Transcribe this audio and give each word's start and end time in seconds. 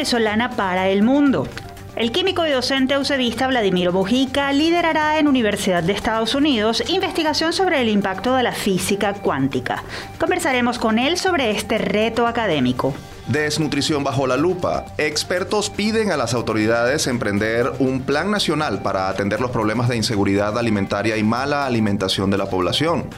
venezolana 0.00 0.48
para 0.56 0.88
el 0.88 1.02
mundo. 1.02 1.46
El 1.94 2.10
químico 2.10 2.46
y 2.46 2.50
docente 2.50 2.94
ausedista 2.94 3.48
Vladimiro 3.48 3.92
Bojica 3.92 4.50
liderará 4.50 5.18
en 5.18 5.28
Universidad 5.28 5.82
de 5.82 5.92
Estados 5.92 6.34
Unidos 6.34 6.82
investigación 6.88 7.52
sobre 7.52 7.82
el 7.82 7.90
impacto 7.90 8.34
de 8.34 8.42
la 8.42 8.52
física 8.52 9.12
cuántica. 9.12 9.84
Conversaremos 10.18 10.78
con 10.78 10.98
él 10.98 11.18
sobre 11.18 11.50
este 11.50 11.76
reto 11.76 12.26
académico. 12.26 12.94
Desnutrición 13.26 14.02
bajo 14.02 14.26
la 14.26 14.38
lupa. 14.38 14.86
Expertos 14.96 15.68
piden 15.68 16.12
a 16.12 16.16
las 16.16 16.32
autoridades 16.32 17.06
emprender 17.06 17.70
un 17.78 18.00
plan 18.00 18.30
nacional 18.30 18.80
para 18.80 19.10
atender 19.10 19.42
los 19.42 19.50
problemas 19.50 19.90
de 19.90 19.96
inseguridad 19.98 20.58
alimentaria 20.58 21.18
y 21.18 21.22
mala 21.22 21.66
alimentación 21.66 22.30
de 22.30 22.38
la 22.38 22.46
población. 22.46 23.10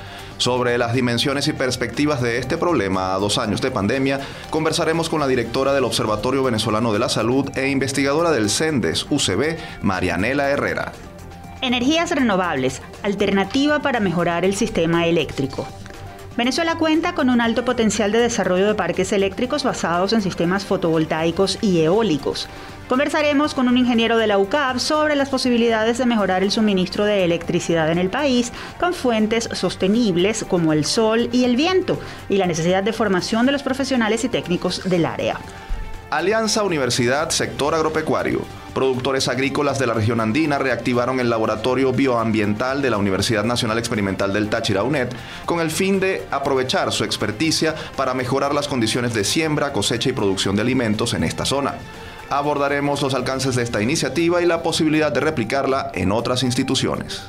Sobre 0.42 0.76
las 0.76 0.92
dimensiones 0.92 1.46
y 1.46 1.52
perspectivas 1.52 2.20
de 2.20 2.38
este 2.38 2.58
problema 2.58 3.14
a 3.14 3.18
dos 3.18 3.38
años 3.38 3.60
de 3.60 3.70
pandemia, 3.70 4.18
conversaremos 4.50 5.08
con 5.08 5.20
la 5.20 5.28
directora 5.28 5.72
del 5.72 5.84
Observatorio 5.84 6.42
Venezolano 6.42 6.92
de 6.92 6.98
la 6.98 7.08
Salud 7.08 7.48
e 7.56 7.68
investigadora 7.68 8.32
del 8.32 8.50
CENDES 8.50 9.06
UCB, 9.08 9.56
Marianela 9.82 10.50
Herrera. 10.50 10.90
Energías 11.60 12.10
renovables, 12.10 12.82
alternativa 13.04 13.82
para 13.82 14.00
mejorar 14.00 14.44
el 14.44 14.56
sistema 14.56 15.06
eléctrico. 15.06 15.68
Venezuela 16.36 16.76
cuenta 16.76 17.14
con 17.14 17.28
un 17.28 17.42
alto 17.42 17.62
potencial 17.62 18.10
de 18.10 18.18
desarrollo 18.18 18.66
de 18.66 18.74
parques 18.74 19.12
eléctricos 19.12 19.64
basados 19.64 20.14
en 20.14 20.22
sistemas 20.22 20.64
fotovoltaicos 20.64 21.58
y 21.60 21.80
eólicos. 21.80 22.48
Conversaremos 22.88 23.52
con 23.52 23.68
un 23.68 23.76
ingeniero 23.76 24.16
de 24.16 24.26
la 24.26 24.38
UCAP 24.38 24.78
sobre 24.78 25.14
las 25.14 25.28
posibilidades 25.28 25.98
de 25.98 26.06
mejorar 26.06 26.42
el 26.42 26.50
suministro 26.50 27.04
de 27.04 27.24
electricidad 27.24 27.92
en 27.92 27.98
el 27.98 28.08
país 28.08 28.50
con 28.80 28.94
fuentes 28.94 29.50
sostenibles 29.52 30.46
como 30.48 30.72
el 30.72 30.86
sol 30.86 31.28
y 31.32 31.44
el 31.44 31.54
viento 31.54 32.00
y 32.30 32.38
la 32.38 32.46
necesidad 32.46 32.82
de 32.82 32.94
formación 32.94 33.44
de 33.44 33.52
los 33.52 33.62
profesionales 33.62 34.24
y 34.24 34.30
técnicos 34.30 34.88
del 34.88 35.04
área. 35.04 35.38
Alianza 36.12 36.62
Universidad 36.62 37.30
Sector 37.30 37.74
Agropecuario 37.74 38.42
Productores 38.74 39.28
agrícolas 39.28 39.78
de 39.78 39.86
la 39.86 39.94
región 39.94 40.20
andina 40.20 40.58
reactivaron 40.58 41.20
el 41.20 41.30
laboratorio 41.30 41.90
bioambiental 41.90 42.82
de 42.82 42.90
la 42.90 42.98
Universidad 42.98 43.44
Nacional 43.44 43.78
Experimental 43.78 44.30
del 44.34 44.50
Táchira 44.50 44.82
UNED 44.82 45.08
con 45.46 45.60
el 45.60 45.70
fin 45.70 46.00
de 46.00 46.26
aprovechar 46.30 46.92
su 46.92 47.04
experticia 47.04 47.74
para 47.96 48.12
mejorar 48.12 48.52
las 48.52 48.68
condiciones 48.68 49.14
de 49.14 49.24
siembra, 49.24 49.72
cosecha 49.72 50.10
y 50.10 50.12
producción 50.12 50.54
de 50.54 50.60
alimentos 50.60 51.14
en 51.14 51.24
esta 51.24 51.46
zona. 51.46 51.76
Abordaremos 52.28 53.00
los 53.00 53.14
alcances 53.14 53.54
de 53.54 53.62
esta 53.62 53.80
iniciativa 53.80 54.42
y 54.42 54.46
la 54.46 54.62
posibilidad 54.62 55.12
de 55.12 55.20
replicarla 55.20 55.92
en 55.94 56.12
otras 56.12 56.42
instituciones. 56.42 57.22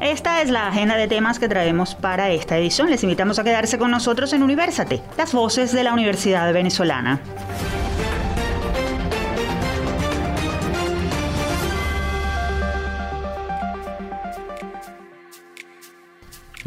Esta 0.00 0.40
es 0.40 0.50
la 0.50 0.68
agenda 0.68 0.96
de 0.96 1.08
temas 1.08 1.40
que 1.40 1.48
traemos 1.48 1.96
para 1.96 2.30
esta 2.30 2.56
edición. 2.56 2.90
Les 2.90 3.02
invitamos 3.02 3.40
a 3.40 3.44
quedarse 3.44 3.76
con 3.76 3.90
nosotros 3.90 4.32
en 4.32 4.44
Universate, 4.44 5.02
las 5.18 5.32
voces 5.32 5.72
de 5.72 5.82
la 5.82 5.92
Universidad 5.92 6.52
Venezolana. 6.52 7.20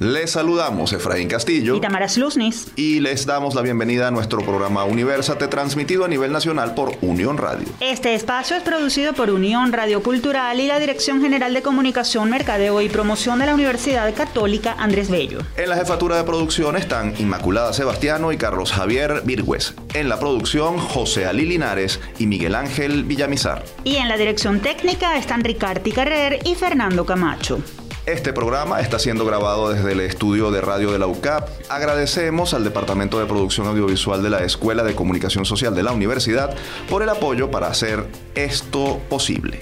Les 0.03 0.31
saludamos 0.31 0.91
Efraín 0.91 1.29
Castillo 1.29 1.77
y 1.77 1.79
Tamara 1.79 2.09
Sluznis 2.09 2.67
y 2.75 2.99
les 2.99 3.25
damos 3.25 3.55
la 3.55 3.61
bienvenida 3.61 4.09
a 4.09 4.11
nuestro 4.11 4.41
programa 4.41 4.83
Universate 4.83 5.47
transmitido 5.47 6.03
a 6.03 6.09
nivel 6.09 6.33
nacional 6.33 6.75
por 6.75 6.97
Unión 6.99 7.37
Radio. 7.37 7.65
Este 7.79 8.13
espacio 8.13 8.57
es 8.57 8.63
producido 8.63 9.13
por 9.13 9.29
Unión 9.29 9.71
Radio 9.71 10.03
Cultural 10.03 10.59
y 10.59 10.67
la 10.67 10.77
Dirección 10.77 11.21
General 11.21 11.53
de 11.53 11.61
Comunicación, 11.61 12.29
Mercadeo 12.29 12.81
y 12.81 12.89
Promoción 12.89 13.39
de 13.39 13.45
la 13.45 13.53
Universidad 13.53 14.13
Católica 14.13 14.75
Andrés 14.77 15.09
Bello. 15.09 15.39
En 15.55 15.69
la 15.69 15.77
jefatura 15.77 16.17
de 16.17 16.25
producción 16.25 16.75
están 16.75 17.13
Inmaculada 17.17 17.71
Sebastiano 17.71 18.33
y 18.33 18.37
Carlos 18.37 18.73
Javier 18.73 19.21
Virgües. 19.23 19.73
En 19.93 20.09
la 20.09 20.19
producción 20.19 20.79
José 20.79 21.27
Ali 21.27 21.45
Linares 21.45 22.01
y 22.19 22.27
Miguel 22.27 22.55
Ángel 22.55 23.05
Villamizar. 23.05 23.63
Y 23.85 23.95
en 23.95 24.09
la 24.09 24.17
dirección 24.17 24.59
técnica 24.59 25.15
están 25.15 25.45
Ricardo 25.45 25.89
Carrer 25.95 26.39
y 26.43 26.55
Fernando 26.55 27.05
Camacho. 27.05 27.61
Este 28.05 28.33
programa 28.33 28.81
está 28.81 28.99
siendo 28.99 29.25
grabado 29.25 29.71
desde 29.71 29.93
el 29.93 30.01
estudio 30.01 30.51
de 30.51 30.59
radio 30.59 30.91
de 30.91 30.99
la 30.99 31.07
UCAP. 31.07 31.47
Agradecemos 31.69 32.53
al 32.53 32.65
Departamento 32.65 33.17
de 33.17 33.25
Producción 33.25 33.65
Audiovisual 33.65 34.21
de 34.21 34.29
la 34.29 34.43
Escuela 34.43 34.83
de 34.83 34.93
Comunicación 34.93 35.45
Social 35.45 35.73
de 35.73 35.83
la 35.83 35.93
Universidad 35.93 36.53
por 36.89 37.01
el 37.01 37.07
apoyo 37.07 37.49
para 37.49 37.67
hacer 37.67 38.05
esto 38.35 39.01
posible. 39.07 39.61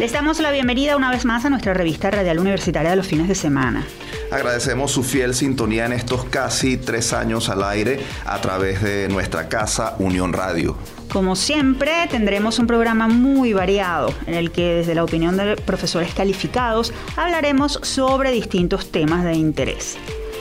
Les 0.00 0.10
damos 0.10 0.40
la 0.40 0.50
bienvenida 0.50 0.96
una 0.96 1.08
vez 1.10 1.24
más 1.24 1.44
a 1.44 1.50
nuestra 1.50 1.72
revista 1.72 2.10
radial 2.10 2.40
universitaria 2.40 2.90
de 2.90 2.96
los 2.96 3.06
fines 3.06 3.28
de 3.28 3.36
semana. 3.36 3.86
Agradecemos 4.32 4.90
su 4.90 5.04
fiel 5.04 5.32
sintonía 5.32 5.86
en 5.86 5.92
estos 5.92 6.24
casi 6.24 6.78
tres 6.78 7.12
años 7.12 7.48
al 7.48 7.62
aire 7.62 8.00
a 8.26 8.40
través 8.40 8.82
de 8.82 9.08
nuestra 9.08 9.48
casa 9.48 9.94
Unión 10.00 10.32
Radio. 10.32 10.76
Como 11.12 11.34
siempre, 11.34 12.06
tendremos 12.08 12.60
un 12.60 12.68
programa 12.68 13.08
muy 13.08 13.52
variado 13.52 14.14
en 14.26 14.34
el 14.34 14.52
que 14.52 14.74
desde 14.74 14.94
la 14.94 15.02
opinión 15.02 15.36
de 15.36 15.56
profesores 15.56 16.14
calificados 16.14 16.92
hablaremos 17.16 17.80
sobre 17.82 18.30
distintos 18.30 18.92
temas 18.92 19.24
de 19.24 19.34
interés. 19.34 19.98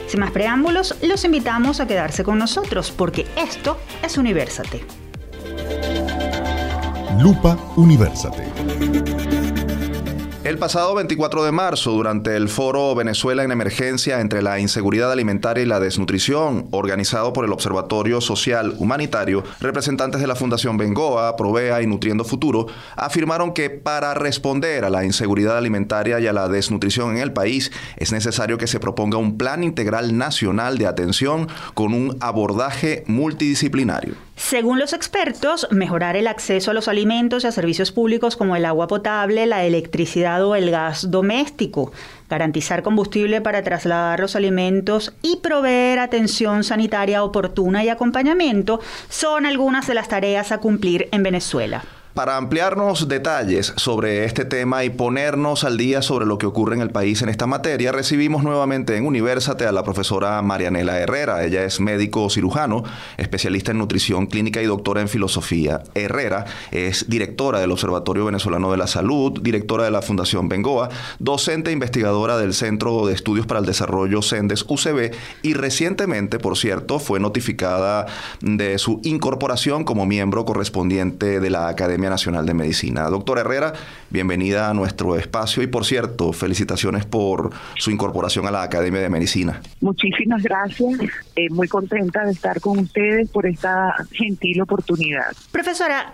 Sin 0.07 0.19
más 0.19 0.30
preámbulos, 0.31 0.96
los 1.02 1.25
invitamos 1.25 1.80
a 1.80 1.88
quedarse 1.88 2.24
con 2.24 2.38
nosotros 2.38 2.91
porque 2.91 3.25
esto 3.35 3.78
es 4.03 4.18
Universate. 4.18 4.84
Lupa 7.19 7.57
Universate. 7.75 9.28
El 10.50 10.58
pasado 10.58 10.96
24 10.96 11.44
de 11.44 11.52
marzo, 11.52 11.92
durante 11.92 12.36
el 12.36 12.50
foro 12.50 12.96
Venezuela 12.96 13.44
en 13.44 13.52
Emergencia 13.52 14.20
entre 14.20 14.42
la 14.42 14.60
inseguridad 14.60 15.12
alimentaria 15.12 15.62
y 15.62 15.68
la 15.68 15.80
desnutrición, 15.80 16.70
organizado 16.72 17.34
por 17.34 17.46
el 17.46 17.54
Observatorio 17.54 18.20
Social 18.20 18.74
Humanitario, 18.80 19.44
representantes 19.60 20.22
de 20.22 20.26
la 20.26 20.34
Fundación 20.34 20.76
Bengoa, 20.76 21.36
Provea 21.36 21.84
y 21.84 21.86
Nutriendo 21.86 22.26
Futuro 22.26 22.66
afirmaron 22.96 23.54
que 23.54 23.70
para 23.70 24.16
responder 24.16 24.86
a 24.86 24.90
la 24.90 25.06
inseguridad 25.06 25.56
alimentaria 25.56 26.20
y 26.20 26.26
a 26.26 26.34
la 26.34 26.48
desnutrición 26.48 27.12
en 27.12 27.18
el 27.22 27.31
país 27.31 27.72
es 27.98 28.12
necesario 28.12 28.58
que 28.58 28.66
se 28.66 28.80
proponga 28.80 29.20
un 29.20 29.38
plan 29.38 29.64
integral 29.64 30.18
nacional 30.18 30.80
de 30.80 30.88
atención 30.88 31.48
con 31.76 31.94
un 31.94 32.18
abordaje 32.22 33.04
multidisciplinario. 33.06 34.16
Según 34.39 34.79
los 34.79 34.94
expertos, 34.94 35.67
mejorar 35.69 36.16
el 36.16 36.25
acceso 36.25 36.72
a 36.72 36.73
los 36.73 36.88
alimentos 36.88 37.44
y 37.44 37.47
a 37.47 37.51
servicios 37.51 37.91
públicos 37.91 38.38
como 38.38 38.55
el 38.55 38.63
agua 38.63 38.88
potable, 38.88 39.45
la 39.45 39.66
electricidad 39.66 40.44
o 40.44 40.55
el 40.55 40.72
gas 40.72 41.11
doméstico, 41.11 41.91
garantizar 42.29 42.81
combustible 42.81 43.41
para 43.41 43.63
trasladar 43.63 44.22
los 44.22 44.38
alimentos 44.38 45.13
y 45.22 45.35
proveer 45.44 46.00
atención 46.00 46.63
sanitaria 46.63 47.23
oportuna 47.23 47.83
y 47.83 47.89
acompañamiento 47.89 48.79
son 49.09 49.45
algunas 49.45 49.88
de 49.88 49.94
las 49.94 50.07
tareas 50.07 50.53
a 50.53 50.59
cumplir 50.59 51.09
en 51.11 51.21
Venezuela. 51.21 51.83
Para 52.14 52.38
ampliarnos 52.38 53.08
detalles 53.08 53.72
sobre 53.78 54.25
este 54.25 54.44
tema 54.44 54.84
y 54.84 54.90
ponernos 54.90 55.64
al 55.64 55.78
día 55.78 56.02
sobre 56.02 56.25
lo 56.25 56.40
que 56.40 56.47
ocurre 56.47 56.75
en 56.75 56.81
el 56.81 56.90
país 56.90 57.22
en 57.22 57.30
esta 57.30 57.46
materia, 57.46 57.92
recibimos 57.92 58.44
nuevamente 58.44 58.97
en 58.97 59.06
Universate 59.06 59.68
a 59.68 59.72
la 59.72 59.84
profesora 59.84 60.42
Marianela 60.42 61.00
Herrera. 61.00 61.46
Ella 61.46 61.64
es 61.64 61.80
médico 61.80 62.28
cirujano, 62.31 62.84
especialista 63.18 63.72
en 63.72 63.78
nutrición 63.78 64.25
clínica 64.25 64.62
y 64.62 64.66
doctora 64.66 65.02
en 65.02 65.08
filosofía. 65.08 65.84
Herrera 65.94 66.46
es 66.72 67.08
directora 67.09 67.59
del 67.59 67.72
Observatorio 67.72 68.25
Venezolano 68.25 68.72
de 68.72 68.78
la 68.78 68.88
Salud, 68.88 69.40
directora 69.42 69.84
de 69.84 69.92
la 69.92 70.02
Fundación 70.02 70.50
Bengoa, 70.50 70.90
docente 71.19 71.69
e 71.69 71.74
investigadora 71.74 72.38
del 72.38 72.56
Centro 72.56 73.06
de 73.06 73.14
Estudios 73.14 73.46
para 73.46 73.59
el 73.59 73.68
Desarrollo 73.68 74.24
CENDES 74.24 74.66
UCB 74.68 75.12
y 75.44 75.53
recientemente, 75.53 76.40
por 76.40 76.58
cierto, 76.58 76.98
fue 76.98 77.19
notificada 77.19 78.08
de 78.42 78.80
su 78.80 79.00
incorporación 79.03 79.84
como 79.84 80.08
miembro 80.08 80.44
correspondiente 80.44 81.40
de 81.40 81.50
la 81.52 81.68
Academia 81.68 82.09
Nacional 82.09 82.46
de 82.46 82.53
Medicina. 82.53 83.09
Doctora 83.09 83.42
Herrera, 83.42 83.74
bienvenida 84.09 84.70
a 84.70 84.74
nuestro 84.74 85.16
espacio 85.16 85.64
y 85.64 85.68
por 85.68 85.86
cierto, 85.86 86.34
felicitaciones 86.34 87.06
por 87.06 87.52
su 87.78 87.92
incorporación 87.92 88.47
a 88.47 88.52
la 88.52 88.64
Academia 88.64 89.02
de 89.02 89.09
Medicina. 89.09 89.62
Muchísimas 89.81 90.44
gracias, 90.44 91.00
eh, 91.36 91.50
muy 91.50 91.68
contenta 91.68 92.25
de 92.25 92.31
estar 92.31 92.60
con 92.60 92.80
ustedes 92.80 93.30
por 93.30 93.45
esta 93.45 93.95
gentil 94.12 94.62
oportunidad. 94.62 95.33
Profesora, 95.51 96.13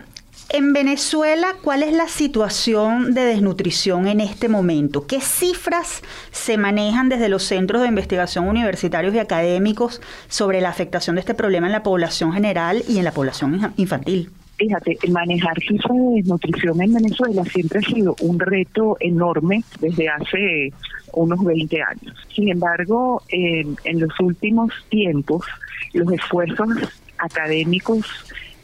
en 0.50 0.74
Venezuela, 0.74 1.56
¿cuál 1.64 1.82
es 1.82 1.92
la 1.92 2.08
situación 2.08 3.14
de 3.14 3.26
desnutrición 3.26 4.08
en 4.08 4.22
este 4.22 4.48
momento? 4.48 5.08
¿Qué 5.08 5.20
cifras 5.20 6.02
se 6.32 6.58
manejan 6.58 7.10
desde 7.10 7.30
los 7.30 7.44
centros 7.44 7.82
de 7.82 7.88
investigación 7.88 8.48
universitarios 8.48 9.14
y 9.16 9.20
académicos 9.20 10.02
sobre 10.28 10.62
la 10.62 10.70
afectación 10.70 11.16
de 11.16 11.22
este 11.22 11.34
problema 11.34 11.66
en 11.66 11.74
la 11.74 11.84
población 11.84 12.32
general 12.32 12.84
y 12.88 13.00
en 13.00 13.06
la 13.06 13.12
población 13.12 13.74
infantil? 13.76 14.30
Fíjate, 14.58 14.98
manejar 15.10 15.60
cifras 15.60 15.98
de 15.98 16.16
desnutrición 16.16 16.82
en 16.82 16.94
Venezuela 16.94 17.44
siempre 17.44 17.80
ha 17.80 17.82
sido 17.82 18.16
un 18.22 18.40
reto 18.40 18.96
enorme 19.00 19.64
desde 19.80 20.08
hace 20.08 20.72
unos 21.14 21.44
20 21.44 21.82
años. 21.82 22.16
Sin 22.34 22.50
embargo, 22.50 23.22
en 23.30 24.00
los 24.00 24.18
últimos 24.20 24.72
tiempos, 24.90 25.46
los 25.94 26.12
esfuerzos 26.14 26.70
académicos 27.18 28.06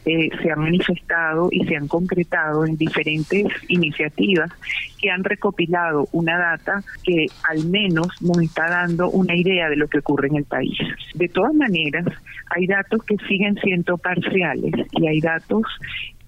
eh, 0.05 0.29
se 0.41 0.51
han 0.51 0.59
manifestado 0.59 1.49
y 1.51 1.65
se 1.65 1.75
han 1.75 1.87
concretado 1.87 2.65
en 2.65 2.75
diferentes 2.77 3.45
iniciativas 3.67 4.51
que 4.99 5.11
han 5.11 5.23
recopilado 5.23 6.07
una 6.11 6.37
data 6.37 6.83
que 7.03 7.27
al 7.47 7.65
menos 7.65 8.07
nos 8.21 8.39
está 8.41 8.67
dando 8.69 9.09
una 9.09 9.35
idea 9.35 9.69
de 9.69 9.75
lo 9.75 9.87
que 9.87 9.99
ocurre 9.99 10.27
en 10.27 10.37
el 10.37 10.45
país. 10.45 10.77
De 11.15 11.27
todas 11.27 11.53
maneras, 11.53 12.05
hay 12.49 12.67
datos 12.67 13.03
que 13.03 13.15
siguen 13.27 13.55
siendo 13.55 13.97
parciales 13.97 14.73
y 14.91 15.07
hay 15.07 15.21
datos 15.21 15.63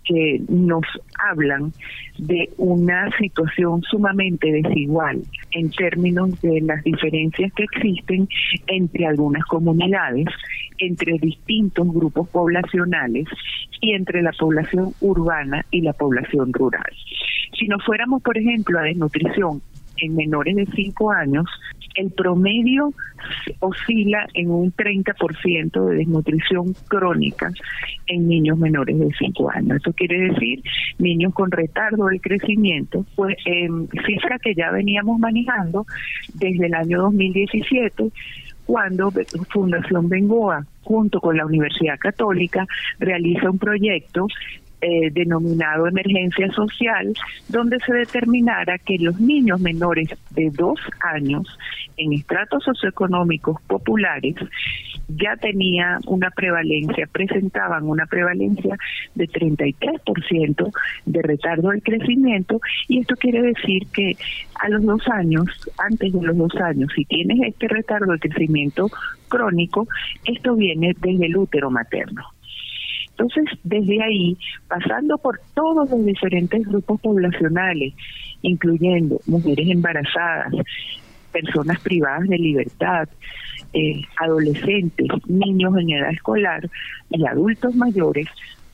que 0.05 0.41
nos 0.49 0.83
hablan 1.17 1.71
de 2.17 2.49
una 2.57 3.09
situación 3.17 3.81
sumamente 3.83 4.51
desigual 4.51 5.21
en 5.51 5.71
términos 5.71 6.39
de 6.41 6.61
las 6.61 6.83
diferencias 6.83 7.51
que 7.53 7.63
existen 7.63 8.27
entre 8.67 9.07
algunas 9.07 9.43
comunidades, 9.45 10.27
entre 10.77 11.17
distintos 11.19 11.87
grupos 11.87 12.29
poblacionales 12.29 13.27
y 13.81 13.93
entre 13.93 14.21
la 14.21 14.31
población 14.31 14.93
urbana 15.01 15.65
y 15.71 15.81
la 15.81 15.93
población 15.93 16.51
rural. 16.53 16.91
Si 17.57 17.67
nos 17.67 17.83
fuéramos, 17.83 18.21
por 18.21 18.37
ejemplo, 18.37 18.79
a 18.79 18.83
desnutrición 18.83 19.61
en 19.97 20.15
menores 20.15 20.55
de 20.55 20.65
5 20.65 21.11
años, 21.11 21.45
el 21.95 22.11
promedio 22.11 22.91
oscila 23.59 24.27
en 24.33 24.49
un 24.49 24.73
30% 24.73 25.89
de 25.89 25.95
desnutrición 25.97 26.73
crónica 26.87 27.51
en 28.07 28.27
niños 28.27 28.57
menores 28.57 28.99
de 28.99 29.09
5 29.17 29.51
años. 29.51 29.77
Esto 29.77 29.93
quiere 29.93 30.29
decir 30.29 30.61
niños 30.97 31.33
con 31.33 31.51
retardo 31.51 32.07
del 32.07 32.21
crecimiento, 32.21 33.05
pues 33.15 33.37
cifra 34.05 34.39
que 34.39 34.55
ya 34.55 34.71
veníamos 34.71 35.19
manejando 35.19 35.85
desde 36.33 36.65
el 36.65 36.73
año 36.73 37.01
2017 37.03 38.11
cuando 38.65 39.11
Fundación 39.49 40.07
Bengoa, 40.09 40.65
junto 40.83 41.19
con 41.19 41.37
la 41.37 41.45
Universidad 41.45 41.99
Católica, 41.99 42.65
realiza 42.99 43.49
un 43.49 43.57
proyecto 43.57 44.27
eh, 44.83 45.11
denominado 45.11 45.87
emergencia 45.87 46.51
social, 46.51 47.13
donde 47.47 47.79
se 47.79 47.93
determinara 47.93 48.77
que 48.79 48.97
los 48.99 49.17
niños 49.17 49.61
menores 49.61 50.09
de 50.31 50.49
dos 50.49 50.77
años 50.99 51.47
en 51.95 52.11
estratos 52.11 52.65
socioeconómicos 52.65 53.61
populares 53.61 54.35
ya 55.07 55.37
tenía 55.37 55.99
una 56.07 56.29
prevalencia, 56.31 57.07
presentaban 57.11 57.87
una 57.87 58.05
prevalencia 58.07 58.75
de 59.15 59.29
33% 59.29 60.71
de 61.05 61.21
retardo 61.21 61.69
del 61.69 61.81
crecimiento 61.81 62.59
y 62.89 62.99
esto 62.99 63.15
quiere 63.15 63.41
decir 63.41 63.87
que 63.93 64.17
a 64.59 64.67
los 64.67 64.83
dos 64.83 65.07
años, 65.07 65.45
antes 65.77 66.11
de 66.11 66.21
los 66.21 66.37
dos 66.37 66.55
años, 66.57 66.91
si 66.93 67.05
tienes 67.05 67.39
este 67.41 67.69
retardo 67.69 68.11
del 68.11 68.19
crecimiento 68.19 68.89
crónico, 69.29 69.87
esto 70.25 70.55
viene 70.55 70.93
desde 70.99 71.25
el 71.25 71.37
útero 71.37 71.71
materno. 71.71 72.23
Entonces, 73.17 73.45
desde 73.63 74.01
ahí, 74.01 74.37
pasando 74.67 75.17
por 75.17 75.39
todos 75.53 75.89
los 75.89 76.05
diferentes 76.05 76.65
grupos 76.65 76.99
poblacionales, 77.01 77.93
incluyendo 78.41 79.19
mujeres 79.27 79.69
embarazadas, 79.69 80.53
personas 81.31 81.79
privadas 81.81 82.27
de 82.27 82.37
libertad, 82.37 83.07
eh, 83.73 84.01
adolescentes, 84.19 85.07
niños 85.27 85.75
en 85.77 85.91
edad 85.91 86.11
escolar 86.11 86.69
y 87.09 87.25
adultos 87.25 87.75
mayores, 87.75 88.27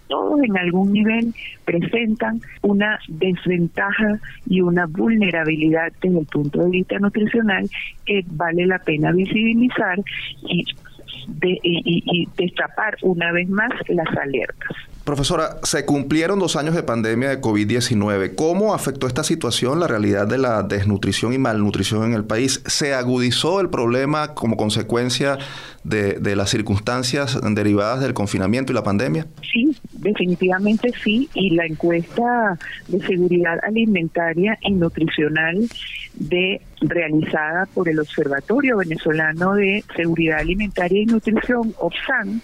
todos 0.08 0.42
en 0.42 0.58
algún 0.58 0.92
nivel 0.92 1.34
presentan 1.66 2.42
una 2.64 3.00
desventaja 3.08 4.20
y 4.48 4.60
una 4.62 4.88
vulnerabilidad 4.88 5.94
desde 6.02 6.20
el 6.20 6.26
punto 6.26 6.64
de 6.64 6.70
vista 6.72 6.98
nutricional 6.98 7.70
que 8.06 8.26
vale 8.32 8.66
la 8.66 8.80
pena 8.80 9.12
visibilizar 9.12 10.00
y 10.42 10.66
de, 11.28 11.60
y, 11.64 12.28
destapar 12.38 12.98
una 13.02 13.32
vez 13.32 13.50
más 13.50 13.70
las 13.88 14.08
alertas. 14.18 14.70
Profesora, 15.04 15.58
se 15.64 15.86
cumplieron 15.86 16.38
dos 16.38 16.56
años 16.56 16.76
de 16.76 16.84
pandemia 16.84 17.30
de 17.30 17.42
COVID-19. 17.42 18.36
¿Cómo 18.36 18.76
afectó 18.76 19.08
esta 19.08 19.24
situación 19.24 19.80
la 19.80 19.88
realidad 19.88 20.28
de 20.28 20.38
la 20.38 20.62
desnutrición 20.62 21.34
y 21.34 21.40
malnutrición 21.40 22.04
en 22.04 22.14
el 22.14 22.26
país? 22.26 22.62
¿Se 22.68 22.94
agudizó 22.94 23.60
el 23.60 23.70
problema 23.70 24.36
como 24.36 24.56
consecuencia 24.56 25.40
de, 25.84 26.14
de 26.14 26.36
las 26.36 26.50
circunstancias 26.50 27.40
derivadas 27.54 28.02
del 28.02 28.14
confinamiento 28.14 28.72
y 28.72 28.76
la 28.76 28.84
pandemia? 28.84 29.28
Sí, 29.42 29.76
definitivamente 29.94 30.92
sí. 31.04 31.30
Y 31.34 31.52
la 31.52 31.66
encuesta 31.66 32.58
de 32.88 33.00
seguridad 33.06 33.58
alimentaria 33.64 34.58
y 34.62 34.72
nutricional 34.72 35.68
de 36.16 36.62
realizada 36.82 37.66
por 37.74 37.90
el 37.90 38.00
Observatorio 38.00 38.78
Venezolano 38.78 39.54
de 39.54 39.84
Seguridad 39.96 40.40
Alimentaria 40.40 41.02
y 41.02 41.06
Nutrición, 41.06 41.74
OPSAN, 41.78 42.42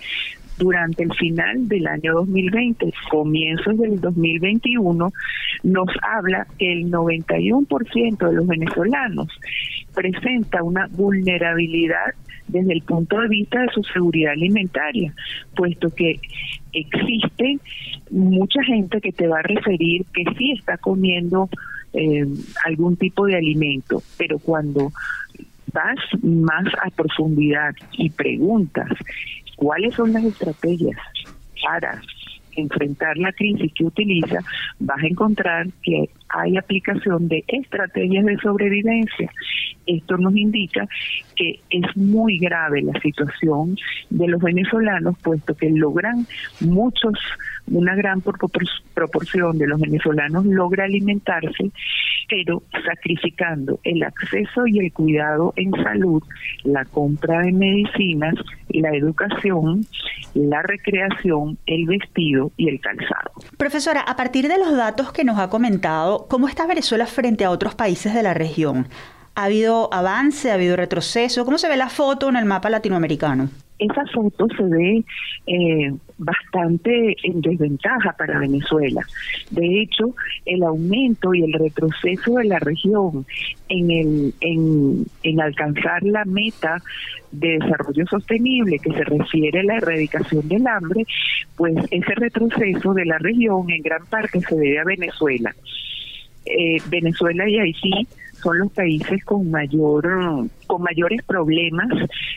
durante 0.57 1.03
el 1.03 1.13
final 1.13 1.67
del 1.67 1.85
año 1.87 2.13
2020, 2.13 2.93
comienzos 3.11 3.77
del 3.77 3.99
2021, 3.99 5.11
nos 5.63 5.87
habla 6.01 6.47
que 6.57 6.71
el 6.71 6.91
91% 6.91 8.29
de 8.29 8.33
los 8.33 8.47
venezolanos 8.47 9.27
presenta 9.93 10.63
una 10.63 10.87
vulnerabilidad 10.87 12.13
desde 12.47 12.73
el 12.73 12.81
punto 12.81 13.19
de 13.19 13.27
vista 13.27 13.61
de 13.61 13.67
su 13.73 13.83
seguridad 13.83 14.33
alimentaria, 14.33 15.13
puesto 15.55 15.89
que 15.89 16.19
existe 16.73 17.59
mucha 18.11 18.63
gente 18.63 19.01
que 19.01 19.11
te 19.11 19.27
va 19.27 19.39
a 19.39 19.43
referir 19.43 20.05
que 20.13 20.23
sí 20.37 20.51
está 20.51 20.77
comiendo 20.77 21.49
eh, 21.93 22.25
algún 22.65 22.97
tipo 22.97 23.25
de 23.25 23.37
alimento, 23.37 24.03
pero 24.17 24.37
cuando 24.39 24.91
vas 25.73 25.97
más 26.21 26.65
a 26.83 26.89
profundidad 26.89 27.73
y 27.93 28.09
preguntas 28.09 28.89
cuáles 29.55 29.95
son 29.95 30.13
las 30.13 30.23
estrategias 30.23 30.97
para 31.63 32.01
enfrentar 32.55 33.17
la 33.17 33.31
crisis 33.33 33.71
que 33.73 33.83
utiliza, 33.83 34.39
vas 34.79 35.03
a 35.03 35.07
encontrar 35.07 35.67
que 35.83 36.09
hay 36.29 36.57
aplicación 36.57 37.27
de 37.27 37.43
estrategias 37.47 38.25
de 38.25 38.37
sobrevivencia. 38.37 39.31
Esto 39.85 40.17
nos 40.17 40.35
indica 40.35 40.87
que 41.35 41.59
es 41.69 41.97
muy 41.97 42.37
grave 42.39 42.81
la 42.81 42.99
situación 43.01 43.77
de 44.09 44.27
los 44.27 44.41
venezolanos, 44.41 45.17
puesto 45.19 45.55
que 45.55 45.69
logran 45.69 46.25
muchos, 46.61 47.13
una 47.67 47.95
gran 47.95 48.21
proporción 48.21 49.57
de 49.57 49.67
los 49.67 49.79
venezolanos 49.79 50.45
logra 50.45 50.85
alimentarse, 50.85 51.71
pero 52.29 52.63
sacrificando 52.85 53.79
el 53.83 54.03
acceso 54.03 54.67
y 54.67 54.79
el 54.79 54.91
cuidado 54.93 55.53
en 55.55 55.71
salud, 55.83 56.23
la 56.63 56.85
compra 56.85 57.41
de 57.41 57.51
medicinas, 57.51 58.35
la 58.69 58.95
educación, 58.95 59.85
la 60.33 60.61
recreación, 60.61 61.57
el 61.65 61.85
vestido 61.85 62.51
y 62.57 62.69
el 62.69 62.79
calzado. 62.79 63.31
Profesora, 63.57 64.01
a 64.01 64.15
partir 64.15 64.47
de 64.47 64.57
los 64.57 64.75
datos 64.75 65.11
que 65.11 65.23
nos 65.23 65.39
ha 65.39 65.49
comentado, 65.49 66.27
¿cómo 66.29 66.47
está 66.47 66.67
Venezuela 66.67 67.05
frente 67.05 67.45
a 67.45 67.51
otros 67.51 67.75
países 67.75 68.13
de 68.13 68.23
la 68.23 68.33
región? 68.33 68.87
¿Ha 69.35 69.45
habido 69.45 69.93
avance? 69.93 70.49
¿Ha 70.49 70.53
habido 70.53 70.77
retroceso? 70.77 71.43
¿Cómo 71.43 71.57
se 71.57 71.67
ve 71.67 71.75
la 71.75 71.89
foto 71.89 72.29
en 72.29 72.37
el 72.37 72.45
mapa 72.45 72.69
latinoamericano? 72.69 73.49
Esa 73.77 74.05
foto 74.13 74.47
se 74.55 74.63
ve 74.63 75.03
eh, 75.47 75.93
bastante 76.17 77.17
en 77.21 77.41
desventaja 77.41 78.13
para 78.13 78.39
Venezuela. 78.39 79.01
De 79.49 79.81
hecho, 79.81 80.15
el 80.45 80.63
aumento 80.63 81.33
y 81.33 81.43
el 81.43 81.51
retroceso 81.51 82.35
de 82.35 82.45
la 82.45 82.59
región 82.59 83.25
en, 83.67 83.91
el, 83.91 84.33
en, 84.39 85.05
en 85.23 85.41
alcanzar 85.41 86.01
la 86.03 86.23
meta 86.23 86.81
de 87.33 87.59
desarrollo 87.59 88.05
sostenible 88.07 88.79
que 88.79 88.93
se 88.93 89.03
refiere 89.03 89.59
a 89.59 89.63
la 89.63 89.75
erradicación 89.75 90.47
del 90.47 90.65
hambre, 90.67 91.05
pues 91.57 91.75
ese 91.91 92.15
retroceso 92.15 92.93
de 92.93 93.03
la 93.03 93.17
región 93.17 93.69
en 93.69 93.81
gran 93.81 94.05
parte 94.05 94.39
se 94.39 94.55
debe 94.55 94.79
a 94.79 94.85
Venezuela. 94.85 95.53
Eh, 96.45 96.77
Venezuela 96.89 97.49
y 97.49 97.57
Haití 97.57 98.07
son 98.45 98.59
los 98.59 98.71
países 98.71 99.25
con 99.25 99.49
mayor 99.49 100.07
con 100.67 100.81
mayores 100.83 101.23
problemas 101.23 101.89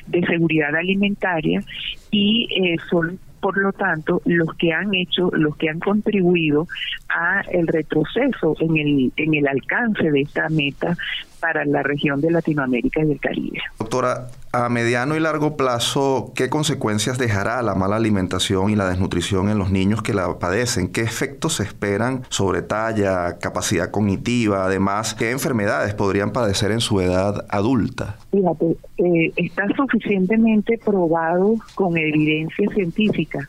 de 0.06 0.26
seguridad 0.26 0.74
alimentaria 0.74 1.62
y 2.10 2.48
eh, 2.50 2.76
son 2.88 3.18
por 3.40 3.58
lo 3.58 3.72
tanto 3.72 4.22
los 4.24 4.54
que 4.54 4.72
han 4.72 4.94
hecho 4.94 5.30
los 5.32 5.54
que 5.58 5.68
han 5.68 5.80
contribuido 5.80 6.66
a 7.10 7.42
el 7.52 7.66
retroceso 7.66 8.56
en 8.58 8.76
el 8.78 9.12
en 9.16 9.34
el 9.34 9.46
alcance 9.46 10.10
de 10.10 10.22
esta 10.22 10.48
meta 10.48 10.96
para 11.40 11.64
la 11.64 11.82
región 11.82 12.20
de 12.20 12.30
Latinoamérica 12.30 13.04
y 13.04 13.12
el 13.12 13.20
Caribe. 13.20 13.58
Doctora, 13.78 14.28
a 14.52 14.68
mediano 14.68 15.16
y 15.16 15.20
largo 15.20 15.56
plazo, 15.56 16.32
¿qué 16.34 16.48
consecuencias 16.48 17.18
dejará 17.18 17.62
la 17.62 17.74
mala 17.74 17.96
alimentación 17.96 18.70
y 18.70 18.76
la 18.76 18.88
desnutrición 18.88 19.48
en 19.48 19.58
los 19.58 19.70
niños 19.70 20.02
que 20.02 20.14
la 20.14 20.38
padecen? 20.38 20.88
¿Qué 20.88 21.02
efectos 21.02 21.54
se 21.54 21.64
esperan 21.64 22.22
sobre 22.28 22.62
talla, 22.62 23.38
capacidad 23.38 23.90
cognitiva? 23.90 24.64
Además, 24.64 25.14
¿qué 25.14 25.30
enfermedades 25.30 25.94
podrían 25.94 26.32
padecer 26.32 26.72
en 26.72 26.80
su 26.80 27.00
edad 27.00 27.44
adulta? 27.48 28.16
Fíjate, 28.30 28.76
eh, 28.98 29.32
está 29.36 29.66
suficientemente 29.76 30.78
probado 30.78 31.56
con 31.74 31.96
evidencia 31.96 32.68
científica 32.74 33.46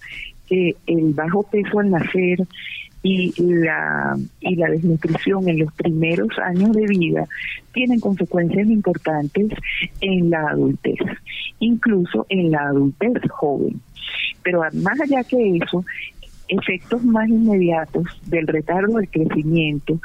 que 0.48 0.76
el 0.88 1.14
bajo 1.14 1.44
peso 1.44 1.80
al 1.80 1.92
nacer 1.92 2.46
y 3.02 3.34
la, 3.38 4.18
y 4.42 4.56
la 4.56 4.70
desnutrición 4.70 5.48
en 5.48 5.60
los 5.60 5.74
primeros 5.74 6.30
años 6.40 6.74
de 6.74 6.86
vida 6.86 7.28
tienen 7.74 8.00
consecuencias 8.00 8.68
importantes 8.68 9.52
en 10.02 10.30
la 10.30 10.50
adultez, 10.50 11.00
incluso 11.60 12.26
en 12.30 12.52
la 12.52 12.68
adultez 12.68 13.14
joven. 13.30 13.80
Pero 14.44 14.62
más 14.74 15.00
allá 15.00 15.24
que 15.24 15.58
eso, 15.58 15.86
efectos 16.50 17.04
más 17.04 17.30
inmediatos 17.30 18.06
del 18.26 18.48
retardo 18.48 18.98
del 18.98 19.10
crecimiento 19.10 20.00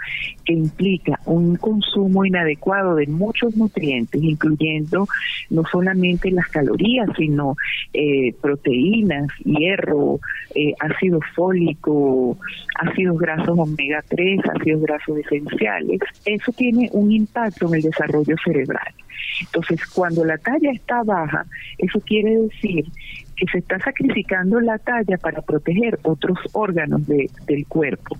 que 0.44 0.52
implica 0.52 1.18
un 1.24 1.56
consumo 1.56 2.24
inadecuado 2.24 2.94
de 2.96 3.06
muchos 3.06 3.56
nutrientes, 3.56 4.22
incluyendo 4.22 5.06
no 5.50 5.62
solamente 5.70 6.30
las 6.30 6.48
calorías, 6.48 7.08
sino 7.16 7.56
eh, 7.92 8.34
proteínas, 8.40 9.28
hierro, 9.44 10.20
eh, 10.54 10.74
ácido 10.80 11.20
fólico, 11.34 12.38
ácidos 12.76 13.18
grasos 13.18 13.58
omega 13.58 14.04
3, 14.08 14.40
ácidos 14.54 14.82
grasos 14.82 15.18
esenciales, 15.18 16.00
eso 16.24 16.52
tiene 16.52 16.88
un 16.92 17.10
impacto 17.10 17.68
en 17.68 17.74
el 17.76 17.82
desarrollo 17.82 18.36
cerebral. 18.44 18.94
Entonces, 19.40 19.84
cuando 19.86 20.24
la 20.24 20.38
talla 20.38 20.70
está 20.70 21.02
baja, 21.02 21.44
eso 21.78 22.00
quiere 22.00 22.36
decir 22.36 22.84
que 23.36 23.46
se 23.50 23.58
está 23.58 23.78
sacrificando 23.78 24.60
la 24.60 24.78
talla 24.78 25.18
para 25.18 25.42
proteger 25.42 25.98
otros 26.02 26.38
órganos 26.52 27.06
de, 27.06 27.30
del 27.46 27.66
cuerpo. 27.66 28.16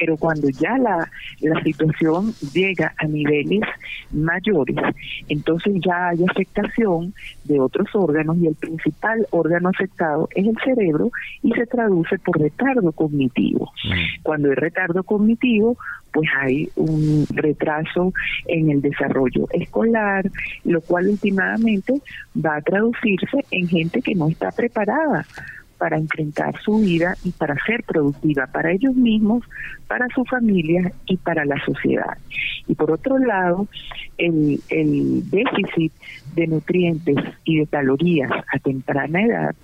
Pero 0.00 0.16
cuando 0.16 0.48
ya 0.48 0.78
la, 0.78 1.10
la 1.40 1.62
situación 1.62 2.32
llega 2.54 2.94
a 2.96 3.06
niveles 3.06 3.60
mayores, 4.10 4.76
entonces 5.28 5.74
ya 5.86 6.08
hay 6.08 6.24
afectación 6.24 7.12
de 7.44 7.60
otros 7.60 7.88
órganos 7.92 8.38
y 8.38 8.46
el 8.46 8.54
principal 8.54 9.26
órgano 9.30 9.68
afectado 9.68 10.28
es 10.34 10.46
el 10.46 10.56
cerebro 10.64 11.10
y 11.42 11.52
se 11.52 11.66
traduce 11.66 12.18
por 12.18 12.40
retardo 12.40 12.92
cognitivo. 12.92 13.70
Mm. 13.84 14.22
Cuando 14.22 14.48
hay 14.48 14.54
retardo 14.54 15.02
cognitivo, 15.02 15.76
pues 16.12 16.28
hay 16.40 16.68
un 16.76 17.26
retraso 17.30 18.12
en 18.46 18.70
el 18.70 18.80
desarrollo 18.80 19.46
escolar, 19.52 20.30
lo 20.64 20.80
cual 20.80 21.08
últimamente 21.08 22.00
va 22.34 22.56
a 22.56 22.62
traducirse 22.62 23.44
en 23.50 23.68
gente 23.68 24.00
que 24.00 24.14
no 24.14 24.28
está 24.28 24.50
preparada 24.50 25.26
para 25.80 25.96
enfrentar 25.96 26.60
su 26.60 26.78
vida 26.78 27.16
y 27.24 27.30
para 27.32 27.56
ser 27.64 27.82
productiva 27.84 28.46
para 28.46 28.70
ellos 28.70 28.94
mismos, 28.94 29.42
para 29.88 30.06
su 30.14 30.26
familia 30.26 30.92
y 31.06 31.16
para 31.16 31.46
la 31.46 31.58
sociedad. 31.64 32.18
Y 32.68 32.74
por 32.74 32.90
otro 32.90 33.18
lado, 33.18 33.66
el, 34.18 34.60
el 34.68 35.28
déficit 35.30 35.90
de 36.34 36.46
nutrientes 36.48 37.16
y 37.44 37.60
de 37.60 37.66
calorías 37.66 38.30
a 38.30 38.58
temprana 38.58 39.24
edad 39.24 39.54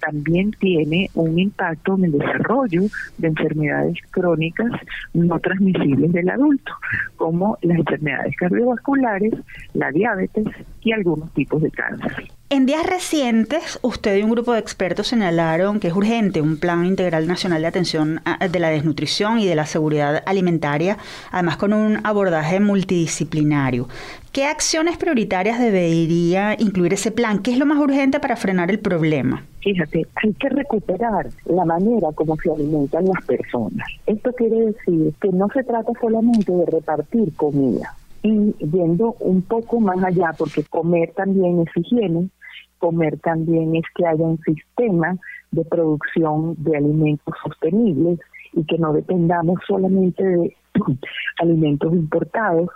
también 0.00 0.50
tiene 0.52 1.10
un 1.14 1.38
impacto 1.38 1.94
en 1.96 2.04
el 2.04 2.12
desarrollo 2.12 2.82
de 3.18 3.28
enfermedades 3.28 3.98
crónicas 4.10 4.72
no 5.12 5.38
transmisibles 5.40 6.12
del 6.12 6.28
adulto, 6.30 6.72
como 7.16 7.58
las 7.62 7.78
enfermedades 7.78 8.34
cardiovasculares, 8.36 9.34
la 9.74 9.90
diabetes 9.90 10.46
y 10.82 10.92
algunos 10.92 11.32
tipos 11.32 11.62
de 11.62 11.70
cáncer. 11.70 12.33
En 12.50 12.66
días 12.66 12.86
recientes, 12.86 13.78
usted 13.82 14.18
y 14.18 14.22
un 14.22 14.30
grupo 14.30 14.52
de 14.52 14.60
expertos 14.60 15.08
señalaron 15.08 15.80
que 15.80 15.88
es 15.88 15.94
urgente 15.94 16.42
un 16.42 16.58
plan 16.58 16.84
integral 16.84 17.26
nacional 17.26 17.62
de 17.62 17.68
atención 17.68 18.20
de 18.38 18.58
la 18.60 18.68
desnutrición 18.68 19.38
y 19.38 19.46
de 19.46 19.54
la 19.54 19.64
seguridad 19.64 20.22
alimentaria, 20.26 20.98
además 21.32 21.56
con 21.56 21.72
un 21.72 22.00
abordaje 22.04 22.60
multidisciplinario. 22.60 23.88
¿Qué 24.30 24.44
acciones 24.44 24.98
prioritarias 24.98 25.58
debería 25.58 26.54
incluir 26.58 26.92
ese 26.92 27.10
plan? 27.10 27.38
¿Qué 27.38 27.52
es 27.52 27.58
lo 27.58 27.66
más 27.66 27.78
urgente 27.78 28.20
para 28.20 28.36
frenar 28.36 28.70
el 28.70 28.78
problema? 28.78 29.42
Fíjate, 29.60 30.06
hay 30.16 30.34
que 30.34 30.48
recuperar 30.50 31.28
la 31.46 31.64
manera 31.64 32.08
como 32.14 32.36
se 32.36 32.50
alimentan 32.50 33.06
las 33.06 33.24
personas. 33.24 33.88
Esto 34.06 34.32
quiere 34.32 34.66
decir 34.66 35.14
que 35.20 35.28
no 35.28 35.48
se 35.48 35.64
trata 35.64 35.92
solamente 35.98 36.52
de 36.52 36.66
repartir 36.66 37.32
comida, 37.36 37.94
y 38.24 38.54
yendo 38.58 39.16
un 39.20 39.42
poco 39.42 39.80
más 39.80 40.02
allá, 40.02 40.32
porque 40.36 40.64
comer 40.64 41.12
también 41.14 41.60
es 41.60 41.76
higiene, 41.76 42.30
comer 42.78 43.18
también 43.20 43.76
es 43.76 43.84
que 43.94 44.06
haya 44.06 44.24
un 44.24 44.40
sistema 44.40 45.16
de 45.50 45.62
producción 45.66 46.54
de 46.58 46.78
alimentos 46.78 47.34
sostenibles 47.44 48.18
y 48.54 48.64
que 48.64 48.78
no 48.78 48.94
dependamos 48.94 49.60
solamente 49.68 50.24
de 50.24 50.56
alimentos 51.38 51.92
importados 51.92 52.70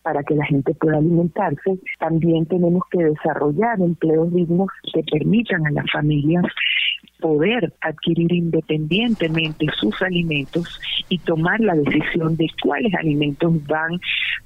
para 0.00 0.22
que 0.22 0.36
la 0.36 0.46
gente 0.46 0.74
pueda 0.74 0.96
alimentarse. 0.96 1.78
También 1.98 2.46
tenemos 2.46 2.82
que 2.90 3.04
desarrollar 3.04 3.80
empleos 3.80 4.32
dignos 4.32 4.68
que 4.92 5.02
permitan 5.02 5.66
a 5.66 5.70
las 5.70 5.90
familias 5.92 6.44
poder 7.20 7.72
adquirir 7.80 8.32
independientemente 8.32 9.66
sus 9.78 10.00
alimentos 10.02 10.80
y 11.08 11.18
tomar 11.18 11.60
la 11.60 11.74
decisión 11.74 12.36
de 12.36 12.46
cuáles 12.62 12.94
alimentos 12.94 13.64
van 13.66 14.00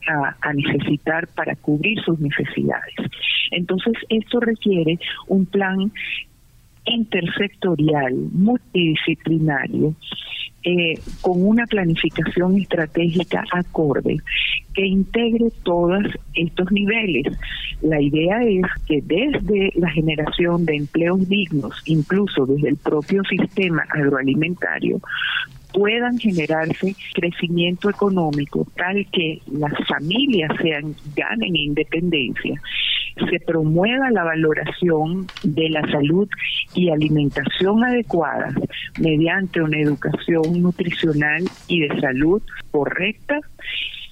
a, 0.06 0.52
necesitar 0.52 1.26
para 1.28 1.54
cubrir 1.56 2.00
sus 2.00 2.18
necesidades. 2.18 2.94
Entonces, 3.50 3.94
esto 4.08 4.40
requiere 4.40 4.98
un 5.26 5.46
plan 5.46 5.92
intersectorial, 6.88 8.14
multidisciplinario, 8.32 9.94
eh, 10.64 10.98
con 11.20 11.46
una 11.46 11.66
planificación 11.66 12.58
estratégica 12.58 13.44
acorde 13.52 14.18
que 14.74 14.86
integre 14.86 15.50
todos 15.62 16.04
estos 16.34 16.70
niveles. 16.72 17.26
La 17.80 18.00
idea 18.00 18.42
es 18.42 18.66
que 18.86 19.00
desde 19.02 19.72
la 19.76 19.90
generación 19.90 20.66
de 20.66 20.76
empleos 20.76 21.28
dignos, 21.28 21.80
incluso 21.86 22.44
desde 22.44 22.70
el 22.70 22.76
propio 22.76 23.22
sistema 23.24 23.84
agroalimentario, 23.90 25.00
puedan 25.72 26.18
generarse 26.18 26.94
crecimiento 27.14 27.90
económico 27.90 28.66
tal 28.76 29.06
que 29.12 29.40
las 29.52 29.72
familias 29.86 30.50
sean 30.60 30.94
ganen 31.14 31.54
independencia 31.54 32.60
se 33.30 33.40
promueva 33.40 34.10
la 34.10 34.24
valoración 34.24 35.26
de 35.42 35.68
la 35.70 35.82
salud 35.90 36.28
y 36.74 36.90
alimentación 36.90 37.84
adecuada 37.84 38.52
mediante 38.98 39.60
una 39.62 39.78
educación 39.78 40.62
nutricional 40.62 41.44
y 41.66 41.80
de 41.80 42.00
salud 42.00 42.42
correcta 42.70 43.40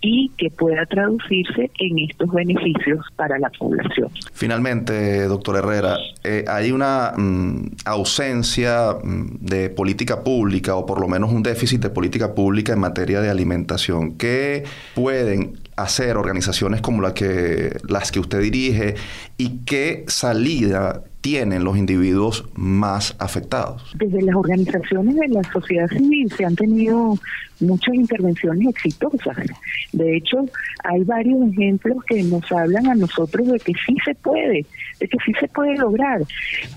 y 0.00 0.30
que 0.36 0.50
pueda 0.50 0.86
traducirse 0.86 1.70
en 1.78 1.98
estos 1.98 2.30
beneficios 2.30 3.04
para 3.16 3.38
la 3.38 3.50
población. 3.50 4.08
Finalmente, 4.32 5.24
doctor 5.24 5.56
Herrera, 5.56 5.96
eh, 6.22 6.44
hay 6.46 6.70
una 6.70 7.12
mm, 7.16 7.70
ausencia 7.86 8.92
mm, 9.02 9.38
de 9.40 9.70
política 9.70 10.22
pública 10.22 10.76
o 10.76 10.86
por 10.86 11.00
lo 11.00 11.08
menos 11.08 11.32
un 11.32 11.42
déficit 11.42 11.80
de 11.80 11.90
política 11.90 12.34
pública 12.34 12.72
en 12.72 12.80
materia 12.80 13.20
de 13.20 13.30
alimentación. 13.30 14.16
¿Qué 14.16 14.64
pueden 14.94 15.65
hacer 15.76 16.16
organizaciones 16.16 16.80
como 16.80 17.02
la 17.02 17.14
que, 17.14 17.78
las 17.88 18.10
que 18.10 18.20
usted 18.20 18.40
dirige 18.40 18.94
y 19.36 19.58
qué 19.64 20.04
salida 20.08 21.02
tienen 21.20 21.64
los 21.64 21.76
individuos 21.76 22.44
más 22.54 23.14
afectados? 23.18 23.92
Desde 23.96 24.22
las 24.22 24.36
organizaciones 24.36 25.16
de 25.16 25.28
la 25.28 25.42
sociedad 25.52 25.88
civil 25.88 26.32
se 26.36 26.44
han 26.44 26.56
tenido 26.56 27.18
muchas 27.60 27.94
intervenciones 27.94 28.68
exitosas. 28.68 29.36
De 29.92 30.16
hecho, 30.16 30.44
hay 30.84 31.02
varios 31.04 31.48
ejemplos 31.50 32.04
que 32.04 32.22
nos 32.22 32.50
hablan 32.52 32.86
a 32.86 32.94
nosotros 32.94 33.48
de 33.48 33.58
que 33.58 33.72
sí 33.86 33.96
se 34.04 34.14
puede, 34.14 34.66
de 35.00 35.08
que 35.08 35.18
sí 35.24 35.32
se 35.40 35.48
puede 35.48 35.76
lograr 35.76 36.22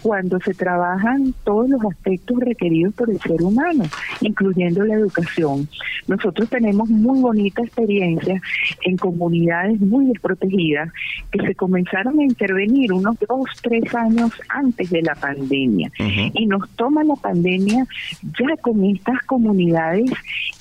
cuando 0.02 0.40
se 0.40 0.54
trabajan 0.54 1.34
todos 1.44 1.70
los 1.70 1.82
aspectos 1.86 2.40
requeridos 2.40 2.94
por 2.94 3.10
el 3.10 3.20
ser 3.20 3.42
humano, 3.42 3.84
incluyendo 4.22 4.84
la 4.86 4.96
educación. 4.96 5.68
Nosotros 6.08 6.50
tenemos 6.50 6.90
muy 6.90 7.20
bonita 7.20 7.62
experiencia 7.62 8.42
en 8.84 8.98
comunidades 8.98 9.80
muy 9.80 10.06
desprotegidas 10.08 10.92
que 11.32 11.46
se 11.46 11.56
comenzaron 11.56 12.20
a 12.20 12.24
intervenir 12.24 12.92
unos 12.94 13.18
dos, 13.28 13.46
tres 13.62 13.94
años 13.94 14.32
antes 14.50 14.90
de 14.90 15.02
la 15.02 15.16
pandemia. 15.16 15.92
Y 16.34 16.46
nos 16.46 16.70
toma 16.72 17.04
la 17.04 17.16
pandemia 17.16 17.86
ya 18.22 18.58
con 18.62 18.84
estas 18.86 19.22
comunidades 19.26 20.12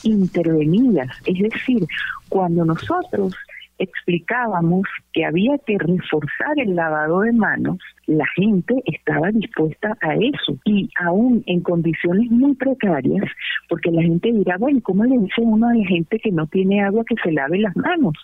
intervenidas. 0.09 1.09
Es 1.25 1.39
decir, 1.39 1.87
cuando 2.29 2.65
nosotros 2.65 3.35
explicábamos 3.79 4.83
que 5.13 5.25
había 5.25 5.57
que 5.59 5.79
reforzar 5.79 6.59
el 6.59 6.75
lavado 6.75 7.21
de 7.21 7.33
manos, 7.33 7.79
la 8.09 8.25
gente 8.37 8.75
estaba 8.87 9.31
dispuesta 9.31 9.97
a 10.01 10.15
eso 10.15 10.57
y 10.65 10.89
aún 10.99 11.43
en 11.47 11.61
condiciones 11.61 12.31
muy 12.31 12.55
precarias, 12.55 13.25
porque 13.69 13.91
la 13.91 14.03
gente 14.03 14.33
dirá, 14.33 14.57
bueno, 14.57 14.81
¿cómo 14.83 15.05
le 15.05 15.19
dice 15.19 15.43
uno 15.43 15.69
a 15.69 15.75
la 15.75 15.87
gente 15.87 16.19
que 16.19 16.33
no 16.33 16.47
tiene 16.47 16.83
agua 16.83 17.05
que 17.05 17.17
se 17.23 17.31
lave 17.31 17.59
las 17.59 17.77
manos? 17.77 18.15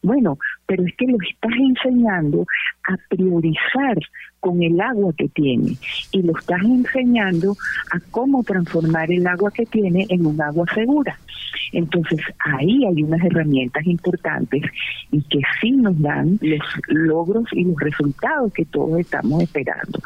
Bueno, 0.00 0.38
pero 0.66 0.84
es 0.86 0.94
que 0.96 1.06
lo 1.06 1.18
estás 1.28 1.52
enseñando 1.58 2.46
a 2.88 2.96
priorizar 3.08 3.98
con 4.38 4.62
el 4.62 4.80
agua 4.80 5.12
que 5.16 5.28
tiene 5.28 5.76
y 6.12 6.22
lo 6.22 6.36
estás 6.38 6.62
enseñando 6.62 7.56
a 7.92 8.00
cómo 8.10 8.42
transformar 8.44 9.10
el 9.10 9.26
agua 9.26 9.50
que 9.50 9.66
tiene 9.66 10.06
en 10.08 10.24
un 10.24 10.40
agua 10.40 10.66
segura. 10.72 11.16
Entonces 11.72 12.20
ahí 12.44 12.84
hay 12.84 13.02
unas 13.02 13.24
herramientas 13.24 13.86
importantes 13.86 14.62
y 15.10 15.22
que 15.22 15.40
sí 15.60 15.70
nos 15.72 15.98
dan 16.00 16.38
los 16.42 16.60
logros 16.88 17.44
y 17.52 17.64
los 17.64 17.78
resultados 17.80 18.52
que 18.52 18.64
todos 18.66 18.98
estamos 18.98 19.31
esperando. 19.40 20.00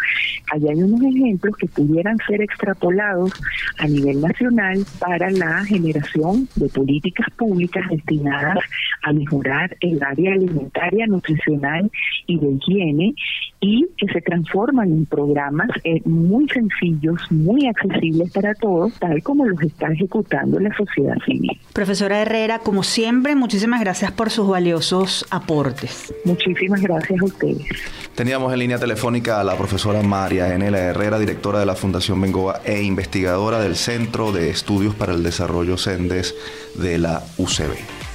Allá 0.53 0.71
hay 0.71 0.83
unos 0.83 1.03
ejemplos 1.03 1.57
que 1.57 1.67
pudieran 1.67 2.17
ser 2.27 2.41
extrapolados 2.41 3.33
a 3.79 3.87
nivel 3.87 4.21
nacional 4.21 4.85
para 4.99 5.31
la 5.31 5.65
generación 5.65 6.49
de 6.55 6.69
políticas 6.69 7.27
públicas 7.37 7.85
destinadas 7.91 8.59
a 9.03 9.13
mejorar 9.13 9.77
el 9.81 10.03
área 10.03 10.33
alimentaria, 10.33 11.07
nutricional 11.07 11.91
y 12.27 12.39
de 12.39 12.49
higiene 12.53 13.15
y 13.61 13.87
que 13.97 14.07
se 14.13 14.21
transforman 14.21 14.93
en 14.93 15.07
programas 15.07 15.69
eh, 15.85 16.01
muy 16.05 16.49
sencillos, 16.49 17.21
muy 17.31 17.67
accesibles 17.67 18.31
para 18.33 18.55
todos, 18.55 18.93
tal 18.99 19.23
como 19.23 19.47
los 19.47 19.61
está 19.63 19.93
ejecutando 19.93 20.61
la 20.61 20.75
sociedad 20.77 21.17
civil. 21.25 21.59
Profesora 21.73 22.21
Herrera, 22.21 22.59
como 22.61 22.83
siempre, 22.83 23.35
muchísimas 23.35 23.81
gracias 23.81 24.13
por 24.13 24.31
sus 24.31 24.49
valiosos 24.49 25.27
aportes. 25.31 26.15
Muchísimas 26.25 26.81
gracias 26.83 27.21
a 27.21 27.25
ustedes. 27.25 27.67
Teníamos 28.15 28.53
en 28.53 28.59
línea 28.59 28.79
telefónica 28.79 29.16
a 29.17 29.43
la 29.45 29.57
profesora 29.57 30.03
María 30.03 30.53
Enela 30.53 30.79
Herrera, 30.79 31.19
directora 31.19 31.59
de 31.59 31.65
la 31.65 31.75
Fundación 31.75 32.21
Bengoa 32.21 32.61
e 32.65 32.83
investigadora 32.83 33.61
del 33.61 33.75
Centro 33.75 34.31
de 34.31 34.51
Estudios 34.51 34.95
para 34.95 35.15
el 35.15 35.23
Desarrollo 35.23 35.79
CENDES 35.79 36.35
de 36.75 36.99
la 36.99 37.23
UCB. 37.39 38.06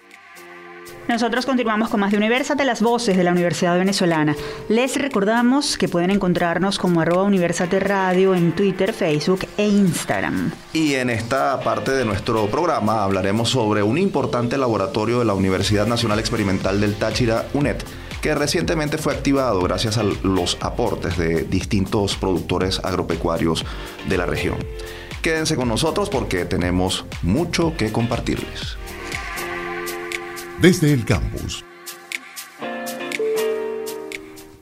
Nosotros 1.09 1.45
continuamos 1.45 1.88
con 1.88 2.00
más 2.00 2.12
de 2.12 2.19
Universate, 2.19 2.64
las 2.64 2.83
voces 2.83 3.16
de 3.16 3.25
la 3.25 3.33
Universidad 3.33 3.76
Venezolana. 3.76 4.37
Les 4.69 4.97
recordamos 4.97 5.76
que 5.76 5.88
pueden 5.88 6.11
encontrarnos 6.11 6.78
como 6.78 7.00
arroba 7.00 7.25
Universate 7.25 7.80
Radio 7.80 8.35
en 8.35 8.52
Twitter, 8.52 8.92
Facebook 8.92 9.40
e 9.57 9.66
Instagram. 9.66 10.52
Y 10.73 10.95
en 10.95 11.11
esta 11.11 11.61
parte 11.61 11.90
de 11.90 12.04
nuestro 12.04 12.47
programa 12.47 13.02
hablaremos 13.02 13.49
sobre 13.49 13.83
un 13.83 13.99
importante 13.99 14.57
laboratorio 14.57 15.19
de 15.19 15.25
la 15.25 15.35
Universidad 15.35 15.87
Nacional 15.87 16.21
Experimental 16.21 16.80
del 16.80 16.95
Táchira, 16.95 17.47
UNED 17.54 17.78
que 18.21 18.35
recientemente 18.35 18.99
fue 18.99 19.14
activado 19.14 19.62
gracias 19.62 19.97
a 19.97 20.02
los 20.02 20.59
aportes 20.61 21.16
de 21.16 21.45
distintos 21.45 22.16
productores 22.16 22.78
agropecuarios 22.85 23.64
de 24.09 24.19
la 24.19 24.26
región. 24.26 24.59
Quédense 25.23 25.57
con 25.57 25.69
nosotros 25.69 26.11
porque 26.11 26.45
tenemos 26.45 27.07
mucho 27.23 27.75
que 27.78 27.90
compartirles 27.92 28.76
desde 30.60 30.92
el 30.92 31.04
campus. 31.04 31.64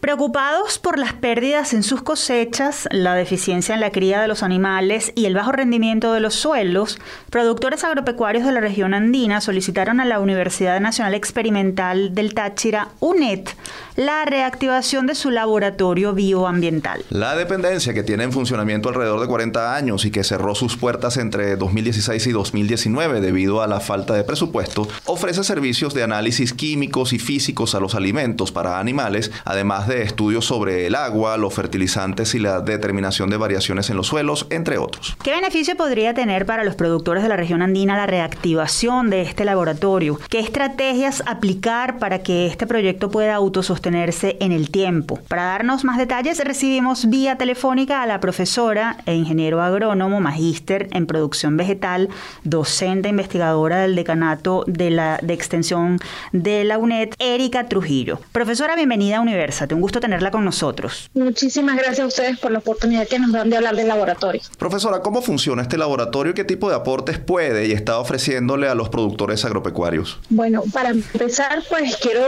Preocupados 0.01 0.79
por 0.79 0.99
las 0.99 1.13
pérdidas 1.13 1.75
en 1.75 1.83
sus 1.83 2.01
cosechas, 2.01 2.89
la 2.91 3.15
deficiencia 3.15 3.75
en 3.75 3.81
la 3.81 3.91
cría 3.91 4.23
de 4.23 4.29
los 4.29 4.43
animales 4.43 5.13
y 5.15 5.27
el 5.27 5.35
bajo 5.35 5.53
rendimiento 5.53 6.15
de 6.15 6.21
los 6.21 6.35
suelos, 6.35 6.99
productores 7.29 7.85
agropecuarios 7.85 8.47
de 8.47 8.53
la 8.53 8.61
región 8.61 8.95
andina 8.95 9.43
solicitaron 9.43 10.01
a 10.01 10.07
la 10.07 10.21
Universidad 10.21 10.81
Nacional 10.81 11.15
Experimental 11.15 12.15
del 12.15 12.33
Táchira, 12.33 12.89
UNED, 13.01 13.49
la 13.99 14.25
reactivación 14.25 15.09
de 15.09 15.17
su 15.17 15.33
laboratorio 15.33 16.13
bioambiental. 16.13 17.05
La 17.11 17.35
dependencia 17.35 17.93
que 17.93 18.05
tiene 18.05 18.23
en 18.23 18.31
funcionamiento 18.31 18.89
alrededor 18.89 19.21
de 19.21 19.27
40 19.27 19.75
años 19.75 20.05
y 20.05 20.13
que 20.13 20.23
cerró 20.23 20.55
sus 20.55 20.77
puertas 20.77 21.17
entre 21.17 21.57
2016 21.57 22.29
y 22.29 22.31
2019 22.31 23.21
debido 23.21 23.61
a 23.61 23.67
la 23.67 23.81
falta 23.81 24.15
de 24.15 24.23
presupuesto, 24.23 24.87
ofrece 25.07 25.43
servicios 25.43 25.95
de 25.95 26.05
análisis 26.05 26.53
químicos 26.53 27.13
y 27.13 27.19
físicos 27.19 27.75
a 27.75 27.81
los 27.81 27.97
alimentos 27.97 28.53
para 28.53 28.79
animales, 28.79 29.33
además 29.45 29.89
de 29.89 30.03
estudios 30.03 30.45
sobre 30.45 30.87
el 30.87 30.95
agua, 30.95 31.37
los 31.37 31.53
fertilizantes 31.53 32.37
y 32.37 32.39
la 32.39 32.61
determinación 32.61 33.31
de 33.31 33.37
variaciones 33.37 33.91
en 33.91 33.97
los 33.97 34.07
suelos, 34.07 34.47
entre 34.51 34.79
otros. 34.79 35.17
¿Qué 35.25 35.33
beneficio 35.33 35.77
podría 35.77 36.15
tener 36.15 36.47
para 36.47 36.63
los 36.63 36.77
productores 36.77 37.25
de 37.25 37.31
la 37.31 37.37
región 37.37 37.63
andina 37.63 37.97
la 37.97 38.07
reactivación 38.07 39.11
de 39.11 39.23
este 39.23 39.45
laboratorio? 39.45 40.21
¿Qué 40.31 40.39
estrategias 40.39 41.25
aplicar 41.27 41.99
para 41.99 42.21
que 42.21 42.47
este 42.47 42.69
proyecto 42.69 43.11
pueda 43.11 43.41
en 43.95 44.53
el 44.53 44.71
tiempo. 44.71 45.19
Para 45.29 45.45
darnos 45.45 45.85
más 45.85 45.99
detalles, 45.99 46.39
recibimos 46.45 47.09
vía 47.09 47.37
telefónica 47.37 48.03
a 48.03 48.07
la 48.07 48.21
profesora 48.21 48.99
e 49.07 49.15
ingeniero 49.15 49.63
agrónomo, 49.63 50.21
magíster 50.21 50.89
en 50.93 51.07
producción 51.07 51.57
vegetal, 51.57 52.09
docente 52.45 53.09
investigadora 53.09 53.81
del 53.81 53.97
decanato 53.97 54.65
de, 54.67 54.91
la, 54.91 55.19
de 55.23 55.35
extensión 55.35 55.99
de 56.33 56.65
la 56.65 56.79
UNED, 56.79 57.15
Erika 57.19 57.69
Trujillo. 57.69 58.21
Profesora, 58.33 58.77
bienvenida 58.77 59.19
a 59.19 59.21
Universate, 59.21 59.75
un 59.75 59.81
gusto 59.81 60.01
tenerla 60.01 60.31
con 60.31 60.45
nosotros. 60.45 61.11
Muchísimas 61.15 61.77
gracias 61.77 62.01
a 62.01 62.07
ustedes 62.07 62.39
por 62.39 62.51
la 62.51 62.59
oportunidad 62.59 63.09
que 63.09 63.19
nos 63.19 63.33
dan 63.33 63.49
de 63.51 63.57
hablar 63.57 63.75
del 63.75 63.89
laboratorio. 63.89 64.43
Profesora, 64.59 65.01
¿cómo 65.01 65.23
funciona 65.23 65.63
este 65.63 65.79
laboratorio 65.79 66.33
y 66.33 66.35
qué 66.35 66.45
tipo 66.45 66.69
de 66.69 66.77
aportes 66.77 67.19
puede 67.19 67.67
y 67.67 67.73
está 67.73 67.99
ofreciéndole 67.99 68.69
a 68.69 68.75
los 68.75 68.89
productores 68.89 69.45
agropecuarios? 69.45 70.19
Bueno, 70.29 70.63
para 70.73 70.91
empezar, 70.91 71.63
pues 71.69 71.97
quiero 71.97 72.23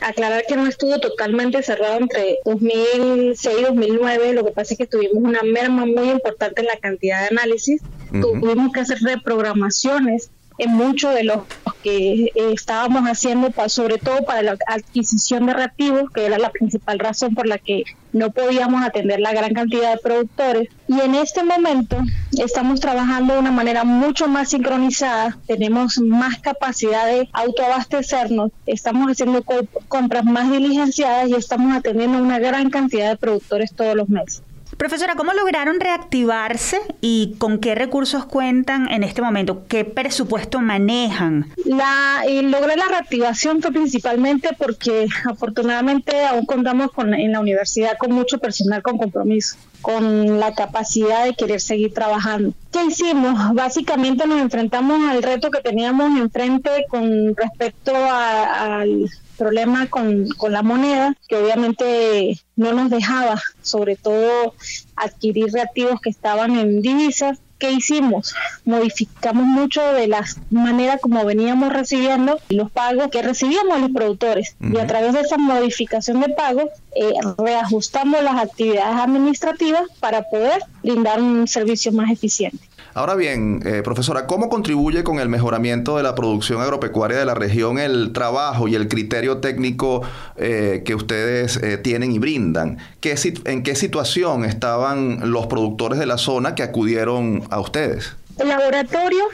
aclarar 0.00 0.44
que 0.48 0.56
no 0.56 0.66
estudio 0.66 0.93
totalmente 1.00 1.62
cerrado 1.62 1.98
entre 1.98 2.38
2006 2.44 3.56
y 3.58 3.62
2009. 3.62 4.32
Lo 4.34 4.44
que 4.44 4.52
pasa 4.52 4.74
es 4.74 4.78
que 4.78 4.86
tuvimos 4.86 5.22
una 5.22 5.42
merma 5.42 5.86
muy 5.86 6.10
importante 6.10 6.60
en 6.60 6.66
la 6.66 6.76
cantidad 6.76 7.20
de 7.20 7.28
análisis. 7.28 7.82
Tuvimos 8.10 8.72
que 8.72 8.80
hacer 8.80 8.98
reprogramaciones 9.00 10.30
en 10.58 10.70
mucho 10.72 11.10
de 11.10 11.24
lo 11.24 11.46
que 11.82 12.24
eh, 12.24 12.32
estábamos 12.52 13.02
haciendo, 13.04 13.52
sobre 13.68 13.98
todo 13.98 14.24
para 14.24 14.42
la 14.42 14.56
adquisición 14.66 15.46
de 15.46 15.54
reactivos, 15.54 16.10
que 16.10 16.26
era 16.26 16.38
la 16.38 16.50
principal 16.50 16.98
razón 16.98 17.34
por 17.34 17.46
la 17.46 17.58
que 17.58 17.84
no 18.12 18.30
podíamos 18.30 18.84
atender 18.84 19.18
la 19.20 19.32
gran 19.32 19.52
cantidad 19.52 19.92
de 19.92 19.98
productores. 19.98 20.68
Y 20.86 21.00
en 21.00 21.16
este 21.16 21.42
momento 21.42 21.98
estamos 22.38 22.80
trabajando 22.80 23.34
de 23.34 23.40
una 23.40 23.50
manera 23.50 23.84
mucho 23.84 24.28
más 24.28 24.50
sincronizada, 24.50 25.36
tenemos 25.46 25.98
más 25.98 26.38
capacidad 26.38 27.06
de 27.06 27.28
autoabastecernos, 27.32 28.52
estamos 28.66 29.10
haciendo 29.10 29.42
compras 29.88 30.24
más 30.24 30.50
diligenciadas 30.50 31.28
y 31.28 31.34
estamos 31.34 31.76
atendiendo 31.76 32.18
una 32.18 32.38
gran 32.38 32.70
cantidad 32.70 33.10
de 33.10 33.16
productores 33.16 33.74
todos 33.74 33.96
los 33.96 34.08
meses. 34.08 34.43
Profesora, 34.76 35.14
¿cómo 35.14 35.32
lograron 35.32 35.78
reactivarse 35.78 36.80
y 37.00 37.36
con 37.38 37.58
qué 37.58 37.74
recursos 37.74 38.24
cuentan 38.24 38.90
en 38.90 39.04
este 39.04 39.22
momento? 39.22 39.64
¿Qué 39.68 39.84
presupuesto 39.84 40.60
manejan? 40.60 41.52
La, 41.64 42.24
eh, 42.26 42.42
logré 42.42 42.76
la 42.76 42.86
reactivación 42.88 43.62
fue 43.62 43.70
principalmente 43.70 44.50
porque 44.58 45.06
afortunadamente 45.30 46.24
aún 46.24 46.44
contamos 46.46 46.90
con, 46.92 47.14
en 47.14 47.32
la 47.32 47.40
universidad 47.40 47.96
con 47.98 48.12
mucho 48.12 48.38
personal 48.38 48.82
con 48.82 48.98
compromiso, 48.98 49.56
con 49.80 50.40
la 50.40 50.54
capacidad 50.54 51.24
de 51.24 51.34
querer 51.34 51.60
seguir 51.60 51.94
trabajando. 51.94 52.52
¿Qué 52.72 52.84
hicimos? 52.84 53.54
Básicamente 53.54 54.26
nos 54.26 54.40
enfrentamos 54.40 55.08
al 55.08 55.22
reto 55.22 55.50
que 55.50 55.60
teníamos 55.60 56.18
enfrente 56.18 56.86
con 56.88 57.36
respecto 57.36 57.92
al 57.94 59.08
problema 59.36 59.86
con, 59.88 60.28
con 60.30 60.52
la 60.52 60.62
moneda, 60.62 61.14
que 61.28 61.36
obviamente 61.36 62.40
no 62.56 62.72
nos 62.72 62.90
dejaba, 62.90 63.40
sobre 63.62 63.96
todo, 63.96 64.54
adquirir 64.96 65.52
reactivos 65.52 66.00
que 66.00 66.10
estaban 66.10 66.58
en 66.58 66.82
divisas. 66.82 67.38
¿Qué 67.58 67.70
hicimos? 67.70 68.34
Modificamos 68.64 69.46
mucho 69.46 69.80
de 69.92 70.08
la 70.08 70.24
manera 70.50 70.98
como 70.98 71.24
veníamos 71.24 71.72
recibiendo 71.72 72.38
los 72.48 72.70
pagos 72.70 73.08
que 73.10 73.22
recibíamos 73.22 73.80
los 73.80 73.90
productores. 73.92 74.56
Y 74.60 74.76
a 74.78 74.86
través 74.86 75.14
de 75.14 75.20
esa 75.20 75.38
modificación 75.38 76.20
de 76.20 76.30
pagos, 76.30 76.66
eh, 76.96 77.14
reajustamos 77.38 78.22
las 78.22 78.42
actividades 78.42 79.00
administrativas 79.00 79.82
para 80.00 80.22
poder 80.28 80.62
brindar 80.82 81.22
un 81.22 81.46
servicio 81.46 81.92
más 81.92 82.10
eficiente. 82.10 82.58
Ahora 82.96 83.16
bien, 83.16 83.60
eh, 83.64 83.82
profesora, 83.82 84.28
¿cómo 84.28 84.48
contribuye 84.48 85.02
con 85.02 85.18
el 85.18 85.28
mejoramiento 85.28 85.96
de 85.96 86.04
la 86.04 86.14
producción 86.14 86.62
agropecuaria 86.62 87.18
de 87.18 87.24
la 87.24 87.34
región 87.34 87.80
el 87.80 88.12
trabajo 88.12 88.68
y 88.68 88.76
el 88.76 88.86
criterio 88.86 89.38
técnico 89.38 90.02
eh, 90.36 90.82
que 90.84 90.94
ustedes 90.94 91.56
eh, 91.56 91.76
tienen 91.76 92.12
y 92.12 92.20
brindan? 92.20 92.78
¿Qué, 93.00 93.16
¿En 93.46 93.64
qué 93.64 93.74
situación 93.74 94.44
estaban 94.44 95.32
los 95.32 95.48
productores 95.48 95.98
de 95.98 96.06
la 96.06 96.18
zona 96.18 96.54
que 96.54 96.62
acudieron 96.62 97.42
a 97.50 97.58
ustedes? 97.58 98.14
El 98.38 98.48
laboratorio 98.48 99.24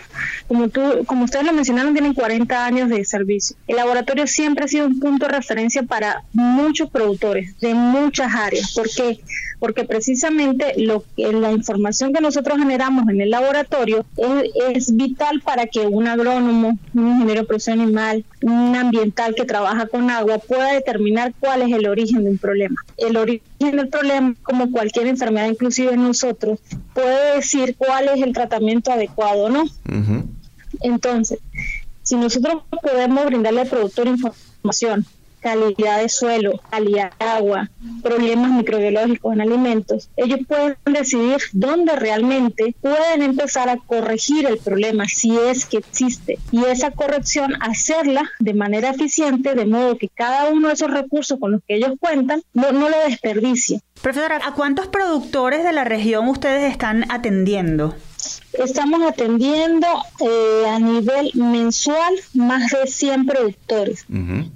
como 0.51 0.69
tú, 0.69 1.05
como 1.07 1.27
ustedes 1.27 1.47
lo 1.47 1.53
mencionaron, 1.53 1.93
tienen 1.93 2.13
40 2.13 2.65
años 2.65 2.89
de 2.89 3.05
servicio. 3.05 3.55
El 3.69 3.77
laboratorio 3.77 4.27
siempre 4.27 4.65
ha 4.65 4.69
sido 4.69 4.89
un 4.89 4.99
punto 4.99 5.27
de 5.27 5.33
referencia 5.35 5.85
para 5.85 6.25
muchos 6.33 6.91
productores 6.91 7.57
de 7.61 7.73
muchas 7.73 8.35
áreas. 8.35 8.75
¿Por 8.75 8.91
qué? 8.91 9.21
Porque 9.61 9.85
precisamente 9.85 10.73
lo 10.77 11.05
que, 11.17 11.33
la 11.33 11.53
información 11.53 12.13
que 12.13 12.21
nosotros 12.21 12.59
generamos 12.59 13.09
en 13.09 13.21
el 13.21 13.31
laboratorio 13.31 14.05
es, 14.75 14.97
vital 14.97 15.41
para 15.41 15.69
que 15.69 15.87
un 15.87 16.09
agrónomo, 16.09 16.77
un 16.95 17.07
ingeniero 17.07 17.43
de 17.43 17.47
producción 17.47 17.81
animal, 17.81 18.25
un 18.43 18.75
ambiental 18.75 19.35
que 19.35 19.45
trabaja 19.45 19.87
con 19.87 20.11
agua 20.11 20.39
pueda 20.39 20.73
determinar 20.73 21.35
cuál 21.39 21.63
es 21.63 21.73
el 21.73 21.87
origen 21.87 22.25
de 22.25 22.31
un 22.31 22.39
problema. 22.39 22.81
El 22.97 23.17
origen 23.17 23.43
del 23.59 23.89
problema, 23.89 24.35
como 24.43 24.71
cualquier 24.71 25.07
enfermedad, 25.07 25.49
inclusive 25.49 25.97
nosotros, 25.97 26.59
puede 26.95 27.37
decir 27.37 27.75
cuál 27.77 28.09
es 28.09 28.23
el 28.23 28.33
tratamiento 28.33 28.93
adecuado 28.93 29.45
o 29.45 29.51
no. 29.51 29.65
Entonces, 30.81 31.39
si 32.03 32.17
nosotros 32.17 32.63
podemos 32.83 33.27
brindarle 33.27 33.63
al 33.63 33.69
productor 33.69 34.07
información 34.07 35.07
calidad 35.41 36.01
de 36.01 36.09
suelo, 36.09 36.61
calidad 36.71 37.13
de 37.19 37.27
agua, 37.27 37.71
problemas 38.03 38.51
microbiológicos 38.51 39.33
en 39.33 39.41
alimentos, 39.41 40.11
ellos 40.17 40.41
pueden 40.47 40.77
decidir 40.85 41.39
dónde 41.53 41.97
realmente 41.97 42.75
pueden 42.81 43.23
empezar 43.23 43.69
a 43.69 43.77
corregir 43.77 44.47
el 44.47 44.59
problema 44.59 45.07
si 45.09 45.37
es 45.37 45.67
que 45.67 45.79
existe 45.79 46.39
y 46.53 46.65
esa 46.65 46.91
corrección 46.91 47.55
hacerla 47.61 48.31
de 48.39 48.55
manera 48.55 48.91
eficiente 48.91 49.55
de 49.55 49.67
modo 49.67 49.99
que 49.99 50.09
cada 50.09 50.51
uno 50.51 50.69
de 50.69 50.75
esos 50.75 50.91
recursos 50.91 51.39
con 51.39 51.53
los 51.53 51.63
que 51.67 51.77
ellos 51.77 51.93
cuentan 51.99 52.43
no, 52.53 52.73
no 52.73 52.89
lo 52.89 52.97
desperdicie. 53.07 53.81
Profesora, 54.03 54.41
¿a 54.45 54.55
cuántos 54.55 54.87
productores 54.89 55.63
de 55.63 55.73
la 55.73 55.85
región 55.85 56.29
ustedes 56.29 56.71
están 56.71 57.05
atendiendo? 57.11 57.95
Estamos 58.53 59.03
atendiendo 59.03 59.87
eh, 60.21 60.65
a 60.69 60.79
nivel 60.81 61.31
mensual 61.35 62.15
más 62.35 62.71
de 62.71 62.87
100 62.87 63.27
productores. 63.27 64.05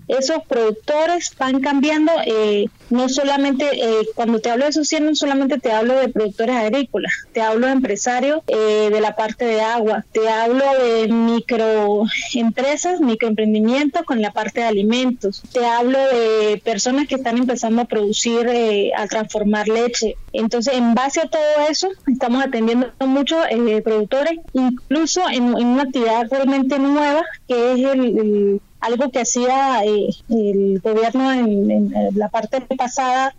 Esos 0.09 0.43
productores 0.49 1.33
van 1.39 1.61
cambiando, 1.61 2.13
eh, 2.27 2.67
no 2.91 3.09
solamente, 3.09 3.67
eh, 3.73 4.07
cuando 4.15 4.41
te 4.41 4.51
hablo 4.51 4.65
de 4.65 4.71
esos 4.71 4.89
100, 4.89 5.07
no 5.07 5.15
solamente 5.15 5.59
te 5.59 5.71
hablo 5.71 5.95
de 5.95 6.09
productores 6.09 6.57
agrícolas, 6.57 7.13
te 7.33 7.41
hablo 7.41 7.67
de 7.67 7.73
empresarios 7.73 8.43
de 8.47 9.01
la 9.01 9.15
parte 9.15 9.45
de 9.45 9.61
agua, 9.61 10.05
te 10.13 10.29
hablo 10.29 10.65
de 10.83 11.09
microempresas, 11.09 13.01
microemprendimientos 13.01 14.03
con 14.03 14.21
la 14.21 14.33
parte 14.33 14.61
de 14.61 14.67
alimentos, 14.67 15.43
te 15.53 15.65
hablo 15.65 15.99
de 15.99 16.61
personas 16.65 17.07
que 17.07 17.15
están 17.15 17.39
empezando 17.39 17.83
a 17.83 17.85
producir, 17.87 18.51
a 18.97 19.07
transformar 19.07 19.69
leche. 19.69 20.17
Entonces, 20.33 20.75
en 20.75 20.95
base 20.95 21.21
a 21.21 21.29
todo 21.29 21.69
eso, 21.71 21.89
estamos 22.07 22.45
atendiendo 22.45 22.93
mucho 23.01 23.37
productores, 23.85 24.41
incluso 24.53 25.29
en, 25.31 25.55
una 25.55 25.83
actividad 25.83 26.27
realmente 26.31 26.79
nueva, 26.79 27.23
que 27.47 27.73
es 27.73 27.79
el, 27.81 28.61
algo 28.81 29.11
que 29.11 29.21
hacía 29.21 29.85
eh, 29.85 30.09
el 30.29 30.81
gobierno 30.81 31.33
en, 31.33 31.71
en, 31.71 31.93
la 32.17 32.29
parte 32.29 32.61
pasada 32.77 33.35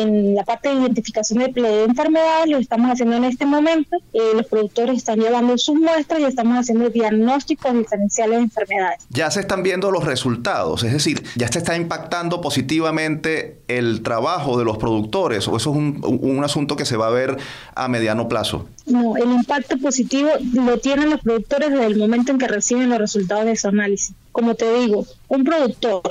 en 0.00 0.34
la 0.34 0.44
parte 0.44 0.68
de 0.68 0.74
identificación 0.74 1.38
de, 1.38 1.84
enfermedades, 1.84 2.48
lo 2.48 2.58
estamos 2.58 2.90
haciendo 2.90 3.16
en 3.16 3.24
este 3.24 3.46
momento. 3.46 3.96
Eh, 4.12 4.20
los 4.34 4.46
productores 4.46 4.96
están 4.96 5.20
llevando 5.20 5.56
sus 5.58 5.76
muestras 5.76 6.20
y 6.20 6.24
estamos 6.24 6.58
haciendo 6.58 6.90
diagnósticos 6.90 7.72
diferenciales 7.72 8.38
de 8.38 8.42
enfermedades. 8.44 9.00
Ya 9.10 9.30
se 9.30 9.40
están 9.40 9.62
viendo 9.62 9.90
los 9.90 10.04
resultados, 10.04 10.82
es 10.82 10.92
decir, 10.92 11.22
ya 11.36 11.48
se 11.48 11.58
está 11.58 11.76
impactando 11.76 12.40
positivamente 12.40 13.58
el 13.68 14.02
trabajo 14.02 14.58
de 14.58 14.64
los 14.64 14.78
productores 14.78 15.46
o 15.48 15.56
eso 15.56 15.70
es 15.70 15.76
un, 15.76 16.00
un 16.22 16.44
asunto 16.44 16.76
que 16.76 16.84
se 16.84 16.96
va 16.96 17.08
a 17.08 17.10
ver 17.10 17.36
a 17.74 17.88
mediano 17.88 18.28
plazo. 18.28 18.66
No, 18.86 19.16
el 19.16 19.30
impacto 19.30 19.78
positivo 19.78 20.30
lo 20.52 20.78
tienen 20.78 21.10
los 21.10 21.20
productores 21.20 21.70
desde 21.70 21.86
el 21.86 21.96
momento 21.96 22.32
en 22.32 22.38
que 22.38 22.48
reciben 22.48 22.90
los 22.90 22.98
resultados 22.98 23.46
de 23.46 23.56
su 23.56 23.68
análisis. 23.68 24.14
Como 24.32 24.54
te 24.54 24.72
digo, 24.80 25.06
un 25.28 25.44
productor 25.44 26.02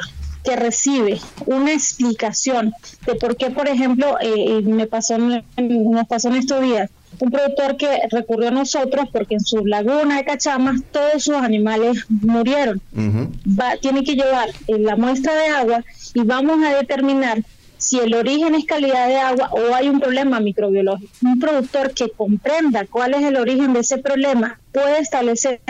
que 0.43 0.55
recibe 0.55 1.19
una 1.45 1.71
explicación 1.71 2.73
de 3.05 3.15
por 3.15 3.37
qué, 3.37 3.49
por 3.49 3.67
ejemplo, 3.67 4.17
eh, 4.21 4.61
me 4.61 4.87
pasó 4.87 5.17
nos 5.17 6.07
pasó 6.07 6.29
en 6.29 6.35
estos 6.35 6.61
días, 6.61 6.89
un 7.19 7.31
productor 7.31 7.77
que 7.77 8.01
recurrió 8.11 8.49
a 8.49 8.51
nosotros 8.51 9.07
porque 9.11 9.35
en 9.35 9.41
su 9.41 9.65
laguna 9.65 10.17
de 10.17 10.25
cachamas 10.25 10.81
todos 10.91 11.23
sus 11.23 11.35
animales 11.35 12.05
murieron. 12.09 12.81
Va, 13.47 13.77
tiene 13.77 14.03
que 14.03 14.15
llevar 14.15 14.49
eh, 14.67 14.79
la 14.79 14.95
muestra 14.95 15.33
de 15.35 15.47
agua 15.47 15.83
y 16.13 16.21
vamos 16.21 16.63
a 16.63 16.75
determinar 16.75 17.43
si 17.77 17.99
el 17.99 18.13
origen 18.13 18.55
es 18.55 18.65
calidad 18.65 19.07
de 19.07 19.17
agua 19.17 19.49
o 19.51 19.75
hay 19.75 19.89
un 19.89 19.99
problema 19.99 20.39
microbiológico. 20.39 21.11
Un 21.21 21.39
productor 21.39 21.93
que 21.93 22.09
comprenda 22.09 22.85
cuál 22.85 23.13
es 23.13 23.23
el 23.23 23.35
origen 23.35 23.73
de 23.73 23.81
ese 23.81 23.97
problema 23.97 24.59
puede 24.71 24.99
establecer 24.99 25.61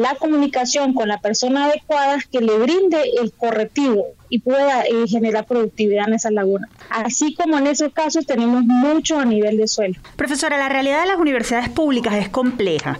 la 0.00 0.14
comunicación 0.14 0.94
con 0.94 1.08
la 1.08 1.18
persona 1.18 1.66
adecuada 1.66 2.16
que 2.32 2.40
le 2.40 2.56
brinde 2.58 3.02
el 3.20 3.32
correctivo 3.32 4.06
y 4.30 4.38
pueda 4.38 4.84
eh, 4.84 5.06
generar 5.06 5.44
productividad 5.44 6.08
en 6.08 6.14
esa 6.14 6.30
laguna. 6.30 6.70
Así 6.88 7.34
como 7.34 7.58
en 7.58 7.66
esos 7.66 7.92
casos 7.92 8.24
tenemos 8.24 8.64
mucho 8.64 9.18
a 9.18 9.26
nivel 9.26 9.58
de 9.58 9.68
suelo. 9.68 9.96
Profesora, 10.16 10.56
la 10.56 10.70
realidad 10.70 11.02
de 11.02 11.08
las 11.08 11.18
universidades 11.18 11.68
públicas 11.68 12.14
es 12.14 12.30
compleja. 12.30 12.98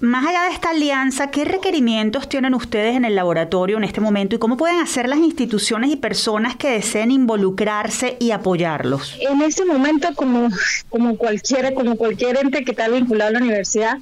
Más 0.00 0.26
allá 0.26 0.42
de 0.42 0.50
esta 0.50 0.70
alianza, 0.70 1.30
¿qué 1.30 1.44
requerimientos 1.44 2.28
tienen 2.28 2.54
ustedes 2.54 2.96
en 2.96 3.04
el 3.04 3.14
laboratorio 3.14 3.78
en 3.78 3.84
este 3.84 4.00
momento 4.00 4.36
y 4.36 4.38
cómo 4.38 4.56
pueden 4.56 4.80
hacer 4.80 5.08
las 5.08 5.20
instituciones 5.20 5.90
y 5.90 5.96
personas 5.96 6.56
que 6.56 6.70
deseen 6.70 7.12
involucrarse 7.12 8.16
y 8.18 8.32
apoyarlos? 8.32 9.16
En 9.20 9.40
este 9.40 9.64
momento, 9.64 10.08
como, 10.16 10.48
como, 10.90 11.16
cualquiera, 11.16 11.72
como 11.72 11.96
cualquier 11.96 12.36
ente 12.36 12.64
que 12.64 12.72
está 12.72 12.88
vinculado 12.88 13.30
a 13.30 13.32
la 13.34 13.38
universidad, 13.38 13.98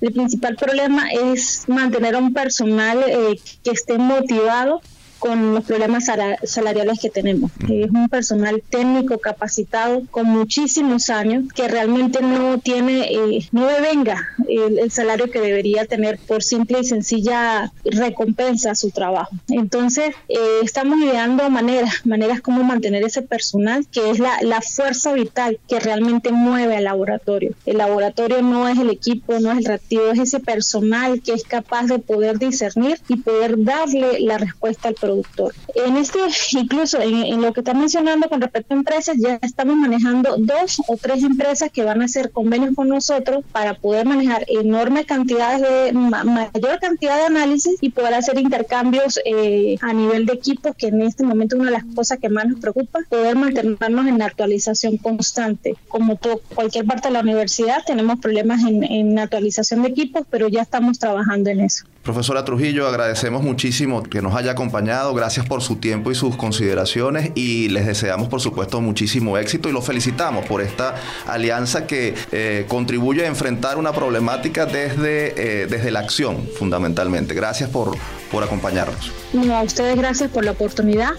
el 0.00 0.12
principal 0.12 0.56
problema 0.56 1.10
es 1.10 1.64
mantener 1.68 2.14
a 2.14 2.18
un 2.18 2.32
personal 2.32 3.04
eh, 3.06 3.38
que 3.62 3.70
esté 3.70 3.98
motivado 3.98 4.80
con 5.20 5.54
los 5.54 5.64
problemas 5.64 6.06
salariales 6.44 6.98
que 6.98 7.10
tenemos. 7.10 7.52
Es 7.68 7.90
un 7.90 8.08
personal 8.08 8.62
técnico 8.68 9.18
capacitado 9.18 10.02
con 10.10 10.26
muchísimos 10.26 11.10
años 11.10 11.44
que 11.54 11.68
realmente 11.68 12.22
no 12.22 12.58
tiene, 12.58 13.12
eh, 13.12 13.48
no 13.52 13.66
devenga 13.66 14.28
el, 14.48 14.90
salario 14.90 15.30
que 15.30 15.40
debería 15.40 15.84
tener 15.84 16.18
por 16.18 16.42
simple 16.42 16.80
y 16.80 16.84
sencilla 16.84 17.70
recompensa 17.84 18.72
a 18.72 18.74
su 18.74 18.90
trabajo. 18.90 19.36
Entonces, 19.50 20.14
eh, 20.28 20.38
estamos 20.62 20.98
ideando 20.98 21.48
maneras, 21.50 21.94
maneras 22.04 22.40
como 22.40 22.64
mantener 22.64 23.04
ese 23.04 23.22
personal 23.22 23.86
que 23.92 24.10
es 24.10 24.18
la, 24.18 24.38
la 24.42 24.62
fuerza 24.62 25.12
vital 25.12 25.58
que 25.68 25.78
realmente 25.80 26.32
mueve 26.32 26.76
al 26.76 26.84
laboratorio. 26.84 27.52
El 27.66 27.76
laboratorio 27.76 28.40
no 28.40 28.68
es 28.68 28.78
el 28.78 28.88
equipo, 28.88 29.38
no 29.38 29.52
es 29.52 29.58
el 29.58 29.64
reactivo, 29.66 30.10
es 30.10 30.18
ese 30.18 30.40
personal 30.40 31.20
que 31.20 31.34
es 31.34 31.44
capaz 31.44 31.84
de 31.84 31.98
poder 31.98 32.38
discernir 32.38 32.98
y 33.08 33.16
poder 33.16 33.62
darle 33.62 34.20
la 34.20 34.38
respuesta 34.38 34.88
al 34.88 34.94
problema 34.94 35.09
productor. 35.10 35.54
En 35.74 35.96
este, 35.96 36.18
incluso 36.52 37.00
en, 37.00 37.42
lo 37.42 37.52
que 37.52 37.60
está 37.60 37.74
mencionando 37.74 38.28
con 38.28 38.40
respecto 38.40 38.74
a 38.74 38.76
empresas, 38.76 39.16
ya 39.18 39.38
estamos 39.42 39.76
manejando 39.76 40.36
dos 40.38 40.80
o 40.86 40.96
tres 40.96 41.22
empresas 41.24 41.70
que 41.72 41.84
van 41.84 42.00
a 42.02 42.04
hacer 42.04 42.30
convenios 42.30 42.74
con 42.74 42.88
nosotros 42.88 43.44
para 43.52 43.74
poder 43.74 44.06
manejar 44.06 44.44
enormes 44.48 45.06
cantidades 45.06 45.62
de, 45.62 45.92
mayor 45.92 46.78
cantidad 46.80 47.16
de 47.16 47.24
análisis 47.24 47.76
y 47.80 47.90
poder 47.90 48.14
hacer 48.14 48.38
intercambios 48.38 49.18
eh, 49.24 49.76
a 49.80 49.92
nivel 49.92 50.26
de 50.26 50.34
equipos, 50.34 50.76
que 50.76 50.88
en 50.88 51.02
este 51.02 51.24
momento 51.24 51.56
es 51.56 51.60
una 51.60 51.70
de 51.70 51.78
las 51.78 51.94
cosas 51.94 52.18
que 52.18 52.28
más 52.28 52.46
nos 52.46 52.60
preocupa, 52.60 53.00
poder 53.08 53.36
mantenernos 53.36 54.06
en 54.06 54.18
la 54.18 54.26
actualización 54.26 54.96
constante. 54.96 55.76
Como 55.88 56.18
cualquier 56.54 56.84
parte 56.84 57.08
de 57.08 57.14
la 57.14 57.20
universidad, 57.20 57.82
tenemos 57.84 58.20
problemas 58.20 58.62
en, 58.62 58.84
en 58.84 59.18
actualización 59.18 59.82
de 59.82 59.88
equipos, 59.88 60.22
pero 60.30 60.48
ya 60.48 60.62
estamos 60.62 60.98
trabajando 60.98 61.50
en 61.50 61.60
eso. 61.60 61.84
Profesora 62.02 62.46
Trujillo, 62.46 62.88
agradecemos 62.88 63.42
muchísimo 63.42 64.02
que 64.02 64.22
nos 64.22 64.34
haya 64.34 64.52
acompañado, 64.52 65.12
gracias 65.12 65.44
por 65.44 65.60
su 65.60 65.76
tiempo 65.76 66.10
y 66.10 66.14
sus 66.14 66.34
consideraciones 66.34 67.32
y 67.34 67.68
les 67.68 67.84
deseamos 67.84 68.28
por 68.28 68.40
supuesto 68.40 68.80
muchísimo 68.80 69.36
éxito 69.36 69.68
y 69.68 69.72
los 69.72 69.84
felicitamos 69.84 70.46
por 70.46 70.62
esta 70.62 70.94
alianza 71.26 71.86
que 71.86 72.14
eh, 72.32 72.64
contribuye 72.68 73.24
a 73.24 73.28
enfrentar 73.28 73.76
una 73.76 73.92
problemática 73.92 74.64
desde, 74.64 75.34
eh, 75.62 75.66
desde 75.66 75.90
la 75.90 76.00
acción 76.00 76.48
fundamentalmente. 76.58 77.34
Gracias 77.34 77.68
por, 77.68 77.94
por 78.30 78.42
acompañarnos. 78.44 79.12
a 79.52 79.62
ustedes 79.62 79.96
gracias 79.96 80.30
por 80.30 80.44
la 80.44 80.52
oportunidad. 80.52 81.12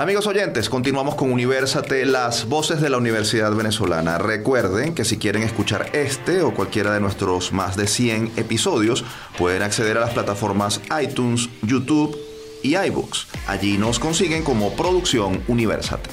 Amigos 0.01 0.25
oyentes, 0.25 0.67
continuamos 0.67 1.13
con 1.13 1.31
Universate, 1.31 2.07
las 2.07 2.49
voces 2.49 2.81
de 2.81 2.89
la 2.89 2.97
Universidad 2.97 3.53
Venezolana. 3.53 4.17
Recuerden 4.17 4.95
que 4.95 5.05
si 5.05 5.19
quieren 5.19 5.43
escuchar 5.43 5.91
este 5.93 6.41
o 6.41 6.55
cualquiera 6.55 6.91
de 6.91 6.99
nuestros 6.99 7.53
más 7.53 7.77
de 7.77 7.85
100 7.85 8.31
episodios, 8.35 9.05
pueden 9.37 9.61
acceder 9.61 9.97
a 9.97 9.99
las 9.99 10.09
plataformas 10.09 10.81
iTunes, 11.03 11.49
YouTube 11.61 12.17
y 12.63 12.77
iBooks. 12.77 13.27
Allí 13.45 13.77
nos 13.77 13.99
consiguen 13.99 14.43
como 14.43 14.75
Producción 14.75 15.43
Universate. 15.47 16.09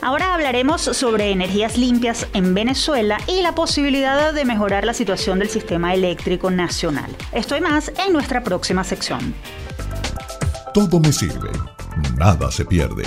Ahora 0.00 0.32
hablaremos 0.32 0.80
sobre 0.80 1.30
energías 1.30 1.76
limpias 1.76 2.26
en 2.32 2.54
Venezuela 2.54 3.18
y 3.26 3.42
la 3.42 3.54
posibilidad 3.54 4.32
de 4.32 4.46
mejorar 4.46 4.86
la 4.86 4.94
situación 4.94 5.40
del 5.40 5.50
sistema 5.50 5.92
eléctrico 5.92 6.50
nacional. 6.50 7.14
Esto 7.32 7.54
y 7.54 7.60
más 7.60 7.92
en 8.06 8.14
nuestra 8.14 8.42
próxima 8.42 8.82
sección. 8.82 9.34
Todo 10.72 11.00
me 11.00 11.12
sirve 11.12 11.50
nada 12.16 12.50
se 12.50 12.64
pierde. 12.64 13.04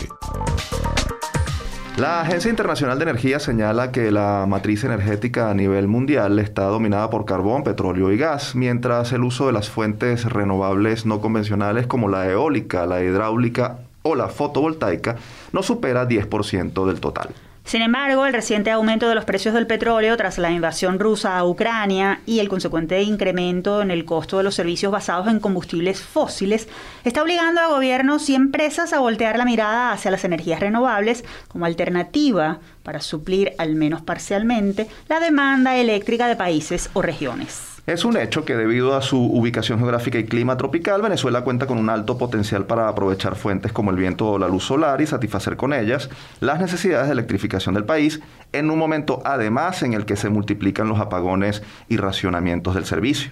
La 1.97 2.21
Agencia 2.21 2.49
Internacional 2.49 2.97
de 2.97 3.03
Energía 3.03 3.39
señala 3.39 3.91
que 3.91 4.09
la 4.09 4.45
matriz 4.47 4.85
energética 4.85 5.51
a 5.51 5.53
nivel 5.53 5.89
mundial 5.89 6.39
está 6.39 6.63
dominada 6.63 7.09
por 7.09 7.25
carbón, 7.25 7.63
petróleo 7.63 8.13
y 8.13 8.17
gas, 8.17 8.55
mientras 8.55 9.11
el 9.11 9.23
uso 9.23 9.47
de 9.47 9.51
las 9.53 9.69
fuentes 9.69 10.23
renovables 10.23 11.05
no 11.05 11.19
convencionales 11.19 11.87
como 11.87 12.07
la 12.07 12.29
eólica, 12.29 12.85
la 12.85 13.03
hidráulica 13.03 13.79
o 14.03 14.15
la 14.15 14.29
fotovoltaica 14.29 15.17
no 15.51 15.61
supera 15.61 16.07
10% 16.07 16.85
del 16.87 17.01
total. 17.01 17.31
Sin 17.63 17.83
embargo, 17.83 18.25
el 18.25 18.33
reciente 18.33 18.71
aumento 18.71 19.07
de 19.07 19.15
los 19.15 19.25
precios 19.25 19.53
del 19.53 19.67
petróleo 19.67 20.17
tras 20.17 20.39
la 20.39 20.49
invasión 20.49 20.97
rusa 20.97 21.37
a 21.37 21.45
Ucrania 21.45 22.21
y 22.25 22.39
el 22.39 22.49
consecuente 22.49 23.01
incremento 23.03 23.81
en 23.81 23.91
el 23.91 24.05
costo 24.05 24.37
de 24.37 24.43
los 24.43 24.55
servicios 24.55 24.91
basados 24.91 25.27
en 25.27 25.39
combustibles 25.39 26.01
fósiles 26.01 26.67
está 27.03 27.21
obligando 27.21 27.61
a 27.61 27.67
gobiernos 27.67 28.27
y 28.29 28.35
empresas 28.35 28.91
a 28.91 28.99
voltear 28.99 29.37
la 29.37 29.45
mirada 29.45 29.91
hacia 29.91 30.09
las 30.09 30.23
energías 30.23 30.59
renovables 30.59 31.23
como 31.47 31.65
alternativa 31.65 32.59
para 32.81 33.01
suplir, 33.01 33.53
al 33.59 33.75
menos 33.75 34.01
parcialmente, 34.01 34.87
la 35.07 35.19
demanda 35.19 35.77
eléctrica 35.77 36.27
de 36.27 36.35
países 36.35 36.89
o 36.93 37.03
regiones. 37.03 37.68
Es 37.89 38.05
un 38.05 38.17
hecho 38.17 38.45
que 38.45 38.55
debido 38.55 38.95
a 38.95 39.01
su 39.01 39.19
ubicación 39.19 39.79
geográfica 39.79 40.19
y 40.19 40.25
clima 40.25 40.57
tropical, 40.57 41.01
Venezuela 41.01 41.41
cuenta 41.41 41.65
con 41.65 41.79
un 41.79 41.89
alto 41.89 42.19
potencial 42.19 42.67
para 42.67 42.87
aprovechar 42.87 43.35
fuentes 43.35 43.71
como 43.71 43.89
el 43.89 43.97
viento 43.97 44.29
o 44.29 44.37
la 44.37 44.47
luz 44.47 44.65
solar 44.65 45.01
y 45.01 45.07
satisfacer 45.07 45.57
con 45.57 45.73
ellas 45.73 46.07
las 46.39 46.59
necesidades 46.59 47.07
de 47.07 47.13
electrificación 47.13 47.73
del 47.73 47.85
país 47.85 48.19
en 48.53 48.69
un 48.69 48.77
momento 48.77 49.23
además 49.25 49.81
en 49.81 49.93
el 49.93 50.05
que 50.05 50.17
se 50.17 50.29
multiplican 50.29 50.87
los 50.87 50.99
apagones 50.99 51.63
y 51.87 51.97
racionamientos 51.97 52.75
del 52.75 52.85
servicio. 52.85 53.31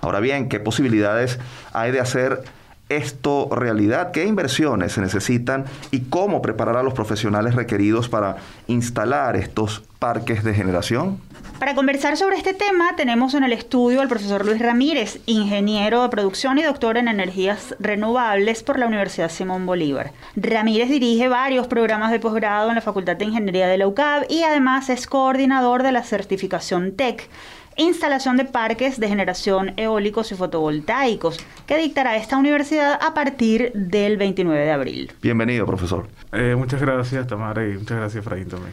Ahora 0.00 0.18
bien, 0.18 0.48
¿qué 0.48 0.58
posibilidades 0.58 1.38
hay 1.72 1.92
de 1.92 2.00
hacer 2.00 2.42
esto 2.88 3.48
realidad? 3.54 4.10
¿Qué 4.10 4.26
inversiones 4.26 4.90
se 4.90 5.02
necesitan 5.02 5.66
y 5.92 6.00
cómo 6.00 6.42
preparar 6.42 6.76
a 6.76 6.82
los 6.82 6.94
profesionales 6.94 7.54
requeridos 7.54 8.08
para 8.08 8.38
instalar 8.66 9.36
estos 9.36 9.84
parques 10.00 10.42
de 10.42 10.52
generación? 10.52 11.20
Para 11.58 11.76
conversar 11.76 12.16
sobre 12.16 12.36
este 12.36 12.52
tema 12.52 12.96
tenemos 12.96 13.32
en 13.34 13.44
el 13.44 13.52
estudio 13.52 14.00
al 14.00 14.08
profesor 14.08 14.44
Luis 14.44 14.60
Ramírez, 14.60 15.20
ingeniero 15.26 16.02
de 16.02 16.08
producción 16.08 16.58
y 16.58 16.62
doctor 16.62 16.96
en 16.96 17.06
energías 17.06 17.76
renovables 17.78 18.64
por 18.64 18.78
la 18.78 18.86
Universidad 18.86 19.30
Simón 19.30 19.64
Bolívar. 19.64 20.12
Ramírez 20.34 20.88
dirige 20.88 21.28
varios 21.28 21.68
programas 21.68 22.10
de 22.10 22.18
posgrado 22.18 22.68
en 22.68 22.74
la 22.74 22.80
Facultad 22.80 23.16
de 23.16 23.26
Ingeniería 23.26 23.68
de 23.68 23.78
la 23.78 23.86
UCAB 23.86 24.26
y 24.28 24.42
además 24.42 24.90
es 24.90 25.06
coordinador 25.06 25.84
de 25.84 25.92
la 25.92 26.02
certificación 26.02 26.96
TEC 26.96 27.30
instalación 27.76 28.36
de 28.36 28.44
parques 28.44 29.00
de 29.00 29.08
generación 29.08 29.72
eólicos 29.76 30.30
y 30.32 30.34
fotovoltaicos 30.36 31.38
que 31.66 31.76
dictará 31.78 32.16
esta 32.16 32.36
universidad 32.36 32.98
a 33.02 33.14
partir 33.14 33.72
del 33.74 34.16
29 34.16 34.64
de 34.64 34.70
abril. 34.70 35.12
Bienvenido, 35.22 35.66
profesor. 35.66 36.06
Eh, 36.32 36.54
muchas 36.56 36.80
gracias, 36.80 37.26
Tamara, 37.26 37.66
y 37.66 37.72
muchas 37.72 37.98
gracias, 37.98 38.24
Efraín, 38.24 38.48
también. 38.48 38.72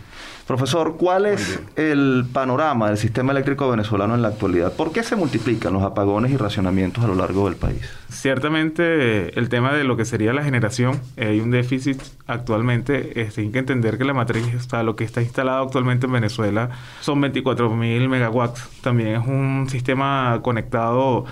Profesor, 0.52 0.98
¿cuál 0.98 1.28
es 1.28 1.62
el 1.78 2.26
panorama 2.34 2.90
del 2.90 2.98
sistema 2.98 3.32
eléctrico 3.32 3.70
venezolano 3.70 4.16
en 4.16 4.22
la 4.22 4.28
actualidad? 4.28 4.74
¿Por 4.74 4.92
qué 4.92 5.02
se 5.02 5.16
multiplican 5.16 5.72
los 5.72 5.82
apagones 5.82 6.30
y 6.30 6.36
racionamientos 6.36 7.02
a 7.06 7.08
lo 7.08 7.16
largo 7.16 7.46
del 7.46 7.56
país? 7.56 7.90
Ciertamente, 8.10 9.40
el 9.40 9.48
tema 9.48 9.72
de 9.72 9.86
lo 9.86 9.96
que 9.96 10.04
sería 10.04 10.34
la 10.34 10.44
generación, 10.44 11.00
eh, 11.16 11.28
hay 11.28 11.40
un 11.40 11.52
déficit 11.52 12.02
actualmente. 12.28 13.22
Este, 13.22 13.44
hay 13.44 13.50
que 13.50 13.60
entender 13.60 13.98
que 13.98 14.04
la 14.04 14.14
matriz, 14.14 14.46
está 14.54 14.84
lo 14.84 14.98
que 14.98 15.06
está 15.06 15.22
instalado 15.22 15.64
actualmente 15.64 16.08
en 16.08 16.12
Venezuela, 16.12 16.70
son 17.00 17.22
24.000 17.22 18.10
megawatts. 18.10 18.82
También 18.82 19.22
es 19.22 19.26
un 19.26 19.68
sistema 19.70 20.42
conectado 20.44 21.24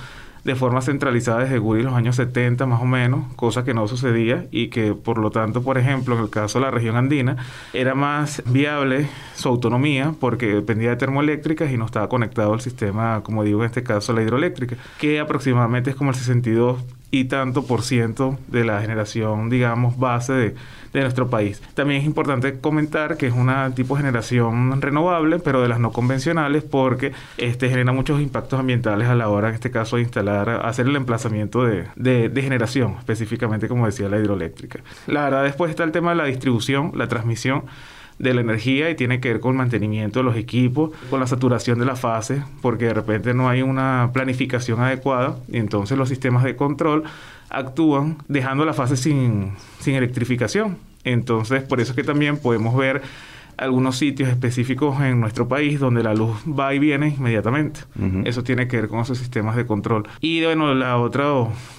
de 0.44 0.56
forma 0.56 0.82
centralizada 0.82 1.40
desde 1.40 1.60
Guri 1.60 1.84
los 1.84 1.94
años 1.94 2.16
70 2.16 2.66
más 2.66 2.82
o 2.82 2.86
menos, 2.86 3.34
cosa 3.36 3.64
que 3.64 3.74
no 3.74 3.88
sucedía 3.88 4.48
y 4.52 4.70
que 4.70 4.94
por 4.94 5.18
lo 5.18 5.32
tanto, 5.32 5.62
por 5.62 5.78
ejemplo, 5.78 6.16
en 6.16 6.24
el 6.24 6.30
caso 6.30 6.60
de 6.60 6.66
la 6.66 6.72
región 6.72 6.96
andina, 6.96 7.38
era 7.74 7.96
más 7.96 8.44
viable 8.46 9.10
su 9.36 9.50
autonomía 9.50 10.14
porque 10.20 10.48
dependía 10.48 10.90
de 10.90 10.96
termoeléctricas 10.96 11.72
y 11.72 11.78
no 11.78 11.86
estaba 11.86 12.10
conectado 12.10 12.54
al 12.54 12.62
sistema, 12.62 13.22
como 13.24 13.44
digo 13.44 13.62
en 13.62 13.68
este 13.68 13.84
caso, 13.84 14.14
la 14.14 14.22
hidroeléctrica, 14.22 14.76
que 15.00 15.20
aproximadamente 15.20 15.90
es 15.92 15.96
como 15.96 16.12
el 16.12 16.16
62 16.16 16.80
y 17.12 17.26
tanto 17.26 17.66
por 17.66 17.82
ciento 17.82 18.38
de 18.48 18.64
la 18.64 18.82
generación, 18.82 19.50
digamos, 19.50 19.98
base 19.98 20.34
de, 20.34 20.56
de, 20.94 21.02
nuestro 21.02 21.30
país. 21.30 21.62
También 21.74 22.02
es 22.02 22.06
importante 22.06 22.60
comentar 22.60 23.18
que 23.18 23.28
es 23.28 23.34
una 23.34 23.74
tipo 23.74 23.96
de 23.96 24.02
generación 24.02 24.80
renovable, 24.82 25.40
pero 25.40 25.62
de 25.62 25.70
las 25.70 25.80
no 25.80 25.92
convencionales, 25.92 26.64
porque 26.64 27.14
este 27.38 27.70
genera 27.70 27.92
muchos 27.92 28.22
impactos 28.22 28.60
ambientales 28.60 29.08
a 29.08 29.16
la 29.16 29.28
hora, 29.30 29.50
en 29.50 29.56
este 29.56 29.72
caso, 29.72 29.96
de 29.96 30.04
instalar, 30.04 30.50
hacer 30.66 30.88
el 30.88 30.96
emplazamiento 30.96 31.64
de, 31.64 31.88
de, 31.96 32.30
de 32.30 32.42
generación, 32.42 32.96
específicamente, 33.00 33.68
como 33.68 33.86
decía, 33.88 34.08
la 34.08 34.20
hidroeléctrica. 34.20 34.82
La 35.08 35.24
verdad, 35.24 35.44
después 35.44 35.72
está 35.72 35.84
el 35.84 35.92
tema 35.92 36.12
de 36.12 36.18
la 36.18 36.26
distribución, 36.26 36.92
la 36.94 37.08
transmisión 37.08 37.64
de 38.20 38.34
la 38.34 38.42
energía 38.42 38.90
y 38.90 38.96
tiene 38.96 39.20
que 39.20 39.30
ver 39.30 39.40
con 39.40 39.54
el 39.54 39.58
mantenimiento 39.58 40.20
de 40.20 40.24
los 40.24 40.36
equipos, 40.36 40.92
con 41.10 41.20
la 41.20 41.28
saturación 41.28 41.80
de 41.80 41.86
la 41.86 41.96
fase, 41.96 42.44
porque 42.62 42.86
de 42.86 42.94
repente 42.94 43.34
no 43.34 43.50
hay 43.50 43.62
una 43.62 44.12
planificación 44.14 44.82
adecuada 44.82 45.38
y 45.48 45.58
entonces 45.58 45.98
los 45.98 46.10
sistemas 46.10 46.44
de 46.44 46.56
control 46.56 47.04
actúan 47.50 48.18
dejando 48.28 48.66
la 48.66 48.74
fase 48.74 48.98
sin, 48.98 49.54
sin 49.80 49.96
electrificación. 49.96 50.78
Entonces, 51.04 51.64
por 51.64 51.80
eso 51.80 51.94
es 51.94 51.96
que 51.96 52.04
también 52.04 52.38
podemos 52.38 52.76
ver 52.76 53.02
algunos 53.60 53.98
sitios 53.98 54.30
específicos 54.30 55.02
en 55.02 55.20
nuestro 55.20 55.48
país 55.48 55.80
donde 55.80 56.04
la 56.04 56.14
luz 56.14 56.38
va 56.48 56.74
y 56.74 56.80
viene 56.80 57.16
inmediatamente. 57.18 57.82
Eso 58.26 58.44
tiene 58.44 58.68
que 58.68 58.78
ver 58.78 58.90
con 58.90 59.00
esos 59.00 59.18
sistemas 59.18 59.56
de 59.56 59.66
control. 59.66 60.08
Y 60.22 60.44
bueno, 60.44 60.74
la 60.74 60.98
otra, 60.98 61.26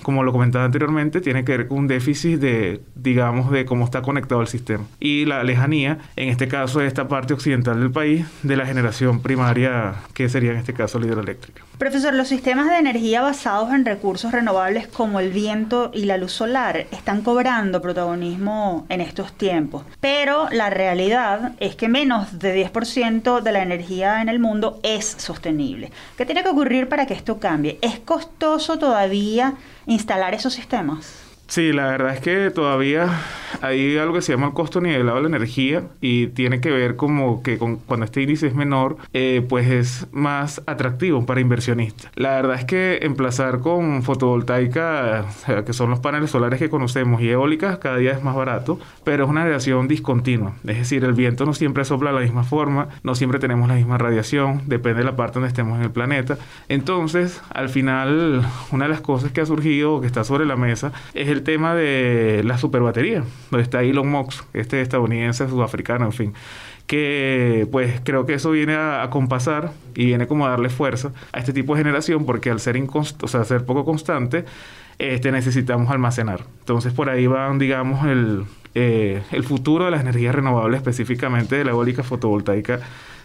como 0.02 0.22
lo 0.22 0.32
comentaba 0.32 0.64
anteriormente, 0.64 1.20
tiene 1.20 1.44
que 1.44 1.56
ver 1.56 1.68
con 1.68 1.78
un 1.78 1.86
déficit 1.86 2.38
de, 2.38 2.80
digamos, 2.94 3.50
de 3.50 3.64
cómo 3.64 3.84
está 3.84 4.02
conectado 4.02 4.40
el 4.40 4.48
sistema. 4.48 4.84
Y 4.98 5.24
la 5.24 5.42
lejanía, 5.42 5.98
en 6.16 6.28
este 6.28 6.48
caso, 6.48 6.80
de 6.80 6.86
esta 6.86 7.08
parte 7.08 7.34
occidental 7.34 7.80
del 7.80 7.90
país, 7.90 8.26
de 8.42 8.56
la 8.56 8.66
generación 8.66 9.20
primaria, 9.20 9.94
que 10.14 10.28
sería 10.28 10.52
en 10.52 10.58
este 10.58 10.74
caso 10.74 10.98
la 10.98 11.06
hidroeléctrica. 11.06 11.62
Profesor, 11.78 12.12
los 12.12 12.28
sistemas 12.28 12.68
de 12.68 12.76
energía 12.76 13.22
basados 13.22 13.72
en 13.72 13.86
recursos 13.86 14.32
renovables 14.32 14.86
como 14.86 15.18
el 15.18 15.30
viento 15.30 15.90
y 15.94 16.04
la 16.04 16.18
luz 16.18 16.32
solar 16.32 16.86
están 16.90 17.22
cobrando 17.22 17.80
protagonismo 17.80 18.84
en 18.90 19.00
estos 19.00 19.32
tiempos, 19.32 19.84
pero 19.98 20.48
la 20.50 20.68
realidad 20.68 21.52
es 21.58 21.69
que 21.76 21.88
menos 21.88 22.38
de 22.38 22.66
10% 22.70 23.40
de 23.40 23.52
la 23.52 23.62
energía 23.62 24.22
en 24.22 24.28
el 24.28 24.38
mundo 24.38 24.80
es 24.82 25.04
sostenible. 25.04 25.90
¿Qué 26.16 26.26
tiene 26.26 26.42
que 26.42 26.48
ocurrir 26.48 26.88
para 26.88 27.06
que 27.06 27.14
esto 27.14 27.38
cambie? 27.38 27.78
¿Es 27.82 27.98
costoso 27.98 28.78
todavía 28.78 29.54
instalar 29.86 30.34
esos 30.34 30.54
sistemas? 30.54 31.29
Sí, 31.50 31.72
la 31.72 31.86
verdad 31.86 32.14
es 32.14 32.20
que 32.20 32.52
todavía 32.52 33.08
hay 33.60 33.98
algo 33.98 34.14
que 34.14 34.22
se 34.22 34.32
llama 34.32 34.46
el 34.46 34.52
costo 34.52 34.80
nivelado 34.80 35.16
de 35.16 35.22
la 35.28 35.36
energía 35.36 35.82
y 36.00 36.28
tiene 36.28 36.60
que 36.60 36.70
ver 36.70 36.94
como 36.94 37.42
que 37.42 37.58
con, 37.58 37.74
cuando 37.76 38.06
este 38.06 38.22
índice 38.22 38.46
es 38.46 38.54
menor, 38.54 38.98
eh, 39.12 39.44
pues 39.48 39.68
es 39.68 40.06
más 40.12 40.62
atractivo 40.66 41.26
para 41.26 41.40
inversionistas. 41.40 42.12
La 42.14 42.36
verdad 42.36 42.54
es 42.54 42.64
que 42.66 43.00
emplazar 43.02 43.58
con 43.58 44.04
fotovoltaica, 44.04 45.24
que 45.66 45.72
son 45.72 45.90
los 45.90 45.98
paneles 45.98 46.30
solares 46.30 46.60
que 46.60 46.70
conocemos, 46.70 47.20
y 47.20 47.30
eólicas, 47.30 47.78
cada 47.78 47.96
día 47.96 48.12
es 48.12 48.22
más 48.22 48.36
barato, 48.36 48.78
pero 49.02 49.24
es 49.24 49.30
una 49.30 49.42
radiación 49.42 49.88
discontinua. 49.88 50.54
Es 50.64 50.78
decir, 50.78 51.02
el 51.02 51.14
viento 51.14 51.46
no 51.46 51.52
siempre 51.52 51.84
sopla 51.84 52.10
de 52.10 52.14
la 52.20 52.22
misma 52.22 52.44
forma, 52.44 52.90
no 53.02 53.16
siempre 53.16 53.40
tenemos 53.40 53.68
la 53.68 53.74
misma 53.74 53.98
radiación, 53.98 54.62
depende 54.66 55.00
de 55.00 55.04
la 55.04 55.16
parte 55.16 55.34
donde 55.34 55.48
estemos 55.48 55.76
en 55.78 55.82
el 55.82 55.90
planeta. 55.90 56.38
Entonces, 56.68 57.42
al 57.52 57.70
final, 57.70 58.46
una 58.70 58.84
de 58.84 58.90
las 58.90 59.00
cosas 59.00 59.32
que 59.32 59.40
ha 59.40 59.46
surgido, 59.46 60.00
que 60.00 60.06
está 60.06 60.22
sobre 60.22 60.46
la 60.46 60.54
mesa, 60.54 60.92
es 61.12 61.28
el 61.28 61.39
tema 61.40 61.74
de 61.74 62.42
la 62.44 62.58
superbatería, 62.58 63.24
donde 63.50 63.62
está 63.62 63.82
Elon 63.82 64.08
Musk, 64.08 64.44
este 64.54 64.80
estadounidense, 64.80 65.48
sudafricano, 65.48 66.06
en 66.06 66.12
fin 66.12 66.34
que 66.90 67.68
pues 67.70 68.00
creo 68.02 68.26
que 68.26 68.34
eso 68.34 68.50
viene 68.50 68.74
a, 68.74 69.06
compasar 69.10 69.70
y 69.94 70.06
viene 70.06 70.26
como 70.26 70.44
a 70.44 70.50
darle 70.50 70.70
fuerza 70.70 71.12
a 71.32 71.38
este 71.38 71.52
tipo 71.52 71.76
de 71.76 71.82
generación 71.82 72.26
porque 72.26 72.50
al 72.50 72.58
ser, 72.58 72.82
o 72.92 73.28
sea, 73.28 73.44
ser 73.44 73.64
poco 73.64 73.84
constante, 73.84 74.44
este, 74.98 75.30
necesitamos 75.30 75.88
almacenar. 75.88 76.40
Entonces 76.58 76.92
por 76.92 77.08
ahí 77.08 77.28
van, 77.28 77.60
digamos, 77.60 78.04
el, 78.08 78.44
eh, 78.74 79.22
el 79.30 79.44
futuro 79.44 79.84
de 79.84 79.92
las 79.92 80.00
energías 80.00 80.34
renovables, 80.34 80.78
específicamente 80.78 81.54
de 81.54 81.64
la 81.64 81.70
eólica 81.70 82.02
fotovoltaica 82.02 82.80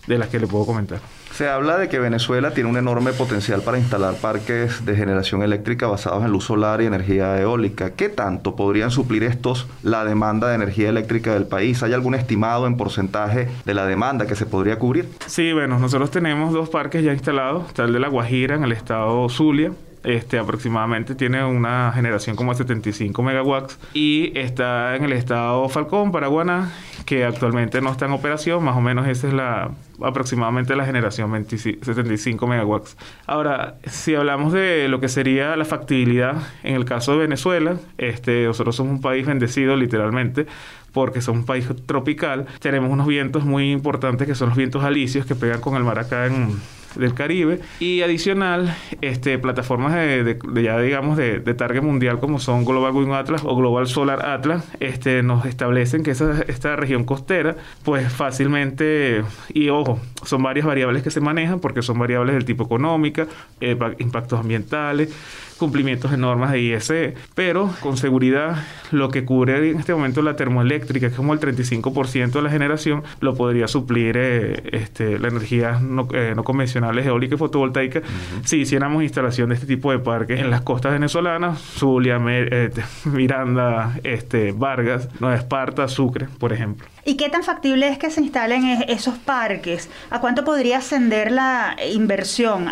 de 0.08 0.18
las 0.18 0.30
que 0.30 0.40
le 0.40 0.48
puedo 0.48 0.66
comentar. 0.66 1.00
Se 1.36 1.50
habla 1.50 1.78
de 1.78 1.90
que 1.90 2.00
Venezuela 2.00 2.52
tiene 2.54 2.70
un 2.70 2.78
enorme 2.78 3.12
potencial 3.12 3.62
para 3.62 3.78
instalar 3.78 4.16
parques 4.16 4.86
de 4.86 4.96
generación 4.96 5.44
eléctrica 5.44 5.86
basados 5.86 6.24
en 6.24 6.32
luz 6.32 6.46
solar 6.46 6.82
y 6.82 6.86
energía 6.86 7.38
eólica. 7.42 7.92
¿Qué 7.92 8.08
tanto 8.08 8.56
podrían 8.56 8.90
suplir 8.90 9.24
estos 9.24 9.68
la 9.84 10.06
demanda 10.06 10.48
de 10.48 10.56
energía 10.56 10.88
eléctrica 10.88 11.34
del 11.34 11.46
país? 11.46 11.84
¿Hay 11.84 11.92
algún 11.92 12.16
estimado 12.16 12.68
en 12.68 12.78
porcentaje 12.78 13.50
de 13.66 13.74
la 13.74 13.86
demanda 13.86 14.28
que 14.28 14.36
se 14.36 14.46
podría 14.46 14.80
cubrir? 14.80 15.10
Sí, 15.28 15.52
bueno, 15.52 15.78
nosotros 15.78 16.10
tenemos 16.10 16.54
dos 16.54 16.70
parques 16.70 17.04
ya 17.04 17.12
instalados. 17.12 17.68
Está 17.68 17.84
el 17.84 17.92
de 17.92 18.00
La 18.00 18.08
Guajira 18.08 18.56
en 18.56 18.64
el 18.64 18.72
estado 18.72 19.28
Zulia, 19.28 19.74
este, 20.06 20.38
aproximadamente 20.38 21.16
tiene 21.16 21.44
una 21.44 21.92
generación 21.94 22.36
como 22.36 22.52
de 22.52 22.60
75 22.60 23.24
megawatts 23.24 23.80
y 23.94 24.38
está 24.38 24.96
en 24.96 25.04
el 25.04 25.14
estado 25.14 25.68
Falcón, 25.68 26.12
Paraguaná, 26.12 26.72
que 27.06 27.24
actualmente 27.24 27.82
no 27.82 27.92
está 27.92 28.06
en 28.06 28.12
operación, 28.12 28.64
más 28.64 28.76
o 28.76 28.82
menos 28.82 29.08
esa 29.08 29.28
es 29.28 29.34
la 29.34 29.72
aproximadamente 30.02 30.76
la 30.76 30.86
generación 30.86 31.32
75 31.48 32.48
megawatts. 32.48 32.98
Ahora, 33.28 33.76
si 33.86 34.16
hablamos 34.16 34.52
de 34.52 34.88
lo 34.90 35.00
que 35.00 35.08
sería 35.08 35.56
la 35.56 35.66
factibilidad 35.66 36.36
en 36.64 36.76
el 36.76 36.86
caso 36.86 37.14
de 37.14 37.20
Venezuela, 37.20 37.78
este, 37.98 38.46
nosotros 38.46 38.76
somos 38.76 38.94
un 38.94 39.02
país 39.02 39.26
bendecido 39.26 39.76
literalmente 39.76 40.48
porque 40.92 41.22
somos 41.22 41.42
un 41.42 41.46
país 41.46 41.68
tropical, 41.86 42.46
tenemos 42.60 42.90
unos 42.90 43.08
vientos 43.08 43.46
muy 43.46 43.72
importantes 43.72 44.28
que 44.28 44.36
son 44.36 44.50
los 44.50 44.58
vientos 44.58 44.84
alisios 44.84 45.26
que 45.26 45.36
pegan 45.36 45.62
con 45.62 45.76
el 45.76 45.84
mar 45.84 46.00
acá 46.00 46.26
en, 46.26 46.58
del 46.96 47.14
Caribe. 47.14 47.60
Y 47.80 48.02
adicional 48.02 48.76
este 49.02 49.38
plataformas 49.40 49.94
de, 49.94 50.38
ya 50.64 50.80
digamos 50.80 51.18
de, 51.18 51.40
target 51.56 51.82
mundial 51.82 52.20
como 52.20 52.40
son 52.40 52.66
Global 52.66 52.92
Wind 52.92 53.14
Atlas 53.14 53.42
o 53.46 53.56
Global 53.56 53.88
Solar 53.88 54.26
Atlas 54.26 54.66
este 54.80 55.24
nos 55.24 55.46
establecen 55.46 56.04
que 56.04 56.12
esa, 56.12 56.42
esta 56.48 56.76
región 56.76 57.06
costera 57.06 57.56
pues 57.84 58.12
fácilmente 58.12 59.24
y 59.54 59.70
ojo 59.70 60.00
son 60.24 60.44
varias 60.44 60.66
variables 60.66 61.02
que 61.02 61.12
se 61.12 61.22
manejan 61.22 61.62
porque 61.62 61.82
son 61.82 61.98
variables 61.98 62.36
del 62.36 62.44
tipo 62.44 62.66
económica 62.66 63.28
eh, 63.62 63.78
impactos 64.00 64.40
ambientales 64.40 65.14
cumplimientos 65.58 66.12
de 66.12 66.18
normas 66.18 66.52
de 66.52 66.62
ISE, 66.62 67.14
pero 67.34 67.74
con 67.82 67.98
seguridad 67.98 68.58
lo 68.92 69.10
que 69.10 69.26
cubre 69.26 69.70
en 69.70 69.80
este 69.80 69.94
momento 69.94 70.22
la 70.22 70.36
termoeléctrica, 70.36 71.08
que 71.08 71.12
es 71.12 71.18
como 71.18 71.34
el 71.34 71.40
35% 71.40 72.32
de 72.32 72.42
la 72.42 72.50
generación, 72.50 73.04
lo 73.20 73.36
podría 73.36 73.68
suplir 73.68 74.16
eh, 74.18 74.64
este, 74.72 75.20
la 75.20 75.28
energía 75.30 75.80
no, 75.80 76.08
eh, 76.14 76.34
no 76.36 76.44
convencionales 76.44 77.06
eólica 77.06 77.36
y 77.36 77.38
fotovoltaica 77.38 78.02
si 78.44 78.58
hiciéramos 78.58 79.04
instalación 79.04 79.50
de 79.50 79.56
este 79.56 79.68
tipo 79.68 79.92
de 79.92 80.00
parques 80.00 80.40
en 80.40 80.50
las 80.50 80.62
costas 80.62 80.92
venezolanas, 80.94 81.60
Zulia, 81.60 82.20
eh, 82.28 82.72
Miranda, 83.06 84.00
este, 84.04 84.52
Vargas, 84.52 85.10
Nueva 85.20 85.36
Esparta, 85.36 85.88
Sucre, 85.88 86.28
por 86.40 86.54
ejemplo. 86.54 86.88
¿Y 87.08 87.18
qué 87.18 87.30
tan 87.30 87.44
factible 87.44 87.88
es 87.88 88.00
que 88.00 88.10
se 88.10 88.20
instalen 88.20 88.84
esos 88.88 89.16
parques? 89.20 89.90
¿A 90.10 90.20
cuánto 90.20 90.44
podría 90.44 90.80
ascender 90.80 91.32
la 91.32 91.76
inversión? 91.94 92.68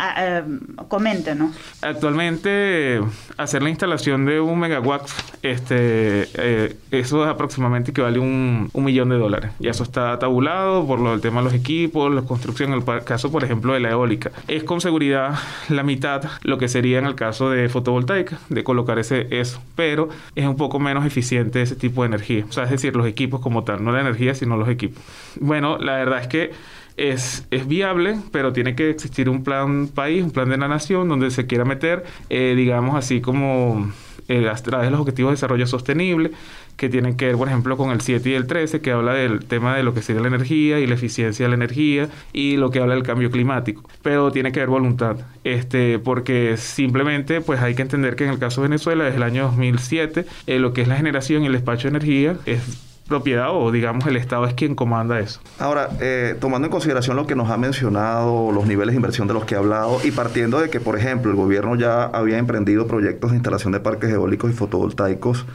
coméntenos. 0.87 1.55
Actualmente, 1.81 2.99
hacer 3.37 3.61
la 3.61 3.69
instalación 3.69 4.25
de 4.25 4.39
un 4.39 4.59
megawatt, 4.59 5.07
este, 5.43 6.27
eh, 6.33 6.75
eso 6.89 7.23
es 7.23 7.29
aproximadamente 7.29 7.91
equivale 7.91 8.17
a 8.17 8.21
un, 8.21 8.71
millón 8.73 9.09
de 9.09 9.17
dólares. 9.17 9.51
Y 9.59 9.67
eso 9.67 9.83
está 9.83 10.17
tabulado 10.17 10.87
por 10.87 10.99
lo 10.99 11.11
del 11.11 11.21
tema 11.21 11.41
de 11.41 11.45
los 11.45 11.53
equipos, 11.53 12.11
la 12.11 12.23
construcción, 12.23 12.73
en 12.73 12.79
el 12.79 13.03
caso, 13.03 13.31
por 13.31 13.43
ejemplo, 13.43 13.73
de 13.73 13.81
la 13.81 13.91
eólica. 13.91 14.31
Es 14.47 14.63
con 14.63 14.81
seguridad 14.81 15.35
la 15.69 15.83
mitad 15.83 16.23
lo 16.41 16.57
que 16.57 16.67
sería 16.67 16.97
en 16.97 17.05
el 17.05 17.13
caso 17.13 17.51
de 17.51 17.69
fotovoltaica, 17.69 18.39
de 18.49 18.63
colocar 18.63 18.97
ese 18.97 19.27
eso, 19.29 19.61
pero 19.75 20.09
es 20.35 20.45
un 20.45 20.55
poco 20.55 20.79
menos 20.79 21.05
eficiente 21.05 21.61
ese 21.61 21.75
tipo 21.75 22.01
de 22.01 22.07
energía. 22.07 22.45
O 22.49 22.51
sea, 22.51 22.63
es 22.63 22.71
decir, 22.71 22.95
los 22.95 23.05
equipos 23.05 23.39
como 23.39 23.63
tal, 23.63 23.83
no 23.83 23.91
la 23.91 24.01
energía 24.01 24.22
sino 24.33 24.57
los 24.57 24.69
equipos. 24.69 25.03
Bueno, 25.39 25.77
la 25.77 25.95
verdad 25.95 26.21
es 26.21 26.27
que 26.27 26.51
es, 26.97 27.47
es, 27.51 27.67
viable, 27.67 28.17
pero 28.31 28.53
tiene 28.53 28.75
que 28.75 28.89
existir 28.89 29.29
un 29.29 29.43
plan 29.43 29.87
país, 29.87 30.23
un 30.23 30.31
plan 30.31 30.49
de 30.49 30.57
la 30.57 30.67
nación 30.67 31.09
donde 31.09 31.31
se 31.31 31.47
quiera 31.47 31.65
meter, 31.65 32.03
eh, 32.29 32.53
digamos 32.55 32.95
así 32.95 33.19
como 33.19 33.91
eh, 34.27 34.47
a 34.47 34.55
través 34.55 34.87
de 34.87 34.91
los 34.91 35.01
objetivos 35.01 35.31
de 35.31 35.33
desarrollo 35.33 35.67
sostenible, 35.67 36.31
que 36.77 36.89
tienen 36.89 37.17
que 37.17 37.27
ver, 37.27 37.35
por 37.35 37.47
ejemplo, 37.47 37.77
con 37.77 37.91
el 37.91 38.01
7 38.01 38.29
y 38.29 38.33
el 38.33 38.47
13, 38.47 38.81
que 38.81 38.91
habla 38.91 39.13
del 39.13 39.45
tema 39.45 39.75
de 39.75 39.83
lo 39.83 39.93
que 39.93 40.01
sería 40.01 40.21
la 40.21 40.29
energía 40.29 40.79
y 40.79 40.87
la 40.87 40.95
eficiencia 40.95 41.45
de 41.45 41.49
la 41.49 41.55
energía 41.55 42.09
y 42.31 42.57
lo 42.57 42.71
que 42.71 42.79
habla 42.79 42.95
del 42.95 43.03
cambio 43.03 43.29
climático. 43.31 43.83
Pero 44.01 44.31
tiene 44.31 44.51
que 44.51 44.59
haber 44.59 44.69
voluntad, 44.69 45.17
este, 45.43 45.99
porque 45.99 46.57
simplemente 46.57 47.41
pues 47.41 47.59
hay 47.61 47.75
que 47.75 47.81
entender 47.81 48.15
que 48.15 48.23
en 48.23 48.31
el 48.31 48.39
caso 48.39 48.61
de 48.61 48.69
Venezuela, 48.69 49.03
desde 49.03 49.17
el 49.17 49.23
año 49.23 49.43
2007, 49.43 50.25
eh, 50.47 50.59
lo 50.59 50.73
que 50.73 50.83
es 50.83 50.87
la 50.87 50.95
generación 50.95 51.43
y 51.43 51.47
el 51.47 51.53
despacho 51.53 51.83
de 51.83 51.97
energía 51.97 52.37
es 52.45 52.92
propiedad 53.07 53.49
o 53.51 53.71
digamos 53.71 54.05
el 54.07 54.15
Estado 54.17 54.45
es 54.45 54.53
quien 54.53 54.75
comanda 54.75 55.19
eso. 55.19 55.39
Ahora, 55.59 55.89
eh, 55.99 56.35
tomando 56.39 56.67
en 56.67 56.71
consideración 56.71 57.15
lo 57.15 57.27
que 57.27 57.35
nos 57.35 57.49
ha 57.49 57.57
mencionado, 57.57 58.51
los 58.51 58.65
niveles 58.65 58.93
de 58.93 58.97
inversión 58.97 59.27
de 59.27 59.33
los 59.33 59.45
que 59.45 59.55
ha 59.55 59.59
hablado 59.59 59.99
y 60.03 60.11
partiendo 60.11 60.59
de 60.59 60.69
que, 60.69 60.79
por 60.79 60.97
ejemplo, 60.97 61.31
el 61.31 61.37
gobierno 61.37 61.75
ya 61.75 62.05
había 62.05 62.37
emprendido 62.37 62.87
proyectos 62.87 63.31
de 63.31 63.37
instalación 63.37 63.73
de 63.73 63.79
parques 63.79 64.09
eólicos 64.09 64.51
y 64.51 64.53
fotovoltaicos 64.53 65.45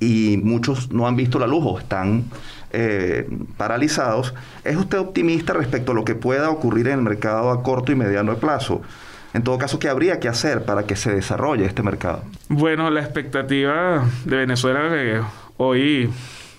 y 0.00 0.40
muchos 0.42 0.92
no 0.92 1.06
han 1.06 1.16
visto 1.16 1.38
la 1.38 1.46
luz 1.46 1.64
o 1.64 1.78
están 1.78 2.24
eh, 2.72 3.28
paralizados, 3.56 4.34
¿es 4.64 4.76
usted 4.76 4.98
optimista 4.98 5.52
respecto 5.54 5.92
a 5.92 5.94
lo 5.94 6.04
que 6.04 6.14
pueda 6.14 6.50
ocurrir 6.50 6.88
en 6.88 6.98
el 6.98 7.02
mercado 7.02 7.50
a 7.50 7.62
corto 7.62 7.92
y 7.92 7.94
mediano 7.94 8.36
plazo? 8.36 8.82
En 9.34 9.42
todo 9.42 9.58
caso, 9.58 9.78
¿qué 9.78 9.88
habría 9.88 10.20
que 10.20 10.28
hacer 10.28 10.64
para 10.64 10.84
que 10.84 10.96
se 10.96 11.14
desarrolle 11.14 11.64
este 11.64 11.82
mercado? 11.82 12.22
Bueno, 12.48 12.90
la 12.90 13.00
expectativa 13.00 14.04
de 14.24 14.36
Venezuela 14.36 14.88
que 14.90 15.20
hoy 15.56 16.10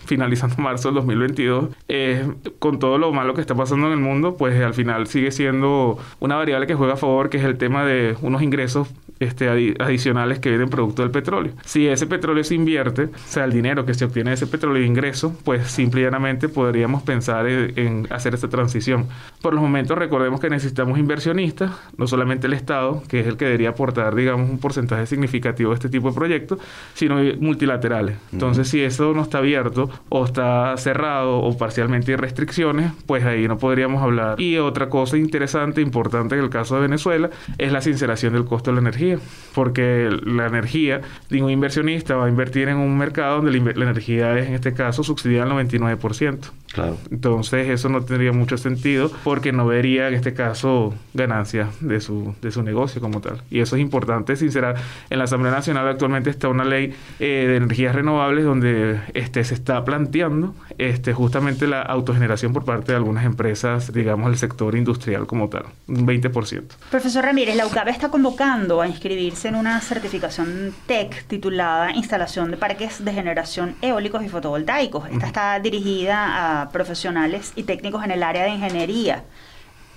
finalizando 0.10 0.56
marzo 0.62 0.90
del 0.90 0.96
2022, 0.96 1.70
eh, 1.88 2.28
con 2.58 2.80
todo 2.80 2.98
lo 2.98 3.14
malo 3.14 3.36
que 3.36 3.42
está 3.42 3.56
pasando 3.56 3.88
en 3.88 3.94
el 3.94 4.00
mundo, 4.00 4.36
pues 4.36 4.60
al 4.62 4.74
final 4.74 5.08
sigue 5.08 5.32
siendo 5.32 6.00
una 6.20 6.36
variable 6.36 6.66
que 6.68 6.74
juega 6.74 6.94
a 6.94 6.98
favor, 6.98 7.30
que 7.30 7.38
es 7.38 7.44
el 7.44 7.58
tema 7.58 7.86
de 7.86 8.18
unos 8.22 8.42
ingresos 8.42 8.90
este, 9.20 9.50
adicionales 9.80 10.40
que 10.40 10.50
vienen 10.50 10.70
producto 10.70 11.02
del 11.02 11.12
petróleo. 11.12 11.54
Si 11.66 11.88
ese 11.88 12.08
petróleo 12.08 12.44
se 12.44 12.56
invierte, 12.56 13.04
o 13.04 13.10
sea, 13.28 13.44
el 13.44 13.52
dinero 13.52 13.86
que 13.86 13.94
se 13.94 14.06
obtiene 14.06 14.32
de 14.32 14.36
ese 14.36 14.48
petróleo 14.48 14.82
de 14.82 14.88
ingreso, 14.88 15.36
pues 15.44 15.68
simple 15.68 16.02
y 16.02 16.04
llanamente 16.06 16.50
podríamos 16.50 17.04
pensar 17.04 17.48
en, 17.48 18.08
hacer 18.12 18.34
esta 18.34 18.48
transición. 18.48 19.08
Por 19.42 19.54
los 19.54 19.62
momentos 19.62 19.98
recordemos 19.98 20.40
que 20.40 20.50
necesitamos 20.50 20.98
inversionistas, 20.98 21.72
no 21.98 22.08
solamente 22.08 22.48
el 22.48 22.54
Estado, 22.54 23.04
que 23.08 23.20
es 23.20 23.28
el 23.28 23.38
que 23.38 23.46
debería 23.46 23.70
aportar, 23.70 24.16
digamos, 24.16 24.50
un 24.50 24.58
porcentaje 24.58 25.06
significativo 25.06 25.72
de 25.72 25.76
este 25.76 25.90
tipo 25.90 26.10
de 26.10 26.16
proyectos, 26.16 26.60
sino 26.94 27.18
multilaterales. 27.40 28.18
Entonces, 28.32 28.70
si 28.70 28.82
eso 28.82 29.14
no 29.14 29.24
está 29.24 29.40
abierto 29.40 29.90
o 30.10 30.26
está 30.26 30.76
cerrado 30.78 31.40
o 31.40 31.58
parcialmente 31.58 32.12
hay 32.12 32.16
restricciones, 32.18 32.92
pues 33.06 33.26
ahí 33.26 33.48
no 33.48 33.58
podríamos 33.58 34.02
hablar. 34.02 34.40
Y 34.40 34.58
otra 34.58 34.90
cosa 34.90 35.18
interesante, 35.18 35.82
importante 35.82 36.36
en 36.36 36.42
el 36.42 36.50
caso 36.50 36.76
de 36.76 36.82
Venezuela, 36.82 37.30
es 37.58 37.72
la 37.72 37.82
sinceración 37.82 38.34
del 38.34 38.46
costo 38.46 38.72
de 38.72 38.76
la 38.76 38.82
energía 38.82 39.20
porque 39.54 40.10
la 40.24 40.48
energía, 40.48 41.02
ningún 41.30 41.52
inversionista 41.52 42.16
va 42.16 42.28
a 42.28 42.30
invertir 42.30 42.70
en 42.70 42.78
un 42.78 42.98
mercado 42.98 43.42
donde 43.42 43.52
la, 43.52 43.84
energía 43.84 44.38
es, 44.38 44.48
en 44.48 44.54
este 44.54 44.74
caso, 44.74 45.04
subsidiada 45.04 45.52
al 45.52 45.68
99%. 45.68 46.40
Claro. 46.72 46.98
Entonces, 47.12 47.68
eso 47.68 47.90
no 47.90 48.02
tendría 48.04 48.32
mucho 48.32 48.58
sentido 48.58 49.12
porque 49.24 49.52
no 49.52 49.66
vería, 49.66 50.08
en 50.08 50.14
este 50.14 50.34
caso, 50.34 50.94
ganancias 51.14 51.68
de 51.82 52.00
su, 52.00 52.36
de 52.42 52.52
su 52.52 52.64
negocio 52.64 53.02
como 53.02 53.22
tal. 53.22 53.42
Y 53.50 53.60
eso 53.60 53.76
es 53.76 53.82
importante 53.82 54.36
sincerar. 54.36 54.76
En 55.10 55.18
la 55.18 55.26
Asamblea 55.26 55.52
Nacional 55.52 55.88
actualmente 55.88 56.30
está 56.30 56.48
una 56.48 56.64
ley 56.64 56.94
eh, 57.20 57.46
de 57.48 57.56
energías 57.58 57.96
renovables 57.96 58.46
donde 58.46 59.00
este, 59.14 59.44
se 59.44 59.56
está 59.56 59.84
planteando 59.90 60.54
este, 60.78 61.14
justamente 61.14 61.66
la 61.66 61.82
autogeneración 61.82 62.54
por 62.54 62.64
parte 62.64 62.92
de 62.92 62.98
algunas 62.98 63.26
empresas, 63.26 63.92
digamos, 63.92 64.28
del 64.28 64.38
sector 64.38 64.76
industrial 64.76 65.26
como 65.26 65.50
tal, 65.50 65.64
un 65.88 66.06
20%. 66.06 66.64
Profesor 66.92 67.26
Ramírez, 67.26 67.56
la 67.56 67.66
UCAB 67.66 67.88
está 67.88 68.10
convocando 68.10 68.82
a 68.82 68.88
inscribirse 68.88 69.48
en 69.48 69.56
una 69.56 69.82
certificación 69.82 70.76
TEC 70.86 71.26
titulada 71.26 71.92
Instalación 71.94 72.52
de 72.52 72.58
Parques 72.58 73.04
de 73.04 73.12
Generación 73.12 73.78
Eólicos 73.82 74.24
y 74.24 74.30
Fotovoltaicos. 74.30 75.10
Esta 75.10 75.26
está 75.26 75.60
dirigida 75.60 76.62
a 76.62 76.70
profesionales 76.70 77.54
y 77.56 77.64
técnicos 77.64 78.04
en 78.04 78.12
el 78.12 78.22
área 78.22 78.44
de 78.44 78.50
ingeniería 78.52 79.24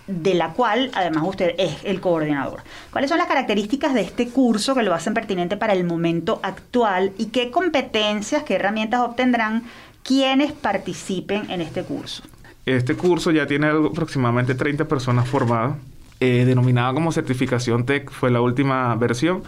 de 0.07 0.35
la 0.35 0.53
cual 0.53 0.91
además 0.95 1.25
usted 1.27 1.55
es 1.59 1.77
el 1.85 2.01
coordinador. 2.01 2.62
¿Cuáles 2.91 3.09
son 3.09 3.19
las 3.19 3.29
características 3.29 3.95
de 3.95 4.03
este 4.03 4.29
curso 4.29 4.75
que 4.75 4.83
lo 4.83 4.95
hacen 4.95 5.15
pertinente 5.15 5.57
para 5.57 5.73
el 5.73 5.85
momento 5.85 6.41
actual 6.43 7.12
y 7.19 7.27
qué 7.27 7.51
competencias, 7.51 8.43
qué 8.43 8.55
herramientas 8.55 9.01
obtendrán 9.01 9.64
quienes 10.03 10.53
participen 10.53 11.51
en 11.51 11.61
este 11.61 11.83
curso? 11.85 12.22
Este 12.66 12.95
curso 12.95 13.31
ya 13.31 13.47
tiene 13.47 13.68
aproximadamente 13.68 14.55
30 14.55 14.87
personas 14.87 15.29
formadas 15.29 15.76
eh, 16.20 16.45
denominada 16.45 16.95
como 16.95 17.11
certificación 17.11 17.85
TEC, 17.85 18.11
fue 18.11 18.31
la 18.31 18.41
última 18.41 18.95
versión. 18.95 19.43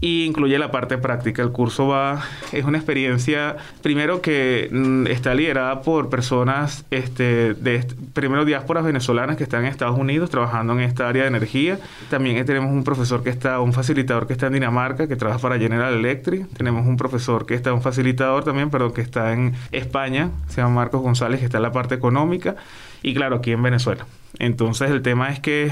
Y 0.00 0.24
incluye 0.24 0.58
la 0.58 0.70
parte 0.70 0.98
práctica. 0.98 1.42
El 1.42 1.50
curso 1.50 1.88
va, 1.88 2.22
es 2.52 2.64
una 2.64 2.78
experiencia, 2.78 3.56
primero 3.82 4.20
que 4.20 4.68
mm, 4.70 5.06
está 5.06 5.34
liderada 5.34 5.82
por 5.82 6.10
personas, 6.10 6.84
este, 6.90 7.54
de, 7.54 7.86
primero 8.12 8.44
diásporas 8.44 8.84
venezolanas 8.84 9.36
que 9.36 9.44
están 9.44 9.64
en 9.64 9.70
Estados 9.70 9.98
Unidos 9.98 10.30
trabajando 10.30 10.72
en 10.74 10.80
esta 10.80 11.08
área 11.08 11.22
de 11.22 11.28
energía. 11.28 11.78
También 12.10 12.44
tenemos 12.44 12.70
un 12.70 12.84
profesor 12.84 13.22
que 13.22 13.30
está, 13.30 13.60
un 13.60 13.72
facilitador 13.72 14.26
que 14.26 14.32
está 14.34 14.46
en 14.48 14.54
Dinamarca, 14.54 15.08
que 15.08 15.16
trabaja 15.16 15.40
para 15.40 15.58
General 15.58 15.94
Electric. 15.94 16.48
Tenemos 16.56 16.86
un 16.86 16.96
profesor 16.96 17.46
que 17.46 17.54
está, 17.54 17.72
un 17.72 17.82
facilitador 17.82 18.44
también, 18.44 18.70
perdón, 18.70 18.92
que 18.92 19.00
está 19.00 19.32
en 19.32 19.54
España, 19.72 20.30
se 20.48 20.60
llama 20.60 20.74
Marcos 20.74 21.02
González, 21.02 21.40
que 21.40 21.46
está 21.46 21.58
en 21.58 21.62
la 21.62 21.72
parte 21.72 21.94
económica. 21.94 22.56
Y 23.02 23.14
claro, 23.14 23.36
aquí 23.36 23.52
en 23.52 23.62
Venezuela. 23.62 24.06
Entonces 24.38 24.90
el 24.90 25.02
tema 25.02 25.30
es 25.30 25.40
que 25.40 25.70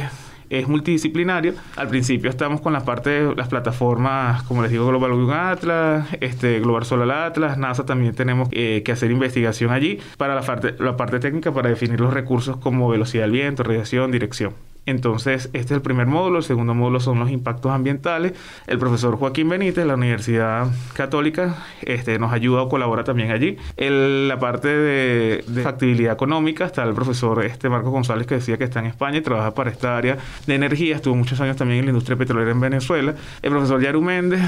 es 0.52 0.68
multidisciplinario. 0.68 1.54
Al 1.76 1.88
principio 1.88 2.30
estamos 2.30 2.60
con 2.60 2.72
la 2.72 2.84
parte 2.84 3.10
de 3.10 3.34
las 3.34 3.48
plataformas, 3.48 4.42
como 4.44 4.62
les 4.62 4.70
digo, 4.70 4.86
Global 4.86 5.12
Wind 5.12 5.32
Atlas, 5.32 6.06
este, 6.20 6.60
Global 6.60 6.84
Solar 6.84 7.10
Atlas, 7.10 7.56
NASA 7.58 7.86
también 7.86 8.14
tenemos 8.14 8.48
eh, 8.52 8.82
que 8.84 8.92
hacer 8.92 9.10
investigación 9.10 9.70
allí 9.70 9.98
para 10.18 10.34
la 10.34 10.42
parte, 10.42 10.74
la 10.78 10.96
parte 10.96 11.18
técnica 11.20 11.52
para 11.52 11.70
definir 11.70 12.00
los 12.00 12.12
recursos 12.12 12.58
como 12.58 12.88
velocidad 12.88 13.24
del 13.24 13.32
viento, 13.32 13.62
radiación, 13.62 14.10
dirección. 14.12 14.71
Entonces, 14.84 15.44
este 15.52 15.58
es 15.58 15.70
el 15.70 15.82
primer 15.82 16.06
módulo. 16.06 16.38
El 16.38 16.44
segundo 16.44 16.74
módulo 16.74 17.00
son 17.00 17.18
los 17.18 17.30
impactos 17.30 17.70
ambientales. 17.70 18.32
El 18.66 18.78
profesor 18.78 19.16
Joaquín 19.16 19.48
Benítez, 19.48 19.76
de 19.76 19.86
la 19.86 19.94
Universidad 19.94 20.68
Católica, 20.94 21.64
este, 21.82 22.18
nos 22.18 22.32
ayuda 22.32 22.62
o 22.62 22.68
colabora 22.68 23.04
también 23.04 23.30
allí. 23.30 23.56
En 23.76 24.28
la 24.28 24.38
parte 24.38 24.68
de, 24.68 25.44
factibilidad 25.62 26.12
económica 26.12 26.64
está 26.64 26.82
el 26.82 26.94
profesor 26.94 27.44
este, 27.44 27.68
Marcos 27.68 27.92
González, 27.92 28.26
que 28.26 28.36
decía 28.36 28.58
que 28.58 28.64
está 28.64 28.80
en 28.80 28.86
España 28.86 29.18
y 29.18 29.20
trabaja 29.20 29.54
para 29.54 29.70
esta 29.70 29.96
área 29.96 30.18
de 30.46 30.54
energía. 30.54 30.96
Estuvo 30.96 31.14
muchos 31.14 31.40
años 31.40 31.56
también 31.56 31.80
en 31.80 31.86
la 31.86 31.90
industria 31.90 32.16
petrolera 32.16 32.50
en 32.50 32.60
Venezuela. 32.60 33.14
El 33.40 33.50
profesor 33.50 33.80
Yaru 33.80 34.02
Méndez 34.02 34.40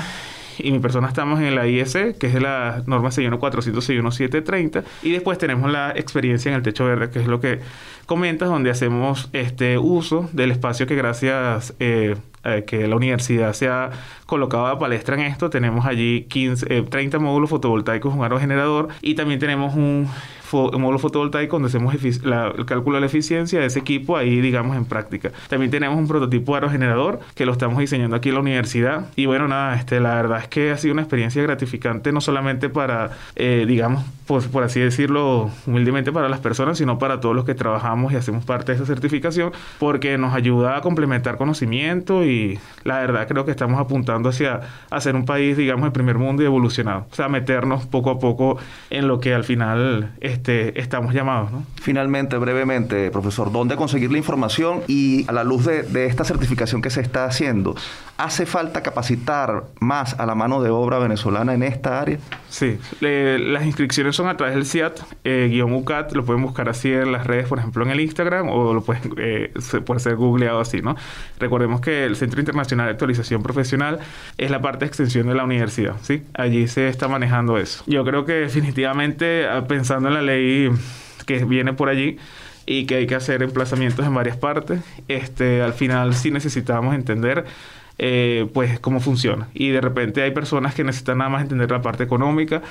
y 0.59 0.73
mi 0.73 0.79
persona 0.79 1.09
estamos 1.09 1.41
en 1.41 1.55
la 1.55 1.67
IS, 1.67 1.93
que 2.19 2.27
es 2.27 2.35
la 2.41 2.83
norma 2.87 3.11
61461-730, 3.11 4.85
y 5.03 5.11
después 5.11 5.39
tenemos 5.39 5.71
la 5.71 5.93
experiencia 5.97 6.51
en 6.51 6.57
el 6.57 6.63
techo 6.63 6.85
verde, 6.85 7.11
que 7.11 7.21
es 7.21 7.27
lo 7.27 7.41
que 7.41 7.61
comentas, 8.07 8.49
donde 8.49 8.71
hacemos 8.71 9.29
este 9.33 9.79
uso 9.79 10.29
del 10.33 10.51
espacio 10.51 10.87
que 10.87 10.95
gracias 10.95 11.75
eh, 11.81 12.17
a 12.43 12.61
que 12.63 12.87
la 12.87 12.97
universidad 12.97 13.53
se 13.55 13.69
ha 13.69 13.91
colocado 14.27 14.67
a 14.67 14.79
palestra 14.79 15.17
en 15.17 15.23
esto, 15.23 15.51
tenemos 15.51 15.87
allí 15.87 16.25
15, 16.29 16.83
30 16.83 17.17
eh, 17.17 17.21
módulos 17.21 17.51
fotovoltaicos, 17.51 18.15
un 18.15 18.23
aerogenerador 18.23 18.89
y 19.03 19.15
también 19.15 19.41
tenemos 19.41 19.75
un 19.75 20.09
un 20.53 20.81
módulo 20.81 20.99
fotovoltaico 20.99 21.57
donde 21.57 21.69
hacemos 21.69 21.95
el 21.95 22.65
cálculo 22.67 22.97
de 22.97 23.01
la 23.01 23.07
eficiencia 23.07 23.61
de 23.61 23.67
ese 23.67 23.81
equipo 23.81 24.17
ahí, 24.17 24.41
digamos, 24.41 24.77
en 24.77 24.85
práctica. 24.85 25.33
También 25.49 25.71
tenemos 25.71 25.99
un 25.99 26.07
prototipo 26.07 26.55
aerogenerador 26.55 27.21
que 27.35 27.47
lo 27.47 27.53
estamos 27.53 27.79
diseñando 27.79 28.17
aquí 28.17 28.29
en 28.29 28.37
la 28.37 28.41
universidad. 28.41 29.07
Y 29.17 29.27
bueno, 29.27 29.49
nada, 29.49 29.75
este, 29.75 30.01
la 30.01 30.15
verdad 30.15 30.41
es 30.41 30.49
que 30.49 30.71
ha 30.71 30.79
sido 30.79 30.93
una 30.93 31.03
experiencia 31.03 31.43
gratificante, 31.43 32.13
no 32.13 32.21
solamente 32.21 32.69
para, 32.69 33.11
eh, 33.37 33.65
digamos, 33.67 34.05
pues, 34.27 34.47
por 34.47 34.63
así 34.63 34.81
decirlo, 34.81 35.51
humildemente 35.67 36.13
para 36.13 36.29
las 36.29 36.41
personas, 36.41 36.79
sino 36.79 36.99
para 36.99 37.21
todos 37.21 37.35
los 37.35 37.45
que 37.45 37.55
trabajamos 37.55 38.13
y 38.13 38.17
hacemos 38.17 38.45
parte 38.45 38.73
de 38.73 38.77
esa 38.77 38.87
certificación, 38.87 39.53
porque 39.79 40.17
nos 40.19 40.35
ayuda 40.35 40.77
a 40.77 40.81
complementar 40.81 41.37
conocimiento 41.37 42.25
y 42.25 42.59
la 42.85 43.01
verdad 43.01 43.27
creo 43.29 43.45
que 43.45 43.51
estamos 43.51 43.81
apuntando 43.81 44.14
hacia 44.23 44.61
hacer 44.91 45.17
un 45.17 45.25
país, 45.25 45.57
digamos, 45.57 45.85
de 45.85 45.91
primer 45.91 46.19
mundo 46.19 46.43
y 46.43 46.47
evolucionado. 46.47 47.07
O 47.11 47.15
sea, 47.15 47.29
meternos 47.29 47.87
poco 47.87 48.11
a 48.11 48.19
poco 48.19 48.59
en 48.91 49.09
lo 49.09 49.21
que 49.21 49.35
al 49.35 49.45
final 49.45 50.13
este, 50.21 50.81
estamos 50.81 51.15
llamados. 51.15 51.51
Finalmente, 51.77 52.37
brevemente, 52.39 53.11
profesor, 53.11 53.53
¿dónde 53.53 53.77
conseguir 53.77 54.11
la 54.11 54.19
información? 54.19 54.83
Y 54.87 55.29
a 55.29 55.33
la 55.33 55.45
luz 55.45 55.65
de 55.65 56.07
esta 56.07 56.25
certificación 56.25 56.83
que 56.83 56.91
se 56.91 57.01
está 57.01 57.25
haciendo, 57.25 57.75
¿hace 58.17 58.47
falta 58.47 58.83
capacitar 58.83 59.65
más 59.81 60.19
a 60.19 60.27
la 60.27 60.35
mano 60.35 60.63
de 60.63 60.71
obra 60.71 60.99
venezolana 60.99 61.55
en 61.55 61.63
esta 61.63 62.01
área? 62.01 62.19
Sí, 62.49 62.79
las 63.01 63.65
inscripciones 63.65 64.15
son 64.15 64.29
a 64.29 64.37
través 64.37 64.55
del 64.55 64.67
CIAT, 64.67 65.01
eh, 65.25 65.49
guion 65.51 65.73
UCAT, 65.73 66.13
lo 66.13 66.25
pueden 66.25 66.43
buscar 66.43 66.69
así 66.69 66.93
en 66.93 67.13
las 67.13 67.27
redes, 67.27 67.49
por 67.49 67.59
ejemplo 67.59 67.85
en 67.85 67.91
el 67.91 68.01
Instagram, 68.01 68.49
o 68.49 68.73
lo 68.73 68.83
pueden, 68.83 69.15
eh, 69.19 69.53
puede 69.85 70.01
ser 70.01 70.17
googleado 70.17 70.61
así, 70.61 70.81
¿no? 70.81 70.97
Recordemos 71.39 71.81
que 71.81 72.05
el 72.05 72.17
Centro 72.17 72.41
Internacional 72.41 72.87
de 72.87 72.93
Actualización 72.93 73.43
Profesional 73.43 73.99
es 74.39 74.51
la 74.51 74.61
parte 74.61 74.85
de 74.85 74.87
extensión 74.87 75.27
de 75.27 75.35
la 75.35 75.45
universidad, 75.45 75.97
¿sí? 76.03 76.23
Allí 76.35 76.69
se 76.69 76.89
está 76.89 77.09
manejando 77.09 77.59
eso. 77.59 77.83
Yo 77.87 78.05
creo 78.05 78.25
que 78.25 78.35
definitivamente, 78.35 79.49
ah, 79.49 79.65
pensando 79.67 80.09
en 80.09 80.15
la 80.15 80.23
ley 80.23 80.71
que 81.27 81.45
viene 81.45 81.73
por 81.73 81.89
allí, 81.89 82.19
y 82.67 82.87
que 82.87 82.97
hay 82.97 83.07
que 83.07 83.15
hacer 83.15 83.43
emplazamientos 83.43 84.07
en 84.07 84.15
varias 84.15 84.37
partes, 84.37 84.81
este, 85.09 85.63
al 85.63 85.75
final 85.75 86.15
sí 86.15 86.31
necesitamos 86.31 86.95
entender 86.95 87.45
eh, 87.99 88.49
pues 88.53 88.81
cómo 88.81 89.01
funciona. 89.01 89.49
Y 89.55 89.71
de 89.71 89.81
repente 89.81 90.23
hay 90.23 90.33
personas 90.33 90.75
que 90.75 90.85
necesitan 90.85 91.19
nada 91.19 91.31
más 91.31 91.43
entender 91.43 91.71
la 91.71 91.83
parte 91.83 92.03
económica, 92.05 92.63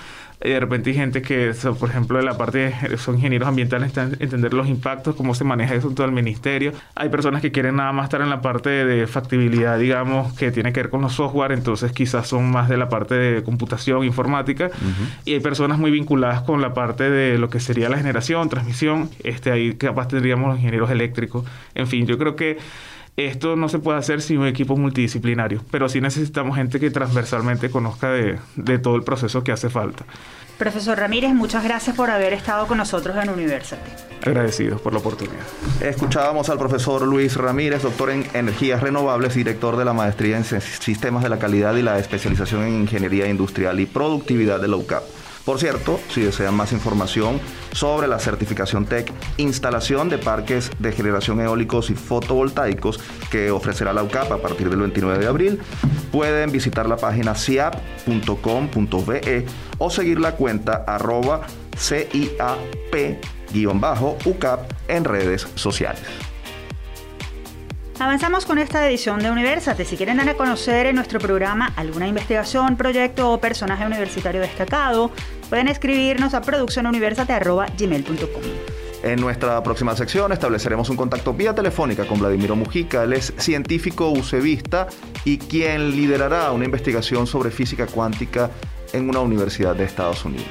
y 0.44 0.50
de 0.50 0.60
repente 0.60 0.90
hay 0.90 0.96
gente 0.98 1.22
que, 1.22 1.54
por 1.80 1.90
ejemplo, 1.90 2.18
de 2.18 2.26
la 2.26 2.38
parte, 2.38 2.74
son 2.98 3.16
ingenieros 3.16 3.48
ambientales, 3.48 3.96
necesitan 3.96 4.22
entender 4.22 4.54
los 4.54 4.68
impactos, 4.68 5.16
cómo 5.16 5.36
se 5.36 5.46
maneja 5.46 5.74
eso 5.76 5.88
en 5.88 5.96
todo 5.96 6.06
el 6.06 6.12
ministerio. 6.12 6.74
Hay 6.96 7.08
personas 7.08 7.42
que 7.42 7.54
quieren 7.54 7.78
nada 7.78 7.94
más 7.94 8.06
estar 8.06 8.20
en 8.22 8.30
la 8.30 8.42
parte 8.42 8.70
de 8.70 9.08
factibilidad, 9.08 9.80
digamos, 9.80 10.34
que 10.34 10.52
tiene 10.52 10.74
que 10.74 10.82
ver 10.82 10.90
con 10.90 11.02
los 11.02 11.14
software, 11.14 11.54
entonces 11.54 11.94
quizás 11.94 12.28
son 12.28 12.52
más 12.52 12.68
de 12.68 12.76
la 12.76 12.90
parte 12.90 13.16
de 13.16 13.44
computación, 13.44 14.04
informática, 14.04 14.70
y 15.24 15.34
hay 15.34 15.40
personas 15.40 15.80
muy 15.80 15.92
vinculadas 15.92 16.42
con 16.42 16.62
la 16.62 16.74
parte 16.74 17.10
de 17.10 17.38
lo 17.38 17.50
que 17.50 17.62
sería 17.62 17.88
la 17.88 17.98
generación, 17.98 18.50
transmisión, 18.50 19.10
este 19.24 19.52
ahí 19.52 19.76
capaz 19.76 20.10
tendríamos 20.10 20.50
los 20.50 20.58
ingenieros 20.58 20.92
eléctricos, 20.92 21.46
en 21.76 21.88
fin, 21.88 22.06
yo 22.06 22.18
creo 22.18 22.36
que 22.36 22.58
esto 23.16 23.56
no 23.56 23.70
se 23.70 23.80
puede 23.80 24.00
hacer 24.00 24.22
sin 24.22 24.40
un 24.40 24.48
equipo 24.48 24.76
multidisciplinario, 24.76 25.62
pero 25.70 25.88
sí 25.88 26.02
necesitamos 26.02 26.56
gente 26.56 26.80
que 26.80 26.90
transversalmente 26.90 27.70
conozca 27.70 28.10
de, 28.10 28.40
todo 28.80 28.96
el 28.96 29.04
proceso 29.04 29.44
que 29.44 29.52
hace 29.52 29.70
falta. 29.70 30.04
Profesor 30.58 30.98
Ramírez, 30.98 31.34
muchas 31.34 31.64
gracias 31.64 31.96
por 31.96 32.10
haber 32.10 32.34
estado 32.34 32.66
con 32.68 32.78
nosotros 32.78 33.16
en 33.22 33.30
University. 33.30 33.82
Agradecidos 34.26 34.82
por 34.82 34.94
la 34.94 35.00
oportunidad. 35.00 35.44
Escuchábamos 35.82 36.50
al 36.50 36.58
profesor 36.58 37.02
Luis 37.04 37.36
Ramírez, 37.36 37.84
doctor 37.84 38.12
en 38.12 38.26
energías 38.34 38.82
renovables, 38.82 39.36
director 39.36 39.78
de 39.78 39.86
la 39.86 39.94
maestría 39.94 40.38
en 40.38 40.44
sistemas 40.46 41.24
de 41.24 41.30
la 41.30 41.38
calidad 41.40 41.76
y 41.76 41.82
la 41.82 42.00
especialización 42.00 42.64
en 42.64 42.82
ingeniería 42.82 43.28
industrial 43.28 43.80
y 43.80 43.86
productividad 43.86 44.60
de 44.60 44.68
la 44.68 44.78
UCAP. 44.78 45.04
Por 45.46 45.60
cierto, 45.60 46.00
si 46.10 46.22
desean 46.22 46.56
más 46.56 46.72
información 46.72 47.42
sobre 47.74 48.08
la 48.08 48.18
certificación 48.20 48.86
TEC, 48.86 49.12
instalación 49.38 50.08
de 50.08 50.18
parques 50.18 50.72
de 50.80 50.94
generación 50.94 51.42
eólicos 51.42 51.90
y 51.90 51.96
fotovoltaicos 51.96 53.02
que 53.30 53.52
ofrecerá 53.52 53.92
la 53.92 54.04
UCAP 54.04 54.32
a 54.32 54.38
partir 54.38 54.70
del 54.70 54.80
29 54.80 55.20
de 55.20 55.28
abril, 55.28 55.60
pueden 56.14 56.50
visitar 56.52 56.88
la 56.88 56.96
página 56.96 57.36
ciap.com.be 57.36 57.86
o 59.80 59.90
seguir 59.90 60.22
la 60.22 60.38
cuenta 60.38 60.86
arroba 60.88 61.42
CIAP-UCAP 61.76 62.40
en 64.88 65.04
redes 65.04 65.48
sociales. 65.56 66.33
Avanzamos 68.00 68.46
con 68.46 68.58
esta 68.58 68.88
edición 68.88 69.20
de 69.20 69.30
Universate. 69.30 69.86
Si 69.86 69.96
quieren 69.96 70.18
dar 70.18 70.28
a 70.28 70.36
conocer 70.36 70.88
en 70.88 70.96
nuestro 70.96 71.20
programa 71.20 71.72
alguna 71.76 72.08
investigación, 72.08 72.76
proyecto 72.76 73.32
o 73.32 73.40
personaje 73.40 73.86
universitario 73.86 74.42
destacado, 74.42 75.12
pueden 75.50 75.68
escribirnos 75.68 76.34
a 76.34 76.42
produccionuniversate.gmail.com. 76.42 78.42
En 79.04 79.20
nuestra 79.20 79.62
próxima 79.62 79.96
sección 79.96 80.32
estableceremos 80.32 80.90
un 80.90 80.96
contacto 80.96 81.34
vía 81.34 81.54
telefónica 81.54 82.06
con 82.06 82.20
Vladimiro 82.20 82.56
Mujica. 82.56 83.04
Él 83.04 83.14
es 83.14 83.34
científico 83.38 84.10
ucevista 84.10 84.88
y 85.24 85.38
quien 85.38 85.92
liderará 85.92 86.52
una 86.52 86.66
investigación 86.66 87.28
sobre 87.28 87.52
física 87.52 87.86
cuántica 87.86 88.50
en 88.92 89.10
una 89.10 89.20
universidad 89.20 89.76
de 89.76 89.84
Estados 89.84 90.26
Unidos. 90.26 90.48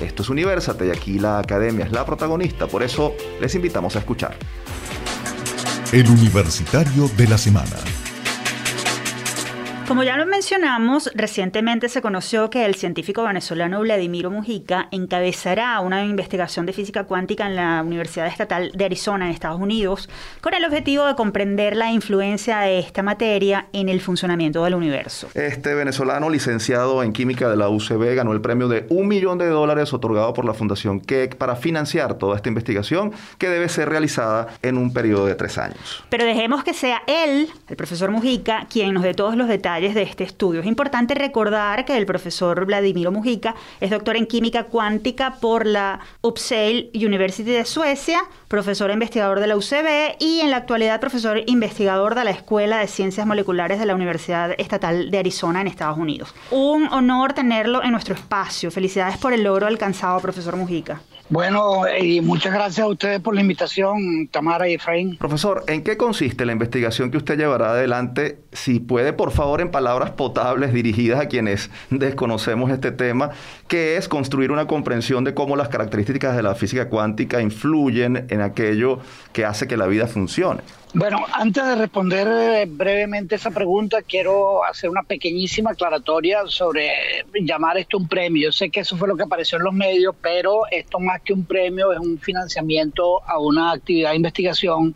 Esto 0.00 0.22
es 0.22 0.28
Universate 0.28 0.86
y 0.86 0.90
aquí 0.90 1.18
la 1.18 1.38
academia 1.38 1.84
es 1.84 1.92
la 1.92 2.04
protagonista, 2.04 2.66
por 2.66 2.82
eso 2.82 3.14
les 3.40 3.54
invitamos 3.54 3.94
a 3.94 4.00
escuchar. 4.00 4.36
El 5.94 6.10
Universitario 6.10 7.08
de 7.16 7.28
la 7.28 7.38
Semana. 7.38 7.93
Como 9.86 10.02
ya 10.02 10.16
lo 10.16 10.24
mencionamos, 10.24 11.10
recientemente 11.14 11.90
se 11.90 12.00
conoció 12.00 12.48
que 12.48 12.64
el 12.64 12.74
científico 12.74 13.22
venezolano 13.22 13.80
Vladimiro 13.80 14.30
Mujica 14.30 14.88
encabezará 14.90 15.78
una 15.80 16.02
investigación 16.06 16.64
de 16.64 16.72
física 16.72 17.04
cuántica 17.04 17.46
en 17.46 17.56
la 17.56 17.82
Universidad 17.82 18.26
Estatal 18.26 18.70
de 18.74 18.84
Arizona, 18.86 19.26
en 19.26 19.32
Estados 19.32 19.60
Unidos, 19.60 20.08
con 20.40 20.54
el 20.54 20.64
objetivo 20.64 21.04
de 21.04 21.14
comprender 21.14 21.76
la 21.76 21.92
influencia 21.92 22.60
de 22.60 22.78
esta 22.78 23.02
materia 23.02 23.66
en 23.74 23.90
el 23.90 24.00
funcionamiento 24.00 24.64
del 24.64 24.74
universo. 24.74 25.28
Este 25.34 25.74
venezolano, 25.74 26.30
licenciado 26.30 27.02
en 27.02 27.12
química 27.12 27.50
de 27.50 27.56
la 27.56 27.68
UCB, 27.68 28.14
ganó 28.14 28.32
el 28.32 28.40
premio 28.40 28.68
de 28.68 28.86
un 28.88 29.06
millón 29.06 29.36
de 29.36 29.48
dólares 29.48 29.92
otorgado 29.92 30.32
por 30.32 30.46
la 30.46 30.54
Fundación 30.54 30.98
Keck 30.98 31.36
para 31.36 31.56
financiar 31.56 32.14
toda 32.14 32.36
esta 32.36 32.48
investigación 32.48 33.12
que 33.36 33.50
debe 33.50 33.68
ser 33.68 33.90
realizada 33.90 34.48
en 34.62 34.78
un 34.78 34.94
periodo 34.94 35.26
de 35.26 35.34
tres 35.34 35.58
años. 35.58 36.02
Pero 36.08 36.24
dejemos 36.24 36.64
que 36.64 36.72
sea 36.72 37.02
él, 37.06 37.50
el 37.68 37.76
profesor 37.76 38.10
Mujica, 38.10 38.66
quien 38.70 38.94
nos 38.94 39.02
dé 39.02 39.12
todos 39.12 39.36
los 39.36 39.46
detalles 39.46 39.73
detalles 39.74 39.94
de 39.94 40.02
este 40.02 40.24
estudio. 40.24 40.60
Es 40.60 40.66
importante 40.66 41.14
recordar 41.14 41.84
que 41.84 41.96
el 41.96 42.06
profesor 42.06 42.64
Vladimiro 42.64 43.10
Mujica 43.10 43.56
es 43.80 43.90
doctor 43.90 44.16
en 44.16 44.26
química 44.26 44.64
cuántica 44.64 45.36
por 45.40 45.66
la 45.66 46.00
Uppsala 46.20 46.84
University 46.94 47.50
de 47.50 47.64
Suecia, 47.64 48.20
profesor 48.46 48.92
investigador 48.92 49.40
de 49.40 49.48
la 49.48 49.56
UCB 49.56 50.16
y 50.20 50.40
en 50.40 50.50
la 50.50 50.58
actualidad 50.58 51.00
profesor 51.00 51.42
investigador 51.46 52.14
de 52.14 52.24
la 52.24 52.30
Escuela 52.30 52.78
de 52.78 52.86
Ciencias 52.86 53.26
Moleculares 53.26 53.80
de 53.80 53.86
la 53.86 53.96
Universidad 53.96 54.54
Estatal 54.58 55.10
de 55.10 55.18
Arizona 55.18 55.60
en 55.60 55.66
Estados 55.66 55.98
Unidos. 55.98 56.32
Un 56.52 56.86
honor 56.92 57.32
tenerlo 57.32 57.82
en 57.82 57.90
nuestro 57.90 58.14
espacio. 58.14 58.70
Felicidades 58.70 59.18
por 59.18 59.32
el 59.32 59.42
logro 59.42 59.66
alcanzado, 59.66 60.20
profesor 60.20 60.56
Mujica. 60.56 61.00
Bueno, 61.30 61.84
y 61.88 62.20
muchas 62.20 62.52
gracias 62.52 62.84
a 62.84 62.88
ustedes 62.88 63.20
por 63.20 63.34
la 63.34 63.40
invitación, 63.40 64.28
Tamara 64.28 64.68
y 64.68 64.74
Efraín. 64.74 65.16
Profesor, 65.16 65.64
¿en 65.68 65.82
qué 65.82 65.96
consiste 65.96 66.44
la 66.44 66.52
investigación 66.52 67.10
que 67.10 67.16
usted 67.16 67.38
llevará 67.38 67.70
adelante? 67.70 68.38
Si 68.52 68.78
puede, 68.78 69.14
por 69.14 69.30
favor, 69.30 69.62
en 69.62 69.70
palabras 69.70 70.10
potables 70.10 70.74
dirigidas 70.74 71.20
a 71.20 71.28
quienes 71.28 71.70
desconocemos 71.90 72.70
este 72.70 72.92
tema, 72.92 73.30
que 73.68 73.96
es 73.96 74.06
construir 74.06 74.52
una 74.52 74.66
comprensión 74.66 75.24
de 75.24 75.32
cómo 75.32 75.56
las 75.56 75.68
características 75.68 76.36
de 76.36 76.42
la 76.42 76.54
física 76.54 76.90
cuántica 76.90 77.40
influyen 77.40 78.26
en 78.28 78.42
aquello 78.42 79.00
que 79.32 79.46
hace 79.46 79.66
que 79.66 79.78
la 79.78 79.86
vida 79.86 80.06
funcione. 80.06 80.60
Bueno, 80.96 81.26
antes 81.32 81.66
de 81.66 81.74
responder 81.74 82.28
eh, 82.28 82.66
brevemente 82.68 83.34
esa 83.34 83.50
pregunta, 83.50 84.00
quiero 84.02 84.64
hacer 84.64 84.88
una 84.88 85.02
pequeñísima 85.02 85.72
aclaratoria 85.72 86.42
sobre 86.46 86.88
llamar 87.34 87.78
esto 87.78 87.98
un 87.98 88.06
premio. 88.06 88.44
Yo 88.44 88.52
sé 88.52 88.70
que 88.70 88.78
eso 88.78 88.96
fue 88.96 89.08
lo 89.08 89.16
que 89.16 89.24
apareció 89.24 89.58
en 89.58 89.64
los 89.64 89.74
medios, 89.74 90.14
pero 90.22 90.68
esto 90.70 91.00
más 91.00 91.20
que 91.22 91.32
un 91.32 91.46
premio 91.46 91.92
es 91.92 91.98
un 91.98 92.16
financiamiento 92.20 93.28
a 93.28 93.40
una 93.40 93.72
actividad 93.72 94.10
de 94.10 94.16
investigación 94.16 94.94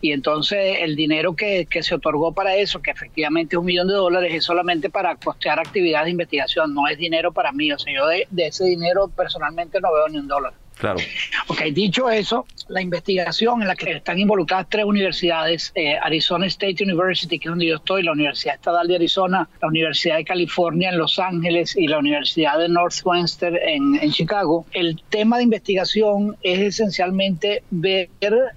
y 0.00 0.12
entonces 0.12 0.78
el 0.82 0.94
dinero 0.94 1.34
que, 1.34 1.66
se 1.82 1.94
otorgó 1.96 2.30
para 2.32 2.54
eso, 2.54 2.80
que 2.80 2.92
efectivamente 2.92 3.56
es 3.56 3.58
un 3.58 3.66
millón 3.66 3.88
de 3.88 3.94
dólares, 3.94 4.32
es 4.32 4.44
solamente 4.44 4.88
para 4.88 5.16
costear 5.16 5.58
actividades 5.58 6.04
de 6.04 6.12
investigación, 6.12 6.72
no 6.72 6.86
es 6.86 6.96
dinero 6.96 7.32
para 7.32 7.50
mí. 7.50 7.72
O 7.72 7.78
sea, 7.78 7.92
yo 7.92 8.06
de 8.06 8.46
ese 8.46 8.64
dinero 8.66 9.08
personalmente 9.08 9.80
no 9.80 9.92
veo 9.92 10.08
ni 10.08 10.18
un 10.18 10.28
dólar. 10.28 10.52
Claro. 10.78 10.98
Ok, 11.46 11.62
dicho 11.72 12.10
eso, 12.10 12.46
la 12.68 12.82
investigación 12.82 13.62
en 13.62 13.68
la 13.68 13.76
que 13.76 13.92
están 13.92 14.18
involucradas 14.18 14.66
tres 14.68 14.84
universidades, 14.84 15.72
eh, 15.74 15.96
Arizona 16.02 16.46
State 16.46 16.82
University, 16.82 17.38
que 17.38 17.48
es 17.48 17.50
donde 17.50 17.66
yo 17.66 17.76
estoy, 17.76 18.02
la 18.02 18.12
Universidad 18.12 18.56
Estatal 18.56 18.86
de 18.88 18.96
Arizona, 18.96 19.48
la 19.60 19.68
Universidad 19.68 20.16
de 20.16 20.24
California 20.24 20.90
en 20.90 20.98
Los 20.98 21.18
Ángeles 21.18 21.76
y 21.76 21.86
la 21.86 21.98
Universidad 21.98 22.58
de 22.58 22.68
Northwestern 22.68 23.56
en, 23.56 23.98
en 24.02 24.10
Chicago, 24.10 24.66
el 24.72 25.00
tema 25.10 25.38
de 25.38 25.44
investigación 25.44 26.36
es 26.42 26.60
esencialmente 26.60 27.62
ver, 27.70 28.08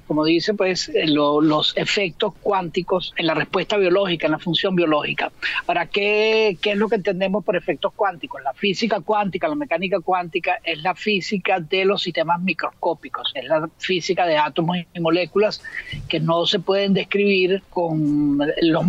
como 0.08 0.26
dice, 0.26 0.54
pues 0.54 0.90
eh, 0.90 1.08
los 1.08 1.74
efectos 1.78 2.34
cuánticos 2.42 3.14
en 3.18 3.28
la 3.28 3.34
respuesta 3.34 3.78
biológica, 3.78 4.28
en 4.28 4.32
la 4.32 4.40
función 4.40 4.76
biológica. 4.76 5.32
¿Para 5.66 5.86
qué, 5.86 6.58
qué 6.62 6.72
es 6.72 6.78
lo 6.78 6.88
que 6.90 6.96
entendemos 6.96 7.44
por 7.44 7.56
efectos 7.56 7.94
cuánticos? 7.94 8.42
La 8.44 8.54
física 8.54 9.02
cuántica, 9.02 9.48
la 9.48 9.56
mecánica 9.56 10.00
cuántica 10.00 10.60
es 10.64 10.82
la 10.82 10.96
física 10.96 11.60
de 11.60 11.86
los 11.86 12.07
sistemas 12.08 12.42
microscópicos, 12.42 13.34
es 13.36 13.46
la 13.46 13.70
física 13.80 14.26
de 14.26 14.38
átomos 14.38 14.78
y 14.94 15.00
moléculas 15.02 15.62
que 16.08 16.22
no 16.22 16.46
se 16.46 16.60
pueden 16.60 16.94
describir 16.94 17.64
con 17.70 18.40
los, 18.62 18.86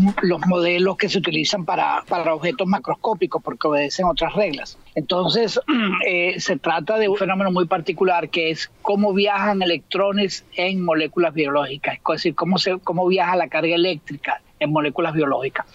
modelos 0.46 0.96
que 0.96 1.08
se 1.08 1.18
utilizan 1.18 1.64
para, 1.64 2.04
para, 2.08 2.32
objetos 2.32 2.68
macroscópicos 2.68 3.42
porque 3.42 3.66
obedecen 3.66 4.06
otras 4.06 4.34
reglas. 4.34 4.78
Entonces, 4.94 5.60
eh, 6.06 6.38
se 6.38 6.56
trata 6.58 6.96
de 6.96 7.08
un 7.08 7.16
fenómeno 7.16 7.50
muy 7.50 7.66
particular 7.66 8.28
que 8.28 8.50
es 8.50 8.70
cómo 8.82 9.12
viajan 9.12 9.62
electrones 9.62 10.44
en 10.54 10.84
moléculas 10.84 11.34
biológicas, 11.34 11.96
es 11.96 12.02
decir, 12.04 12.34
cómo, 12.36 12.58
se, 12.58 12.78
cómo 12.78 13.06
viaja 13.08 13.34
la 13.34 13.48
carga 13.48 13.74
eléctrica 13.74 14.40
en 14.60 14.70
moléculas 14.70 15.14
biológicas. 15.14 15.66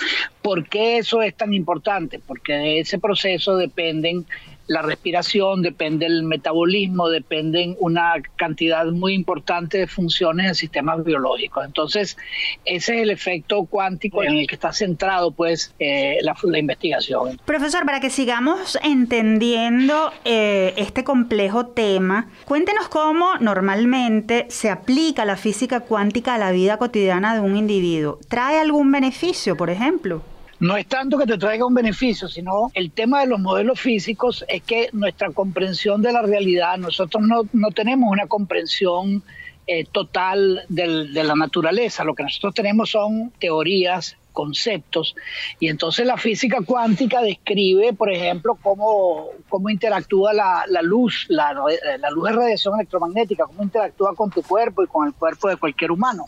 ¿Por 0.41 0.67
qué 0.67 0.97
eso 0.97 1.21
es 1.21 1.35
tan 1.35 1.53
importante? 1.53 2.19
Porque 2.25 2.53
de 2.53 2.79
ese 2.79 2.99
proceso 2.99 3.57
dependen 3.57 4.25
la 4.67 4.81
respiración, 4.81 5.61
depende 5.61 6.05
el 6.05 6.23
metabolismo, 6.23 7.09
dependen 7.09 7.75
una 7.79 8.13
cantidad 8.35 8.85
muy 8.85 9.13
importante 9.13 9.77
de 9.77 9.87
funciones 9.87 10.47
en 10.47 10.55
sistemas 10.55 11.03
biológicos. 11.03 11.65
Entonces, 11.65 12.17
ese 12.65 12.95
es 12.95 13.01
el 13.01 13.09
efecto 13.09 13.65
cuántico 13.65 14.23
en 14.23 14.37
el 14.37 14.47
que 14.47 14.55
está 14.55 14.71
centrado 14.71 15.31
pues 15.31 15.73
eh, 15.79 16.17
la, 16.21 16.35
investigación. 16.57 17.39
Profesor, 17.45 17.85
para 17.85 17.99
que 17.99 18.09
sigamos 18.09 18.77
entendiendo 18.83 20.11
eh, 20.23 20.73
este 20.77 21.03
complejo 21.03 21.67
tema, 21.67 22.29
cuéntenos 22.45 22.87
cómo 22.87 23.37
normalmente 23.39 24.45
se 24.49 24.69
aplica 24.69 25.25
la 25.25 25.35
física 25.35 25.81
cuántica 25.81 26.35
a 26.35 26.37
la 26.37 26.51
vida 26.51 26.77
cotidiana 26.77 27.33
de 27.33 27.41
un 27.41 27.57
individuo. 27.57 28.19
¿Trae 28.29 28.59
algún 28.59 28.91
beneficio, 28.91 29.57
por 29.57 29.69
ejemplo? 29.69 30.21
No 30.59 30.77
es 30.77 30.87
tanto 30.87 31.17
que 31.17 31.25
te 31.25 31.37
traiga 31.37 31.65
un 31.65 31.73
beneficio, 31.73 32.27
sino 32.27 32.71
el 32.73 32.91
tema 32.91 33.21
de 33.21 33.27
los 33.27 33.39
modelos 33.39 33.79
físicos 33.79 34.45
es 34.47 34.61
que 34.61 34.89
nuestra 34.93 35.31
comprensión 35.31 36.01
de 36.01 36.13
la 36.13 36.21
realidad, 36.21 36.77
nosotros 36.77 37.23
no, 37.23 37.71
tenemos 37.71 38.11
una 38.11 38.27
comprensión 38.27 39.23
eh, 39.65 39.85
total 39.91 40.63
de 40.69 41.23
la 41.23 41.35
naturaleza, 41.35 42.03
lo 42.03 42.15
que 42.15 42.23
nosotros 42.23 42.53
tenemos 42.53 42.91
son 42.91 43.31
teorías, 43.39 44.15
conceptos, 44.31 45.15
y 45.59 45.67
entonces 45.67 46.05
la 46.05 46.17
física 46.17 46.59
cuántica 46.65 47.21
describe, 47.21 47.93
por 47.93 48.11
ejemplo, 48.11 48.57
cómo, 48.61 49.29
cómo 49.47 49.69
interactúa 49.69 50.33
la, 50.33 50.65
luz, 50.81 51.25
la, 51.29 51.53
la 51.53 52.09
luz 52.09 52.29
de 52.29 52.35
radiación 52.35 52.75
electromagnética, 52.75 53.45
cómo 53.45 53.63
interactúa 53.63 54.15
con 54.15 54.31
tu 54.31 54.41
cuerpo 54.41 54.83
y 54.83 54.87
con 54.87 55.07
el 55.07 55.13
cuerpo 55.13 55.49
de 55.49 55.57
cualquier 55.57 55.91
humano. 55.91 56.25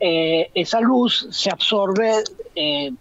Eh, 0.00 0.50
esa 0.54 0.80
luz 0.80 1.26
se 1.30 1.50
absorbe, 1.50 2.22
eh, 2.54 2.92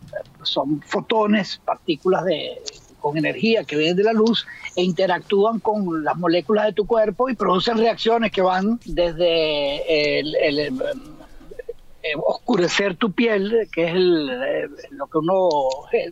son 0.41 0.81
fotones, 0.81 1.61
partículas 1.63 2.25
de, 2.25 2.61
con 2.99 3.17
energía 3.17 3.63
que 3.63 3.75
vienen 3.75 3.97
de 3.97 4.03
la 4.03 4.13
luz 4.13 4.47
e 4.75 4.81
interactúan 4.83 5.59
con 5.59 6.03
las 6.03 6.17
moléculas 6.17 6.65
de 6.65 6.73
tu 6.73 6.87
cuerpo 6.87 7.29
y 7.29 7.35
producen 7.35 7.77
reacciones 7.77 8.31
que 8.31 8.41
van 8.41 8.79
desde 8.85 10.19
el, 10.19 10.35
eh, 10.35 12.13
oscurecer 12.25 12.95
tu 12.95 13.11
piel, 13.11 13.67
que 13.71 13.85
es 13.85 13.93
lo 13.93 15.07
que 15.07 15.17
uno, 15.19 15.49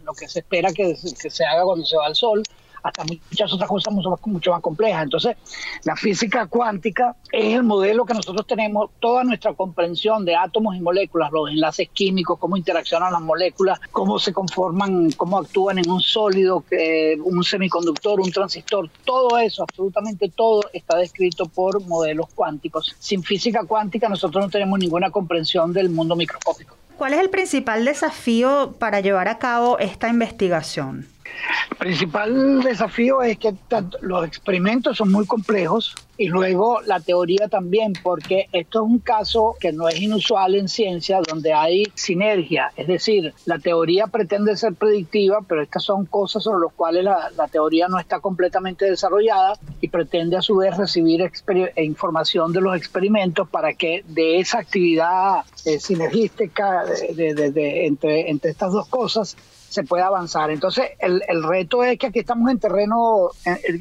lo 0.04 0.14
que 0.14 0.28
se 0.28 0.40
espera 0.40 0.72
que, 0.72 0.96
que 1.20 1.30
se 1.30 1.46
haga 1.46 1.64
cuando 1.64 1.86
se 1.86 1.98
va 1.98 2.06
al 2.06 2.16
sol, 2.16 2.44
hasta 2.86 3.04
muchas 3.04 3.52
otras 3.52 3.68
cosas 3.68 3.92
mucho, 3.92 4.20
mucho 4.26 4.52
más 4.52 4.62
complejas. 4.62 5.04
Entonces, 5.04 5.36
la 5.84 5.96
física 5.96 6.46
cuántica 6.46 7.16
es 7.32 7.56
el 7.56 7.64
modelo 7.64 8.06
que 8.06 8.14
nosotros 8.14 8.46
tenemos, 8.46 8.92
toda 9.00 9.24
nuestra 9.24 9.54
comprensión 9.54 10.24
de 10.24 10.36
átomos 10.36 10.76
y 10.76 10.82
moléculas, 10.82 11.32
los 11.32 11.50
enlaces 11.50 11.90
químicos, 11.92 12.38
cómo 12.38 12.56
interaccionan 12.56 13.12
las 13.12 13.22
moléculas, 13.22 13.80
cómo 13.92 14.20
se 14.20 14.32
conforman, 14.34 15.12
cómo 15.14 15.40
actúan 15.40 15.80
en 15.80 15.90
un 15.90 16.00
sólido, 16.00 16.64
un 17.24 17.44
semiconductor, 17.44 18.20
un 18.20 18.32
transistor, 18.32 18.88
todo 19.04 19.40
eso, 19.40 19.64
absolutamente 19.64 20.30
todo 20.30 20.62
está 20.72 20.98
descrito 20.98 21.48
por 21.48 21.82
modelos 21.88 22.28
cuánticos. 22.36 22.96
Sin 23.00 23.24
física 23.24 23.64
cuántica 23.66 24.08
nosotros 24.08 24.46
no 24.46 24.50
tenemos 24.52 24.78
ninguna 24.78 25.10
comprensión 25.10 25.74
del 25.74 25.90
mundo 25.90 26.16
microscópico. 26.16 26.76
¿Cuál 26.98 27.14
es 27.14 27.20
el 27.20 27.30
principal 27.32 27.84
desafío 27.84 28.76
para 28.78 29.02
llevar 29.02 29.28
a 29.28 29.40
cabo 29.40 29.80
esta 29.80 30.08
investigación? 30.08 31.08
El 31.71 31.78
principal 31.78 32.61
desafío 32.61 33.21
es 33.21 33.38
que 33.38 33.53
los 34.01 34.26
experimentos 34.26 34.97
son 34.97 35.11
muy 35.11 35.26
complejos 35.26 35.95
y 36.17 36.28
luego 36.28 36.82
la 36.82 36.99
teoría 36.99 37.49
también, 37.49 37.93
porque 38.01 38.47
esto 38.53 38.80
es 38.80 38.89
un 38.89 38.99
caso 38.99 39.55
que 39.59 39.73
no 39.73 39.89
es 39.89 39.99
inusual 39.99 40.55
en 40.55 40.69
ciencia, 40.69 41.19
donde 41.28 41.53
hay 41.53 41.91
sinergia, 41.93 42.71
es 42.78 42.88
decir, 42.88 43.34
la 43.45 43.59
teoría 43.59 44.07
pretende 44.07 44.55
ser 44.55 44.76
predictiva, 44.76 45.39
pero 45.47 45.61
estas 45.61 45.84
son 45.84 46.05
cosas 46.05 46.43
sobre 46.43 46.65
las 46.65 46.73
cuales 46.73 47.03
la, 47.03 47.47
teoría 47.51 47.88
no 47.88 47.99
está 47.99 48.19
completamente 48.19 48.86
desarrollada 48.86 49.59
y 49.82 49.89
pretende 49.89 50.38
a 50.38 50.41
su 50.41 50.55
vez 50.57 50.76
recibir 50.78 51.30
información 51.78 52.53
de 52.53 52.61
los 52.61 52.76
experimentos 52.76 53.47
para 53.49 53.73
que 53.73 54.03
de 54.07 54.39
esa 54.39 54.59
actividad 54.59 55.43
eh, 55.65 55.80
sinergística 55.80 56.84
entre 57.17 58.30
estas 58.49 58.71
dos 58.71 58.88
cosas 58.88 59.36
se 59.76 59.84
pueda 59.84 60.07
avanzar. 60.07 60.49
Entonces, 60.49 60.91
el, 60.99 61.21
el, 61.28 61.43
reto 61.43 61.84
es 61.84 61.99
que 61.99 62.07
aquí 62.07 62.19
estamos 62.19 62.49
en 62.49 62.59
terreno, 62.59 63.30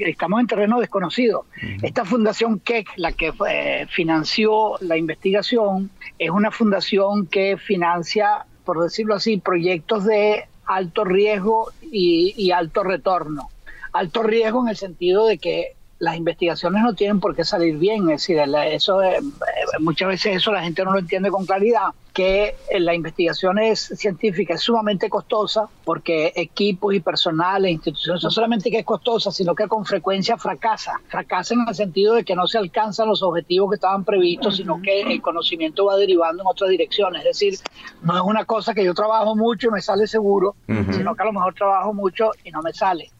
estamos 0.01 0.41
en 0.41 0.47
terreno 0.49 0.81
desconocido. 0.81 1.47
Esta 1.83 2.05
fundación 2.05 2.59
Keck, 2.59 2.89
la 2.97 3.13
que 3.13 3.33
eh, 3.49 3.87
financió 3.89 4.75
la 4.81 4.97
investigación, 4.97 5.91
es 6.19 6.31
una 6.31 6.51
fundación 6.51 7.27
que 7.27 7.57
financia, 7.57 8.45
por 8.65 8.83
decirlo 8.83 9.15
así, 9.15 9.39
proyectos 9.39 10.05
de 10.05 10.49
alto 10.67 11.05
riesgo 11.05 11.71
y, 11.81 12.35
y 12.37 12.51
alto 12.51 12.83
retorno. 12.83 13.49
Alto 13.93 14.25
riesgo 14.25 14.63
en 14.63 14.71
el 14.71 14.77
sentido 14.77 15.27
de 15.27 15.39
que 15.39 15.77
las 16.05 16.17
investigaciones 16.17 16.83
no 16.83 16.95
tienen 16.95 17.19
por 17.19 17.35
qué 17.35 17.45
salir 17.45 17.79
bien, 17.79 18.03
es 18.11 18.21
decir, 18.21 18.39
eso 18.39 19.03
eh, 19.03 19.19
muchas 19.81 20.09
veces 20.09 20.37
eso 20.37 20.53
la 20.53 20.63
gente 20.63 20.85
no 20.85 20.93
lo 20.93 20.99
entiende 20.99 21.31
con 21.31 21.47
claridad, 21.47 21.89
que 22.13 22.55
la 22.79 22.95
investigación 22.95 23.59
es 23.59 23.93
científica 23.97 24.55
es 24.55 24.61
sumamente 24.61 25.09
costosa 25.09 25.67
porque 25.85 26.33
equipos 26.37 26.95
y 26.95 27.01
personal 27.01 27.65
e 27.65 27.73
instituciones 27.73 28.23
no 28.23 28.31
solamente 28.31 28.71
que 28.71 28.79
es 28.79 28.85
costosa, 28.85 29.33
sino 29.33 29.55
que 29.55 29.67
con 29.67 29.85
frecuencia 29.85 30.37
fracasa. 30.37 31.01
Fracasa 31.09 31.55
en 31.55 31.65
el 31.67 31.75
sentido 31.75 32.15
de 32.15 32.25
que 32.25 32.37
no 32.37 32.47
se 32.47 32.59
alcanzan 32.59 33.09
los 33.09 33.23
objetivos 33.23 33.71
que 33.71 33.75
estaban 33.77 34.05
previstos, 34.05 34.59
sino 34.59 34.81
que 34.81 35.03
el 35.03 35.21
conocimiento 35.21 35.87
va 35.87 35.97
derivando 35.97 36.43
en 36.43 36.47
otras 36.47 36.71
direcciones. 36.71 37.23
Es 37.23 37.41
decir, 37.41 37.59
no 38.03 38.15
es 38.15 38.23
una 38.23 38.45
cosa 38.45 38.75
que 38.75 38.85
yo 38.85 38.95
trabajo 38.95 39.35
mucho 39.35 39.69
y 39.69 39.71
me 39.73 39.81
sale 39.81 40.07
seguro, 40.07 40.55
sino 40.69 41.17
que 41.17 41.23
a 41.23 41.27
lo 41.27 41.33
mejor 41.33 41.55
trabajo 41.55 41.93
mucho 41.93 42.31
y 42.45 42.51
no 42.53 42.63
me 42.63 42.73
sale. 42.73 43.11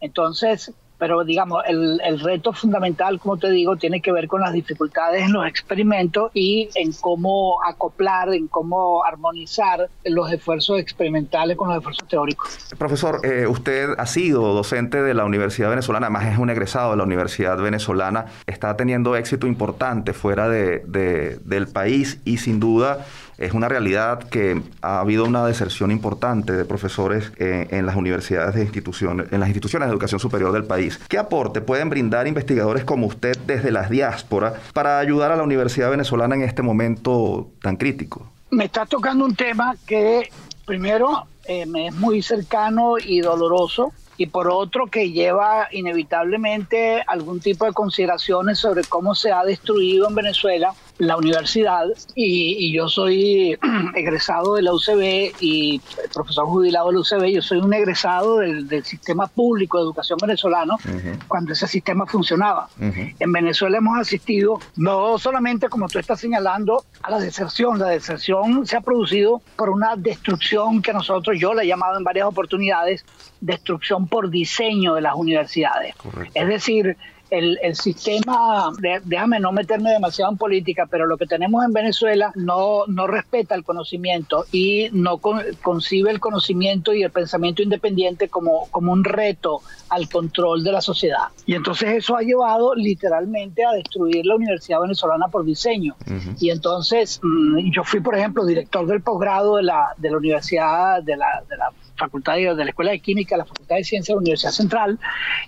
Entonces, 0.00 0.72
pero 1.04 1.22
digamos, 1.22 1.62
el, 1.66 2.00
el, 2.02 2.18
reto 2.18 2.54
fundamental, 2.54 3.20
como 3.20 3.36
te 3.36 3.50
digo, 3.50 3.76
tiene 3.76 4.00
que 4.00 4.10
ver 4.10 4.26
con 4.26 4.40
las 4.40 4.54
dificultades 4.54 5.22
en 5.22 5.34
los 5.34 5.46
experimentos 5.46 6.30
y 6.32 6.70
en 6.76 6.92
cómo 6.98 7.62
acoplar, 7.62 8.32
en 8.32 8.48
cómo 8.48 9.04
armonizar 9.04 9.90
los 10.06 10.32
esfuerzos 10.32 10.80
experimentales 10.80 11.58
con 11.58 11.68
los 11.68 11.76
esfuerzos 11.76 12.08
teóricos. 12.08 12.70
Profesor, 12.78 13.20
eh, 13.22 13.46
usted 13.46 13.90
ha 13.98 14.06
sido 14.06 14.54
docente 14.54 15.02
de 15.02 15.12
la 15.12 15.26
Universidad 15.26 15.68
Venezolana, 15.68 16.06
además 16.06 16.24
es 16.32 16.38
un 16.38 16.48
egresado 16.48 16.92
de 16.92 16.96
la 16.96 17.04
Universidad 17.04 17.58
Venezolana, 17.58 18.24
está 18.46 18.74
teniendo 18.74 19.14
éxito 19.14 19.46
importante 19.46 20.14
fuera 20.14 20.48
de, 20.48 20.84
de, 20.86 21.38
del 21.44 21.68
país 21.68 22.18
y 22.24 22.38
sin 22.38 22.60
duda 22.60 23.04
es 23.38 23.52
una 23.52 23.68
realidad 23.68 24.28
que 24.28 24.62
ha 24.82 25.00
habido 25.00 25.24
una 25.24 25.46
deserción 25.46 25.90
importante 25.90 26.52
de 26.52 26.64
profesores 26.64 27.32
eh, 27.38 27.68
en 27.70 27.86
las 27.86 27.96
universidades 27.96 28.54
de 28.54 28.62
instituciones, 28.62 29.32
en 29.32 29.40
las 29.40 29.48
instituciones 29.48 29.88
de 29.88 29.92
educación 29.92 30.20
superior 30.20 30.52
del 30.52 30.64
país. 30.64 30.98
¿Qué 31.08 31.18
aporte 31.18 31.60
pueden 31.60 31.90
brindar 31.90 32.26
investigadores 32.26 32.84
como 32.84 33.06
usted 33.06 33.36
desde 33.46 33.70
las 33.70 33.90
diásporas 33.90 34.54
para 34.72 34.98
ayudar 34.98 35.32
a 35.32 35.36
la 35.36 35.42
Universidad 35.42 35.90
Venezolana 35.90 36.34
en 36.34 36.42
este 36.42 36.62
momento 36.62 37.50
tan 37.60 37.76
crítico? 37.76 38.30
Me 38.50 38.66
está 38.66 38.86
tocando 38.86 39.24
un 39.24 39.34
tema 39.34 39.74
que 39.86 40.30
primero 40.64 41.26
eh, 41.46 41.66
me 41.66 41.88
es 41.88 41.94
muy 41.94 42.22
cercano 42.22 42.94
y 42.98 43.20
doloroso 43.20 43.92
y 44.16 44.26
por 44.26 44.48
otro 44.48 44.86
que 44.86 45.10
lleva 45.10 45.68
inevitablemente 45.72 47.02
algún 47.06 47.40
tipo 47.40 47.64
de 47.64 47.72
consideraciones 47.72 48.58
sobre 48.58 48.84
cómo 48.84 49.14
se 49.14 49.32
ha 49.32 49.42
destruido 49.44 50.08
en 50.08 50.14
Venezuela 50.14 50.72
la 50.98 51.16
universidad 51.16 51.86
y, 52.14 52.72
yo 52.72 52.88
soy 52.88 53.58
egresado 53.94 54.54
de 54.54 54.62
la 54.62 54.72
UCB 54.72 55.34
y 55.40 55.80
profesor 56.12 56.46
jubilado 56.46 56.88
de 56.88 56.94
la 56.94 57.00
UCB, 57.00 57.26
yo 57.26 57.42
soy 57.42 57.58
un 57.58 57.72
egresado 57.72 58.38
del, 58.38 58.84
sistema 58.84 59.26
público 59.26 59.78
de 59.78 59.84
educación 59.84 60.18
venezolano 60.20 60.76
cuando 61.28 61.52
ese 61.52 61.66
sistema 61.66 62.06
funcionaba. 62.06 62.68
En 62.78 63.32
Venezuela 63.32 63.78
hemos 63.78 63.98
asistido 63.98 64.58
no 64.76 65.18
solamente, 65.18 65.68
como 65.68 65.88
tú 65.88 65.98
estás 65.98 66.20
señalando, 66.20 66.84
a 67.02 67.10
la 67.10 67.18
deserción, 67.18 67.78
la 67.78 67.88
deserción 67.88 68.66
se 68.66 68.76
ha 68.76 68.80
producido 68.80 69.40
por 69.56 69.70
una 69.70 69.96
destrucción 69.96 70.82
que 70.82 70.92
nosotros, 70.92 71.38
yo 71.38 71.54
la 71.54 71.62
he 71.62 71.66
llamado 71.66 71.96
en 71.98 72.04
varias 72.04 72.26
oportunidades, 72.26 73.04
destrucción 73.40 74.08
por 74.08 74.30
diseño 74.30 74.94
de 74.94 75.02
las 75.02 75.14
universidades. 75.14 75.94
Es 76.34 76.48
decir, 76.48 76.96
el, 77.30 77.74
sistema, 77.74 78.70
déjame 79.04 79.40
no 79.40 79.52
meterme 79.52 79.90
demasiado 79.90 80.32
en 80.32 80.38
política, 80.38 80.86
pero 80.90 81.06
lo 81.06 81.16
que 81.16 81.26
tenemos 81.26 81.64
en 81.64 81.72
Venezuela 81.72 82.32
no, 82.34 82.86
no 82.86 83.06
respeta 83.06 83.54
el 83.54 83.64
conocimiento 83.64 84.46
y 84.52 84.88
no 84.92 85.18
concibe 85.18 86.10
el 86.10 86.20
conocimiento 86.20 86.92
y 86.92 87.02
el 87.02 87.10
pensamiento 87.10 87.62
independiente 87.62 88.28
como, 88.28 88.68
como 88.70 88.92
un 88.92 89.04
reto 89.04 89.62
al 89.88 90.08
control 90.08 90.62
de 90.62 90.72
la 90.72 90.80
sociedad. 90.80 91.28
Y 91.46 91.54
entonces 91.54 91.90
eso 91.90 92.16
ha 92.16 92.22
llevado 92.22 92.74
literalmente 92.74 93.64
a 93.64 93.72
destruir 93.72 94.24
la 94.26 94.36
Universidad 94.36 94.80
Venezolana 94.80 95.28
por 95.28 95.44
diseño. 95.44 95.96
Y 96.40 96.50
entonces 96.50 97.20
mm, 97.22 97.70
yo 97.70 97.84
fui, 97.84 98.00
por 98.00 98.16
ejemplo, 98.16 98.44
director 98.44 98.86
del 98.86 99.02
posgrado 99.02 99.56
de 99.56 99.64
la, 99.64 99.94
de 99.96 100.10
la 100.10 100.16
Universidad, 100.18 101.02
de 101.02 101.16
la, 101.16 101.42
de 101.48 101.56
la 101.56 101.72
Facultad 101.96 102.34
de, 102.34 102.54
la 102.54 102.64
Escuela 102.64 102.90
de 102.90 103.00
Química, 103.00 103.36
la 103.36 103.44
Facultad 103.44 103.76
de 103.76 103.84
Ciencias 103.84 104.08
de 104.08 104.14
la 104.14 104.20
Universidad 104.20 104.52
Central, 104.52 104.98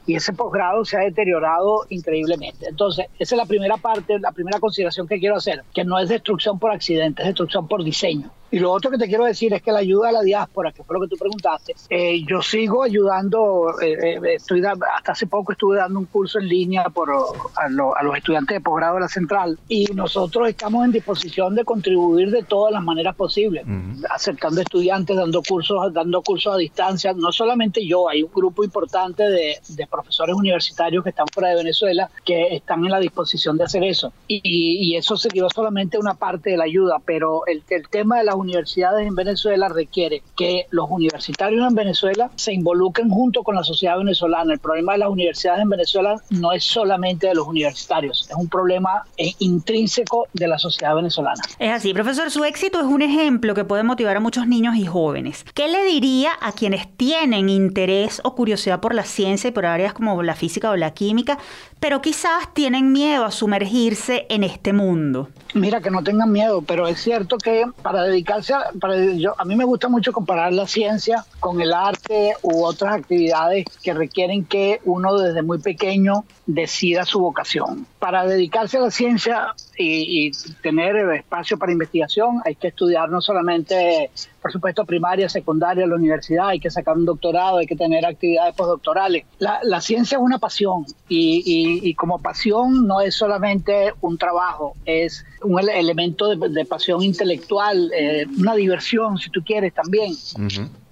y 0.07 0.14
ese 0.14 0.32
posgrado 0.32 0.84
se 0.84 0.97
ha 0.97 1.01
deteriorado 1.01 1.86
increíblemente. 1.88 2.68
Entonces, 2.68 3.07
esa 3.18 3.34
es 3.34 3.38
la 3.38 3.47
primera 3.47 3.76
parte, 3.76 4.18
la 4.18 4.32
primera 4.32 4.61
consideración 4.61 5.09
que 5.09 5.18
quiero 5.18 5.36
hacer, 5.36 5.64
que 5.74 5.84
no 5.84 5.99
es 5.99 6.09
destrucción 6.09 6.59
por 6.59 6.70
accidente, 6.70 7.22
es 7.22 7.28
destrucción 7.28 7.66
por 7.68 7.82
diseño. 7.82 8.30
Y 8.51 8.59
lo 8.59 8.70
otro 8.72 8.90
que 8.90 8.99
te 8.99 9.07
quiero 9.07 9.24
decir 9.24 9.53
es 9.55 9.62
que 9.62 9.72
la 9.72 9.80
ayuda 9.80 10.11
a 10.11 10.12
la 10.12 10.22
diáspora, 10.22 10.72
que 10.72 10.84
fue 10.84 10.94
lo 10.94 11.03
que 11.03 11.09
tú 11.09 11.16
preguntaste, 11.16 11.74
eh, 11.90 12.24
yo 12.26 12.42
sigo 12.42 12.82
ayudando, 12.82 13.74
eh, 13.80 13.97
eh, 14.01 14.34
estoy 14.34 14.62
hasta 14.64 15.12
hace 15.12 15.26
poco 15.26 15.53
estuve 15.53 15.78
dando 15.78 15.99
un 15.99 16.07
curso 16.07 16.38
en 16.38 16.49
línea 16.49 16.84
por, 16.84 17.11
a, 17.11 17.68
los 17.68 18.16
estudiantes 18.16 18.57
de 18.57 18.61
posgrado 18.61 18.94
de 18.94 19.01
la 19.01 19.09
central 19.09 19.59
y 19.68 19.86
nosotros 19.94 20.49
estamos 20.49 20.84
en 20.84 20.92
disposición 20.92 21.55
de 21.55 21.64
contribuir 21.64 22.30
de 22.30 22.42
todas 22.42 22.72
las 22.72 22.82
maneras 22.82 23.16
posibles, 23.16 23.64
acercando 24.11 24.61
estudiantes, 24.61 25.16
dando 25.16 25.42
cursos, 25.42 25.92
dando 25.92 26.22
cursos 26.22 26.55
a 26.55 26.57
distancia, 26.57 27.12
no 27.14 27.32
solamente 27.32 27.86
yo, 27.86 28.09
hay 28.09 28.22
un 28.22 28.30
grupo 28.32 28.64
importante 28.64 29.24
de, 29.24 29.59
de 29.68 29.86
profesores 29.86 30.34
universitarios 30.34 31.03
que 31.03 31.11
están 31.11 31.26
fuera 31.32 31.51
de 31.51 31.57
Venezuela 31.57 32.11
que 32.24 32.55
están 32.57 32.84
en 32.84 32.90
la 32.90 33.01
disposición 33.01 33.57
de 33.57 33.64
hacer 33.64 33.84
eso. 33.84 34.12
Y, 34.28 34.40
y, 34.44 34.97
eso 34.97 35.16
sería 35.16 35.47
solamente 35.55 35.99
una 35.99 36.14
parte 36.14 36.51
de 36.51 36.57
la 36.57 36.64
ayuda, 36.64 36.99
pero 37.05 37.47
el, 37.47 37.62
el 37.68 37.88
tema 37.88 38.18
de 38.18 38.24
universidades 38.37 39.07
en 39.07 39.14
Venezuela 39.14 39.68
requiere 39.68 40.22
que 40.37 40.66
los 40.70 40.87
universitarios 40.91 41.66
en 41.68 41.74
Venezuela 41.74 42.30
se 42.37 42.53
involucren 42.53 43.09
junto 43.11 43.43
con 43.43 43.55
la 43.55 43.64
sociedad 43.64 43.99
venezolana. 43.99 44.53
El 44.53 44.59
problema 44.59 44.93
de 44.93 44.99
las 44.99 45.09
universidades 45.09 45.62
en 45.62 45.68
Venezuela 45.68 46.16
no 46.30 46.53
es 46.53 46.64
solamente 46.64 47.28
de 47.28 47.34
los 47.34 47.47
universitarios, 47.47 48.26
es 48.28 48.37
un 48.37 48.49
problema 48.49 49.05
eh, 49.16 49.32
intrínseco 49.39 50.28
de 50.32 50.49
la 50.49 50.59
sociedad 50.59 50.95
venezolana. 50.95 51.43
Es 51.59 51.72
así, 51.72 51.95
profesor, 51.95 52.30
su 52.30 52.45
éxito 52.45 52.80
es 52.80 52.87
un 52.87 53.03
ejemplo 53.03 53.55
que 53.55 53.64
puede 53.64 53.82
motivar 53.82 54.16
a 54.16 54.20
muchos 54.20 54.47
niños 54.47 54.76
y 54.76 54.87
jóvenes. 54.87 55.45
¿Qué 55.55 55.68
le 55.68 55.84
diría 55.84 56.30
a 56.41 56.53
quienes 56.53 56.89
tienen 56.97 57.49
interés 57.49 58.20
o 58.24 58.34
curiosidad 58.34 58.80
por 58.80 58.95
la 58.95 59.05
ciencia 59.05 59.49
y 59.49 59.53
por 59.53 59.66
áreas 59.66 59.93
como 59.93 60.22
la 60.22 60.34
física 60.34 60.70
o 60.70 60.76
la 60.76 60.93
química, 60.93 61.39
pero 61.80 62.01
quizás 62.01 62.53
tienen 62.55 62.93
miedo 62.93 63.24
a 63.24 63.30
sumergirse 63.30 64.26
en 64.28 64.45
este 64.45 64.72
mundo? 64.72 65.28
Mira, 65.55 65.80
que 65.80 65.91
no 65.91 66.03
tengan 66.03 66.30
miedo, 66.30 66.62
pero 66.62 66.87
es 66.87 67.01
cierto 67.01 67.39
que 67.39 67.64
para 67.82 68.03
a, 68.33 69.45
mí 69.45 69.57
me 69.57 69.64
gusta 69.64 69.89
mucho 69.89 70.12
comparar 70.12 70.53
la 70.53 70.66
ciencia 70.66 71.24
con 71.41 71.61
el 71.61 71.72
arte 71.72 72.35
u 72.43 72.64
otras 72.64 72.95
actividades 72.95 73.66
que 73.83 73.95
requieren 73.95 74.45
que 74.45 74.81
uno 74.85 75.16
desde 75.18 75.43
muy 75.43 75.59
pequeño 75.59 76.24
decida 76.47 77.05
su 77.05 77.20
vocación. 77.20 77.87
Para 77.99 78.27
dedicarse 78.27 78.79
a 78.79 78.81
la 78.81 78.91
ciencia 78.91 79.55
y 79.79 80.31
tener 80.62 80.97
espacio 81.14 81.59
para 81.59 81.72
investigación 81.72 82.41
hay 82.45 82.55
que 82.55 82.68
estudiar 82.68 83.11
no 83.11 83.20
solamente 83.20 84.11
por 84.47 84.53
supuesto, 84.53 84.84
primaria, 84.84 85.28
secundaria, 85.28 85.84
la 85.88 85.97
universidad, 85.97 86.51
hay 86.51 86.61
que 86.61 86.70
sacar 86.70 86.97
un 86.97 87.05
doctorado, 87.05 87.59
hay 87.59 87.66
que 87.66 87.74
tener 87.74 88.07
actividades 88.07 88.55
postdoctorales. 88.55 89.24
La, 89.40 89.59
la 89.64 89.80
ciencia 89.80 90.18
es 90.18 90.22
una 90.22 90.38
pasión 90.38 90.86
y, 91.09 91.80
y, 91.82 91.94
como 91.94 92.20
pasión 92.20 92.86
no 92.86 93.01
es 93.01 93.16
solamente 93.16 93.92
un 94.03 94.16
trabajo, 94.18 94.74
es 94.84 95.26
un 95.42 95.59
elemento 95.68 96.28
de, 96.36 96.64
pasión 96.64 97.03
intelectual, 97.03 97.90
eh, 97.92 98.26
una 98.38 98.55
diversión, 98.55 99.18
si 99.18 99.30
tú 99.30 99.42
quieres, 99.44 99.74
también. 99.74 100.12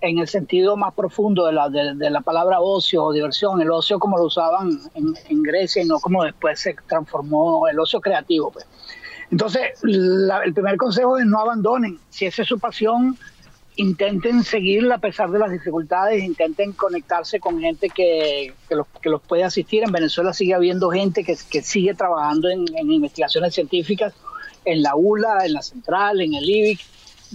En 0.01 0.19
el 0.19 0.27
sentido 0.27 0.77
más 0.77 0.93
profundo 0.93 1.47
de 1.47 1.53
la, 1.53 1.69
de, 1.69 2.11
la 2.11 2.23
palabra 2.23 2.59
ocio 2.59 3.05
o 3.05 3.13
diversión, 3.13 3.63
el 3.63 3.71
ocio 3.71 4.01
como 4.01 4.19
lo 4.19 4.25
usaban 4.25 4.81
en, 4.97 5.15
en, 5.29 5.43
Grecia 5.45 5.81
y 5.81 5.87
no 5.87 6.01
como 6.01 6.25
después 6.25 6.59
se 6.59 6.75
transformó 6.89 7.69
el 7.69 7.79
ocio 7.79 8.01
creativo. 8.01 8.51
Pues. 8.51 8.67
Entonces, 9.31 9.63
el 9.83 10.55
primer 10.55 10.77
consejo 10.77 11.19
es 11.19 11.27
no 11.27 11.41
abandonen. 11.41 11.99
Si 12.11 12.27
esa 12.27 12.43
es 12.43 12.49
su 12.49 12.59
pasión, 12.59 13.17
intenten 13.77 14.45
seguirla 14.45 14.97
a 14.97 14.99
pesar 14.99 15.31
de 15.31 15.39
las 15.39 15.51
dificultades, 15.51 16.23
intenten 16.23 16.73
conectarse 16.73 17.41
con 17.41 17.61
gente 17.61 17.89
que, 17.89 18.53
que, 18.69 18.75
los, 18.77 18.87
que 19.03 19.09
los 19.09 19.21
puede 19.23 19.45
asistir. 19.45 19.83
En 19.83 19.93
Venezuela 19.93 20.33
sigue 20.33 20.55
habiendo 20.55 20.91
gente 20.91 21.25
que, 21.25 21.37
que 21.51 21.63
sigue 21.63 21.95
trabajando 21.95 22.49
en, 22.49 22.65
en, 22.77 22.91
investigaciones 22.91 23.55
científicas, 23.55 24.15
en 24.65 24.83
la 24.83 24.95
ULA, 24.95 25.45
en 25.45 25.55
la 25.55 25.63
Central, 25.63 26.21
en 26.21 26.35
el 26.35 26.49
IBIC, 26.49 26.81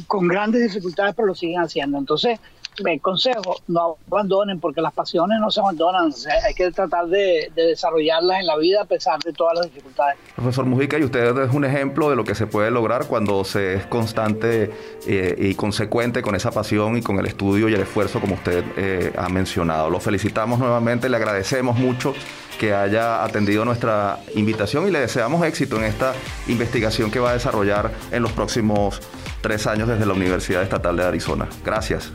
con 0.07 0.27
grandes 0.27 0.61
dificultades, 0.63 1.13
pero 1.15 1.27
lo 1.27 1.35
siguen 1.35 1.59
haciendo. 1.59 1.97
Entonces, 1.97 2.39
el 2.87 3.01
consejo, 3.01 3.57
no 3.67 3.97
abandonen 4.07 4.59
porque 4.59 4.81
las 4.81 4.93
pasiones 4.93 5.39
no 5.39 5.51
se 5.51 5.59
abandonan, 5.59 6.11
hay 6.45 6.53
que 6.53 6.71
tratar 6.71 7.07
de, 7.07 7.51
desarrollarlas 7.55 8.39
en 8.39 8.47
la 8.47 8.57
vida 8.57 8.81
a 8.81 8.85
pesar 8.85 9.19
de 9.19 9.33
todas 9.33 9.55
las 9.57 9.65
dificultades. 9.65 10.17
Profesor 10.35 10.65
Mujica, 10.65 10.97
y 10.97 11.03
usted 11.03 11.37
es 11.37 11.53
un 11.53 11.65
ejemplo 11.65 12.09
de 12.09 12.15
lo 12.15 12.23
que 12.23 12.35
se 12.35 12.47
puede 12.47 12.71
lograr 12.71 13.07
cuando 13.07 13.43
se 13.43 13.75
es 13.75 13.85
constante 13.85 14.71
eh, 15.07 15.35
y 15.37 15.55
consecuente 15.55 16.21
con 16.21 16.35
esa 16.35 16.51
pasión 16.51 16.97
y 16.97 17.01
con 17.01 17.19
el 17.19 17.25
estudio 17.25 17.69
y 17.69 17.73
el 17.73 17.81
esfuerzo 17.81 18.19
como 18.19 18.35
usted 18.35 18.63
eh, 18.77 19.13
ha 19.17 19.29
mencionado. 19.29 19.89
Lo 19.89 19.99
felicitamos 19.99 20.59
nuevamente, 20.59 21.09
le 21.09 21.17
agradecemos 21.17 21.77
mucho 21.77 22.13
que 22.59 22.73
haya 22.73 23.23
atendido 23.23 23.63
nuestra 23.63 24.19
invitación 24.35 24.87
y 24.87 24.91
le 24.91 24.99
deseamos 24.99 25.45
éxito 25.45 25.77
en 25.77 25.85
esta 25.85 26.13
investigación 26.47 27.09
que 27.09 27.19
va 27.19 27.31
a 27.31 27.33
desarrollar 27.33 27.91
en 28.11 28.21
los 28.21 28.33
próximos 28.33 29.01
tres 29.41 29.67
años 29.67 29.87
desde 29.87 30.05
la 30.05 30.13
Universidad 30.13 30.63
Estatal 30.63 30.95
de 30.95 31.03
Arizona. 31.03 31.47
Gracias. 31.63 32.11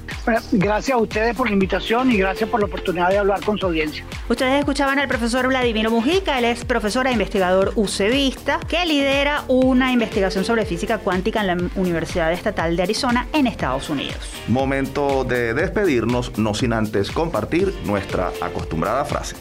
gracias 0.53 0.95
a 0.95 1.01
ustedes 1.01 1.37
por 1.37 1.49
la 1.49 1.53
invitación 1.53 2.11
y 2.11 2.17
gracias 2.17 2.49
por 2.49 2.61
la 2.61 2.67
oportunidad 2.67 3.11
de 3.11 3.19
hablar 3.19 3.43
con 3.45 3.59
su 3.59 3.67
audiencia. 3.67 4.05
Ustedes 4.29 4.59
escuchaban 4.59 4.99
al 4.99 5.09
profesor 5.09 5.47
Vladimiro 5.49 5.91
Mujica, 5.91 6.39
él 6.39 6.45
es 6.45 6.65
profesor 6.65 7.07
e 7.07 7.13
investigador 7.13 7.73
UCEVista, 7.77 8.61
que 8.69 8.85
lidera 8.87 9.45
una 9.49 9.93
investigación 9.93 10.45
sobre 10.45 10.67
física 10.67 10.99
cuántica 10.99 11.41
en 11.41 11.47
la 11.47 11.57
Universidad 11.77 12.33
Estatal 12.33 12.77
de 12.77 12.83
Arizona 12.83 13.27
en 13.33 13.47
Estados 13.47 13.91
Unidos. 13.91 14.19
Momento 14.49 15.25
de 15.25 15.55
despedirnos, 15.55 16.39
no 16.39 16.55
sin 16.55 16.73
antes 16.73 17.11
compartir 17.11 17.75
nuestra 17.85 18.33
acostumbrada 18.41 19.05
frase. 19.05 19.37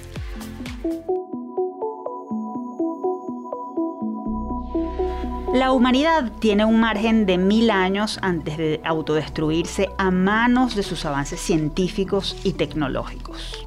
La 5.54 5.72
humanidad 5.72 6.32
tiene 6.40 6.66
un 6.66 6.80
margen 6.80 7.28
de 7.28 7.38
mil 7.38 7.70
años 7.70 8.18
antes 8.24 8.58
de 8.58 8.82
autodestruirse 8.84 9.88
a 10.00 10.10
manos 10.10 10.76
de 10.76 10.82
sus 10.82 11.06
avances 11.06 11.40
científicos 11.40 12.36
y 12.44 12.54
tecnológicos. 12.54 13.64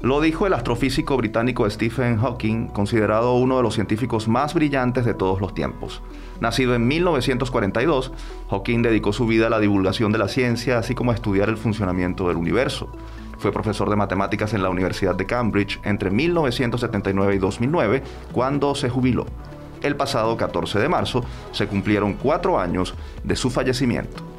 Lo 0.00 0.22
dijo 0.22 0.46
el 0.46 0.54
astrofísico 0.54 1.18
británico 1.18 1.68
Stephen 1.68 2.16
Hawking, 2.16 2.68
considerado 2.68 3.34
uno 3.34 3.58
de 3.58 3.62
los 3.62 3.74
científicos 3.74 4.26
más 4.26 4.54
brillantes 4.54 5.04
de 5.04 5.12
todos 5.12 5.42
los 5.42 5.52
tiempos. 5.52 6.00
Nacido 6.40 6.74
en 6.74 6.88
1942, 6.88 8.10
Hawking 8.48 8.80
dedicó 8.80 9.12
su 9.12 9.26
vida 9.26 9.48
a 9.48 9.50
la 9.50 9.60
divulgación 9.60 10.12
de 10.12 10.18
la 10.18 10.28
ciencia, 10.28 10.78
así 10.78 10.94
como 10.94 11.10
a 11.10 11.14
estudiar 11.14 11.50
el 11.50 11.58
funcionamiento 11.58 12.28
del 12.28 12.38
universo. 12.38 12.88
Fue 13.36 13.52
profesor 13.52 13.90
de 13.90 13.96
matemáticas 13.96 14.54
en 14.54 14.62
la 14.62 14.70
Universidad 14.70 15.14
de 15.14 15.26
Cambridge 15.26 15.78
entre 15.84 16.10
1979 16.10 17.34
y 17.34 17.38
2009, 17.38 18.02
cuando 18.32 18.74
se 18.74 18.88
jubiló 18.88 19.26
el 19.82 19.96
pasado 19.96 20.36
14 20.36 20.78
de 20.78 20.88
marzo 20.88 21.24
se 21.52 21.66
cumplieron 21.66 22.14
cuatro 22.14 22.58
años 22.58 22.94
de 23.24 23.36
su 23.36 23.50
fallecimiento. 23.50 24.37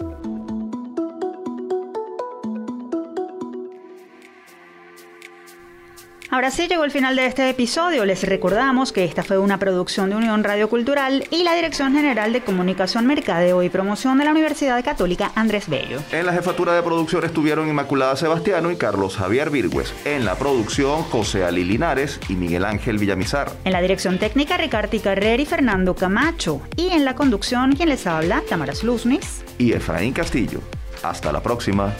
Ahora 6.32 6.52
sí 6.52 6.68
llegó 6.68 6.84
el 6.84 6.92
final 6.92 7.16
de 7.16 7.26
este 7.26 7.50
episodio. 7.50 8.06
Les 8.06 8.22
recordamos 8.22 8.94
que 8.94 9.04
esta 9.04 9.24
fue 9.24 9.40
una 9.40 9.58
producción 9.58 10.12
de 10.12 10.16
Unión 10.16 10.44
Radio 10.44 10.70
Cultural 10.70 11.26
y 11.32 11.44
la 11.44 11.56
Dirección 11.56 11.94
General 11.94 12.32
de 12.32 12.42
Comunicación, 12.42 13.08
Mercadeo 13.08 13.64
y 13.64 13.70
Promoción 13.70 14.20
de 14.20 14.26
la 14.26 14.32
Universidad 14.32 14.84
Católica 14.86 15.32
Andrés 15.34 15.68
Bello. 15.68 16.00
En 16.12 16.28
la 16.28 16.34
jefatura 16.34 16.74
de 16.74 16.84
producción 16.84 17.26
estuvieron 17.26 17.68
Inmaculada 17.68 18.16
Sebastiano 18.16 18.70
y 18.70 18.76
Carlos 18.76 19.18
Javier 19.18 19.50
Virgües. 19.50 19.92
En 20.06 20.24
la 20.24 20.36
producción, 20.36 21.02
José 21.02 21.46
Ali 21.46 21.64
Linares 21.64 22.20
y 22.30 22.34
Miguel 22.34 22.64
Ángel 22.64 23.00
Villamizar. 23.00 23.52
En 23.66 23.72
la 23.72 23.82
dirección 23.82 24.20
técnica, 24.20 24.56
Ricardo 24.58 25.02
Carrer 25.02 25.40
y 25.40 25.48
Fernando 25.48 25.96
Camacho. 25.96 26.62
Y 26.76 26.90
en 26.90 27.06
la 27.06 27.16
conducción, 27.16 27.76
quien 27.76 27.90
les 27.90 28.06
habla, 28.06 28.44
Tamara 28.48 28.76
Sluznis 28.76 29.44
y 29.58 29.74
Efraín 29.74 30.14
Castillo. 30.14 30.62
Hasta 31.02 31.32
la 31.32 31.42
próxima. 31.42 31.92